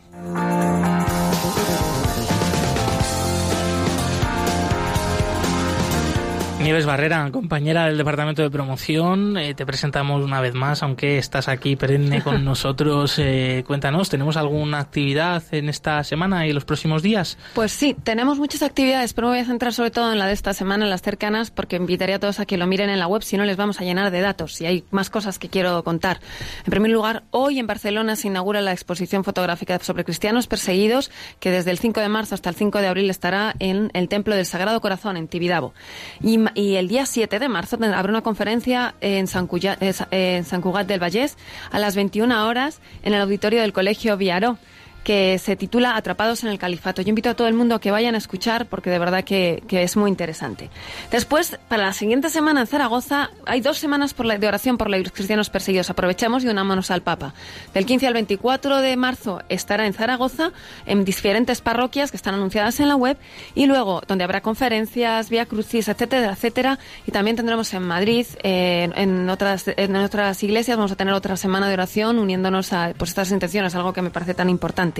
Nieves 6.66 6.84
Barrera, 6.84 7.30
compañera 7.30 7.86
del 7.86 7.96
Departamento 7.96 8.42
de 8.42 8.50
Promoción, 8.50 9.36
eh, 9.36 9.54
te 9.54 9.64
presentamos 9.64 10.24
una 10.24 10.40
vez 10.40 10.52
más, 10.52 10.82
aunque 10.82 11.16
estás 11.16 11.46
aquí 11.46 11.76
perenne 11.76 12.24
con 12.24 12.44
nosotros. 12.44 13.20
Eh, 13.20 13.62
cuéntanos, 13.64 14.08
¿tenemos 14.08 14.36
alguna 14.36 14.80
actividad 14.80 15.44
en 15.52 15.68
esta 15.68 16.02
semana 16.02 16.44
y 16.44 16.52
los 16.52 16.64
próximos 16.64 17.04
días? 17.04 17.38
Pues 17.54 17.70
sí, 17.70 17.94
tenemos 18.02 18.40
muchas 18.40 18.62
actividades, 18.62 19.14
pero 19.14 19.28
me 19.28 19.34
voy 19.34 19.42
a 19.42 19.44
centrar 19.44 19.72
sobre 19.74 19.92
todo 19.92 20.12
en 20.12 20.18
la 20.18 20.26
de 20.26 20.32
esta 20.32 20.54
semana, 20.54 20.82
en 20.82 20.90
las 20.90 21.02
cercanas, 21.02 21.52
porque 21.52 21.76
invitaría 21.76 22.16
a 22.16 22.18
todos 22.18 22.40
a 22.40 22.46
que 22.46 22.56
lo 22.56 22.66
miren 22.66 22.90
en 22.90 22.98
la 22.98 23.06
web, 23.06 23.22
si 23.22 23.36
no 23.36 23.44
les 23.44 23.56
vamos 23.56 23.80
a 23.80 23.84
llenar 23.84 24.10
de 24.10 24.20
datos 24.20 24.60
y 24.60 24.66
hay 24.66 24.84
más 24.90 25.08
cosas 25.08 25.38
que 25.38 25.48
quiero 25.48 25.84
contar. 25.84 26.18
En 26.64 26.72
primer 26.72 26.90
lugar, 26.90 27.22
hoy 27.30 27.60
en 27.60 27.68
Barcelona 27.68 28.16
se 28.16 28.26
inaugura 28.26 28.60
la 28.60 28.72
exposición 28.72 29.22
fotográfica 29.22 29.78
sobre 29.78 30.02
cristianos 30.02 30.48
perseguidos, 30.48 31.12
que 31.38 31.52
desde 31.52 31.70
el 31.70 31.78
5 31.78 32.00
de 32.00 32.08
marzo 32.08 32.34
hasta 32.34 32.50
el 32.50 32.56
5 32.56 32.80
de 32.80 32.88
abril 32.88 33.08
estará 33.08 33.54
en 33.60 33.92
el 33.94 34.08
Templo 34.08 34.34
del 34.34 34.46
Sagrado 34.46 34.80
Corazón, 34.80 35.16
en 35.16 35.28
Tibidabo. 35.28 35.72
Y 36.20 36.40
y 36.56 36.76
el 36.76 36.88
día 36.88 37.04
7 37.04 37.38
de 37.38 37.48
marzo 37.48 37.76
habrá 37.76 38.10
una 38.10 38.22
conferencia 38.22 38.94
en 39.02 39.26
San, 39.26 39.46
Cugat, 39.46 39.78
en 40.10 40.44
San 40.44 40.62
Cugat 40.62 40.86
del 40.86 41.00
Vallés 41.00 41.36
a 41.70 41.78
las 41.78 41.94
21 41.94 42.48
horas 42.48 42.80
en 43.02 43.12
el 43.12 43.20
auditorio 43.20 43.60
del 43.60 43.74
Colegio 43.74 44.16
Viaró 44.16 44.58
que 45.06 45.38
se 45.38 45.54
titula 45.54 45.96
Atrapados 45.96 46.42
en 46.42 46.50
el 46.50 46.58
Califato. 46.58 47.00
Yo 47.00 47.10
invito 47.10 47.30
a 47.30 47.34
todo 47.34 47.46
el 47.46 47.54
mundo 47.54 47.76
a 47.76 47.80
que 47.80 47.92
vayan 47.92 48.16
a 48.16 48.18
escuchar 48.18 48.66
porque 48.66 48.90
de 48.90 48.98
verdad 48.98 49.22
que, 49.22 49.62
es 49.70 49.96
muy 49.96 50.10
interesante. 50.10 50.68
Después, 51.12 51.60
para 51.68 51.84
la 51.84 51.92
siguiente 51.92 52.28
semana 52.28 52.62
en 52.62 52.66
Zaragoza, 52.66 53.30
hay 53.44 53.60
dos 53.60 53.78
semanas 53.78 54.14
por 54.14 54.26
la, 54.26 54.36
de 54.36 54.48
oración 54.48 54.76
por 54.76 54.90
los 54.90 55.12
cristianos 55.12 55.48
perseguidos. 55.48 55.90
Aprovechamos 55.90 56.42
y 56.42 56.48
unámonos 56.48 56.90
al 56.90 57.02
Papa. 57.02 57.34
Del 57.72 57.86
15 57.86 58.08
al 58.08 58.14
24 58.14 58.78
de 58.78 58.96
marzo 58.96 59.42
estará 59.48 59.86
en 59.86 59.92
Zaragoza, 59.92 60.50
en 60.86 61.04
diferentes 61.04 61.60
parroquias 61.60 62.10
que 62.10 62.16
están 62.16 62.34
anunciadas 62.34 62.80
en 62.80 62.88
la 62.88 62.96
web, 62.96 63.16
y 63.54 63.66
luego 63.66 64.02
donde 64.08 64.24
habrá 64.24 64.40
conferencias, 64.40 65.30
vía 65.30 65.46
crucis, 65.46 65.86
etcétera, 65.86 66.32
etcétera. 66.32 66.80
Y 67.06 67.12
también 67.12 67.36
tendremos 67.36 67.72
en 67.74 67.84
Madrid, 67.84 68.26
en, 68.42 69.30
otras, 69.30 69.66
en 69.68 69.94
otras 69.94 70.42
iglesias, 70.42 70.76
vamos 70.76 70.90
a 70.90 70.96
tener 70.96 71.14
otra 71.14 71.36
semana 71.36 71.68
de 71.68 71.74
oración 71.74 72.18
uniéndonos 72.18 72.72
a 72.72 72.92
pues, 72.98 73.10
estas 73.10 73.30
intenciones, 73.30 73.76
algo 73.76 73.92
que 73.92 74.02
me 74.02 74.10
parece 74.10 74.34
tan 74.34 74.50
importante. 74.50 74.95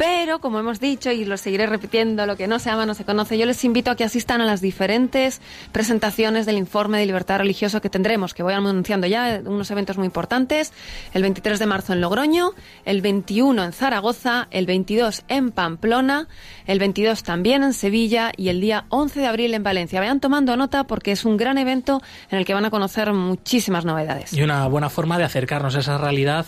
Pero, 0.00 0.38
como 0.40 0.58
hemos 0.58 0.80
dicho, 0.80 1.12
y 1.12 1.26
lo 1.26 1.36
seguiré 1.36 1.66
repitiendo, 1.66 2.24
lo 2.24 2.34
que 2.34 2.46
no 2.46 2.58
se 2.58 2.70
ama 2.70 2.86
no 2.86 2.94
se 2.94 3.04
conoce, 3.04 3.36
yo 3.36 3.44
les 3.44 3.62
invito 3.66 3.90
a 3.90 3.96
que 3.96 4.04
asistan 4.04 4.40
a 4.40 4.46
las 4.46 4.62
diferentes 4.62 5.42
presentaciones 5.72 6.46
del 6.46 6.56
informe 6.56 6.98
de 6.98 7.04
libertad 7.04 7.36
religiosa 7.36 7.80
que 7.80 7.90
tendremos, 7.90 8.32
que 8.32 8.42
voy 8.42 8.54
anunciando 8.54 9.06
ya, 9.06 9.42
unos 9.44 9.70
eventos 9.70 9.98
muy 9.98 10.06
importantes, 10.06 10.72
el 11.12 11.20
23 11.20 11.58
de 11.58 11.66
marzo 11.66 11.92
en 11.92 12.00
Logroño, 12.00 12.52
el 12.86 13.02
21 13.02 13.62
en 13.62 13.72
Zaragoza, 13.74 14.48
el 14.50 14.64
22 14.64 15.22
en 15.28 15.50
Pamplona, 15.50 16.28
el 16.66 16.78
22 16.78 17.22
también 17.22 17.62
en 17.62 17.74
Sevilla 17.74 18.32
y 18.34 18.48
el 18.48 18.62
día 18.62 18.86
11 18.88 19.20
de 19.20 19.26
abril 19.26 19.52
en 19.52 19.62
Valencia. 19.62 20.00
Vayan 20.00 20.20
tomando 20.20 20.56
nota 20.56 20.84
porque 20.84 21.12
es 21.12 21.26
un 21.26 21.36
gran 21.36 21.58
evento 21.58 22.00
en 22.30 22.38
el 22.38 22.46
que 22.46 22.54
van 22.54 22.64
a 22.64 22.70
conocer 22.70 23.12
muchísimas 23.12 23.84
novedades. 23.84 24.32
Y 24.32 24.42
una 24.42 24.66
buena 24.66 24.88
forma 24.88 25.18
de 25.18 25.24
acercarnos 25.24 25.76
a 25.76 25.80
esa 25.80 25.98
realidad 25.98 26.46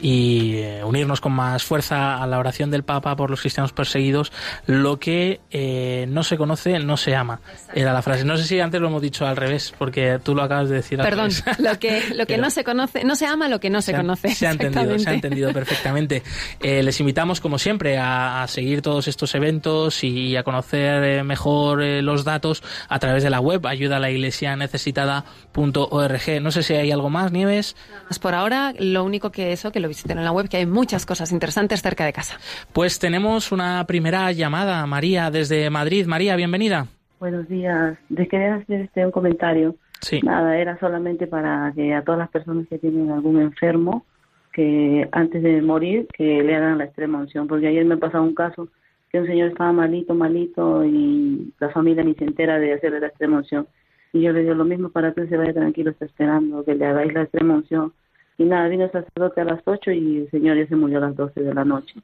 y 0.00 0.54
eh, 0.58 0.84
unirnos 0.84 1.20
con 1.20 1.32
más 1.32 1.64
fuerza 1.64 2.21
a 2.22 2.26
la 2.26 2.38
oración 2.38 2.70
del 2.70 2.84
Papa 2.84 3.16
por 3.16 3.30
los 3.30 3.40
cristianos 3.40 3.72
perseguidos, 3.72 4.32
lo 4.66 4.98
que 4.98 5.40
eh, 5.50 6.06
no 6.08 6.22
se 6.22 6.36
conoce 6.36 6.78
no 6.78 6.96
se 6.96 7.14
ama. 7.14 7.40
Era 7.74 7.92
la 7.92 8.02
frase. 8.02 8.24
No 8.24 8.36
sé 8.36 8.44
si 8.44 8.60
antes 8.60 8.80
lo 8.80 8.88
hemos 8.88 9.02
dicho 9.02 9.26
al 9.26 9.36
revés, 9.36 9.74
porque 9.78 10.18
tú 10.22 10.34
lo 10.34 10.42
acabas 10.42 10.68
de 10.68 10.76
decir. 10.76 10.98
Perdón, 10.98 11.30
lo 11.58 11.78
que, 11.78 12.02
lo 12.14 12.26
que 12.26 12.38
no 12.38 12.50
se 12.50 12.64
conoce, 12.64 13.04
no 13.04 13.16
se 13.16 13.26
ama 13.26 13.48
lo 13.48 13.60
que 13.60 13.70
no 13.70 13.82
se, 13.82 13.94
conoce. 13.94 14.34
Se 14.34 14.46
ha 14.46 14.52
entendido, 14.52 14.98
se 14.98 15.10
ha 15.10 15.14
entendido 15.14 15.52
perfectamente. 15.52 16.22
Eh, 16.60 16.82
les 16.82 16.98
invitamos, 17.00 17.40
como 17.40 17.58
siempre, 17.58 17.98
a, 17.98 18.44
seguir 18.48 18.82
todos 18.82 19.08
estos 19.08 19.34
eventos 19.34 20.02
y 20.04 20.36
a 20.36 20.42
conocer 20.42 21.04
eh, 21.04 21.24
mejor 21.24 21.82
los 21.82 22.24
datos 22.24 22.62
a 22.88 22.98
través 22.98 23.22
de 23.22 23.30
la 23.30 23.40
web 23.40 23.66
ayuda 23.66 23.96
a 23.96 24.00
la 24.00 24.10
iglesia 24.10 24.56
necesitada.org. 24.56 26.42
No 26.42 26.50
sé 26.50 26.62
si 26.62 26.74
hay 26.74 26.90
algo 26.90 27.10
más, 27.10 27.32
Nieves. 27.32 27.76
Por 28.20 28.34
ahora, 28.34 28.74
lo 28.78 29.04
único 29.04 29.30
que 29.30 29.52
eso, 29.52 29.72
que 29.72 29.80
lo 29.80 29.88
visiten 29.88 30.18
en 30.18 30.24
la 30.24 30.32
web, 30.32 30.48
que 30.48 30.58
hay 30.58 30.66
muchas 30.66 31.06
cosas 31.06 31.32
interesantes 31.32 31.82
cerca 31.82 32.01
de 32.04 32.12
casa. 32.12 32.38
Pues 32.72 32.98
tenemos 32.98 33.52
una 33.52 33.84
primera 33.86 34.30
llamada, 34.32 34.86
María, 34.86 35.30
desde 35.30 35.70
Madrid. 35.70 36.06
María, 36.06 36.36
bienvenida. 36.36 36.86
Buenos 37.20 37.48
días. 37.48 37.96
Les 38.08 38.28
quería 38.28 38.56
hacer 38.56 38.82
este, 38.82 39.04
un 39.04 39.12
comentario. 39.12 39.76
Sí. 40.00 40.20
Nada, 40.22 40.58
era 40.58 40.78
solamente 40.78 41.26
para 41.26 41.72
que 41.74 41.94
a 41.94 42.02
todas 42.02 42.18
las 42.18 42.30
personas 42.30 42.66
que 42.68 42.78
tienen 42.78 43.10
algún 43.10 43.40
enfermo, 43.40 44.04
que 44.52 45.08
antes 45.12 45.42
de 45.42 45.62
morir, 45.62 46.08
que 46.12 46.42
le 46.42 46.56
hagan 46.56 46.78
la 46.78 46.84
extrema 46.84 47.18
unción. 47.18 47.46
Porque 47.46 47.68
ayer 47.68 47.84
me 47.84 47.96
pasó 47.96 48.20
un 48.22 48.34
caso 48.34 48.68
que 49.10 49.20
un 49.20 49.26
señor 49.26 49.50
estaba 49.50 49.72
malito, 49.72 50.14
malito, 50.14 50.84
y 50.84 51.52
la 51.60 51.68
familia 51.70 52.02
ni 52.02 52.14
se 52.14 52.24
entera 52.24 52.58
de 52.58 52.72
hacerle 52.72 53.00
la 53.00 53.06
extrema 53.08 53.38
unción. 53.38 53.68
Y 54.12 54.22
yo 54.22 54.32
le 54.32 54.42
digo 54.42 54.54
lo 54.54 54.64
mismo 54.64 54.88
para 54.88 55.12
que 55.12 55.26
se 55.26 55.36
vaya 55.36 55.52
tranquilo, 55.52 55.90
está 55.90 56.04
esperando 56.04 56.64
que 56.64 56.74
le 56.74 56.86
hagáis 56.86 57.12
la 57.14 57.22
extrema 57.22 57.54
unción 57.54 57.92
y 58.38 58.44
nada, 58.44 58.68
vino 58.68 58.84
el 58.84 58.92
sacerdote 58.92 59.40
a 59.40 59.44
las 59.44 59.60
8 59.64 59.90
y 59.92 60.18
el 60.18 60.30
señor 60.30 60.56
ya 60.56 60.66
se 60.66 60.76
murió 60.76 60.98
a 60.98 61.02
las 61.02 61.16
12 61.16 61.40
de 61.40 61.54
la 61.54 61.64
noche. 61.64 61.94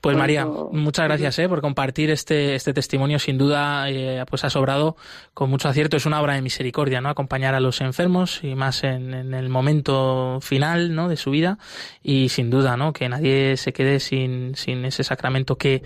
Pues 0.00 0.16
María, 0.16 0.46
muchas 0.46 1.06
gracias 1.06 1.38
eh, 1.40 1.48
por 1.48 1.60
compartir 1.60 2.10
este, 2.10 2.54
este 2.54 2.72
testimonio. 2.72 3.18
Sin 3.18 3.38
duda, 3.38 3.90
eh, 3.90 4.24
pues 4.28 4.44
ha 4.44 4.50
sobrado 4.50 4.96
con 5.34 5.50
mucho 5.50 5.68
acierto. 5.68 5.96
Es 5.96 6.06
una 6.06 6.20
obra 6.20 6.34
de 6.34 6.42
misericordia, 6.42 7.00
¿no? 7.00 7.08
Acompañar 7.08 7.54
a 7.54 7.60
los 7.60 7.80
enfermos 7.80 8.42
y 8.42 8.54
más 8.54 8.84
en, 8.84 9.14
en, 9.14 9.34
el 9.34 9.48
momento 9.48 10.38
final, 10.40 10.94
¿no? 10.94 11.08
De 11.08 11.16
su 11.16 11.30
vida. 11.30 11.58
Y 12.02 12.28
sin 12.28 12.50
duda, 12.50 12.76
¿no? 12.76 12.92
Que 12.92 13.08
nadie 13.08 13.56
se 13.56 13.72
quede 13.72 14.00
sin, 14.00 14.54
sin 14.54 14.84
ese 14.84 15.04
sacramento 15.04 15.56
que, 15.56 15.82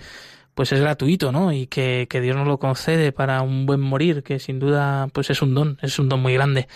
pues 0.53 0.71
es 0.71 0.79
gratuito, 0.79 1.31
¿no? 1.31 1.51
Y 1.51 1.67
que, 1.67 2.07
que 2.09 2.21
Dios 2.21 2.35
nos 2.35 2.47
lo 2.47 2.59
concede 2.59 3.11
para 3.11 3.41
un 3.41 3.65
buen 3.65 3.79
morir, 3.79 4.23
que 4.23 4.39
sin 4.39 4.59
duda, 4.59 5.07
pues 5.11 5.29
es 5.29 5.41
un 5.41 5.55
don, 5.55 5.77
es 5.81 5.97
un 5.99 6.09
don 6.09 6.21
muy 6.21 6.33
grande. 6.33 6.67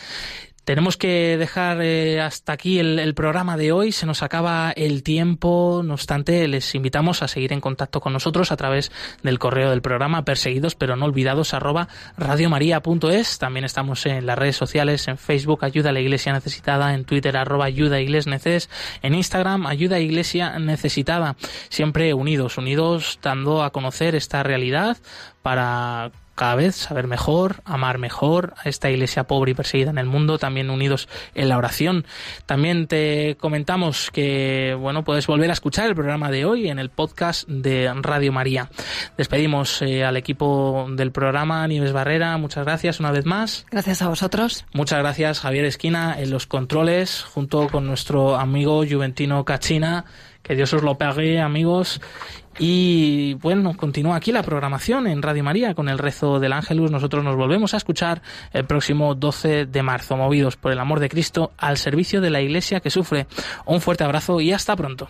Tenemos 0.68 0.98
que 0.98 1.38
dejar 1.38 1.82
eh, 1.82 2.20
hasta 2.20 2.52
aquí 2.52 2.78
el, 2.78 3.14
programa 3.14 3.56
de 3.56 3.72
hoy. 3.72 3.94
Se 3.94 4.06
nos 4.06 4.22
acaba 4.22 4.74
el 4.76 5.02
tiempo. 5.02 5.82
No 5.82 5.94
obstante, 5.94 6.46
les 6.50 6.76
invitamos 6.76 7.24
a 7.24 7.30
seguir 7.30 7.54
en 7.54 7.62
contacto 7.62 8.02
con 8.02 8.12
nosotros 8.12 8.52
a 8.52 8.58
través 8.58 8.92
del 9.24 9.40
correo 9.40 9.70
del 9.70 9.82
programa 9.82 10.26
perseguidos 10.26 10.76
pero 10.76 10.98
no 10.98 11.06
olvidados 11.06 11.54
arroba 11.54 11.88
radiomaria.es. 12.18 13.40
También 13.40 13.64
estamos 13.64 14.06
en 14.08 14.26
las 14.26 14.38
redes 14.38 14.58
sociales, 14.58 15.08
en 15.08 15.18
Facebook 15.18 15.64
Ayuda 15.64 15.92
a 15.92 15.94
la 15.94 16.02
Iglesia 16.02 16.34
Necesitada, 16.34 16.94
en 16.94 17.06
Twitter 17.06 17.38
arroba 17.38 17.64
Ayuda 17.64 18.02
Iglesia 18.02 18.38
en 19.04 19.16
Instagram 19.16 19.68
Ayuda 19.68 20.00
Iglesia 20.00 20.60
Necesitada. 20.60 21.38
Siempre 21.70 22.14
unidos, 22.14 22.58
unidos 22.58 23.20
dando 23.22 23.64
a 23.64 23.72
conocer 23.72 24.16
esta 24.16 24.44
realidad 24.44 24.98
para 25.42 26.12
cada 26.38 26.56
vez 26.56 26.76
saber 26.76 27.08
mejor, 27.08 27.58
amar 27.66 27.98
mejor 27.98 28.54
a 28.64 28.70
esta 28.70 28.92
iglesia 28.92 29.26
pobre 29.26 29.52
y 29.52 29.54
perseguida 29.56 29.90
en 29.90 29.98
el 29.98 30.06
mundo, 30.06 30.38
también 30.38 30.70
unidos 30.70 31.10
en 31.34 31.50
la 31.50 31.58
oración. 31.58 32.06
También 32.46 32.86
te 32.86 33.36
comentamos 33.40 34.12
que, 34.12 34.78
bueno, 34.80 35.04
puedes 35.04 35.26
volver 35.26 35.50
a 35.50 35.54
escuchar 35.54 35.88
el 35.88 35.96
programa 35.96 36.30
de 36.30 36.46
hoy 36.46 36.70
en 36.70 36.78
el 36.78 36.92
podcast 36.92 37.50
de 37.50 37.92
Radio 38.04 38.32
María. 38.32 38.70
Despedimos 39.18 39.82
eh, 39.82 40.06
al 40.06 40.16
equipo 40.16 40.88
del 40.92 41.12
programa, 41.12 41.68
Nieves 41.68 41.92
Barrera, 41.92 42.38
muchas 42.38 42.66
gracias 42.66 43.00
una 43.00 43.12
vez 43.12 43.26
más. 43.26 43.66
Gracias 43.72 44.04
a 44.04 44.08
vosotros. 44.08 44.64
Muchas 44.74 45.00
gracias, 45.00 45.40
Javier 45.40 45.66
Esquina, 45.66 46.16
en 46.20 46.30
los 46.30 46.46
controles, 46.46 47.24
junto 47.24 47.68
con 47.68 47.88
nuestro 47.88 48.36
amigo 48.36 48.86
Juventino 48.88 49.44
Cachina. 49.44 50.06
Que 50.48 50.56
Dios 50.56 50.74
os 50.74 50.82
lo 50.82 50.98
pague, 50.98 51.42
amigos. 51.42 52.00
Y 52.60 53.36
bueno, 53.36 53.76
continúa 53.76 54.16
aquí 54.16 54.32
la 54.32 54.42
programación 54.42 55.06
en 55.08 55.22
Radio 55.22 55.44
María 55.44 55.76
con 55.76 55.90
el 55.90 56.00
rezo 56.00 56.40
del 56.40 56.54
Ángelus. 56.54 56.90
Nosotros 56.90 57.24
nos 57.24 57.36
volvemos 57.36 57.74
a 57.74 57.78
escuchar 57.78 58.22
el 58.54 58.66
próximo 58.66 59.14
12 59.14 59.66
de 59.66 59.84
marzo, 59.84 60.18
movidos 60.18 60.56
por 60.56 60.72
el 60.72 60.80
amor 60.80 61.00
de 61.00 61.10
Cristo 61.10 61.52
al 61.58 61.78
servicio 61.78 62.22
de 62.22 62.30
la 62.30 62.42
Iglesia 62.42 62.80
que 62.80 62.90
sufre. 62.90 63.28
Un 63.66 63.82
fuerte 63.82 64.06
abrazo 64.06 64.42
y 64.42 64.54
hasta 64.54 64.76
pronto. 64.76 65.10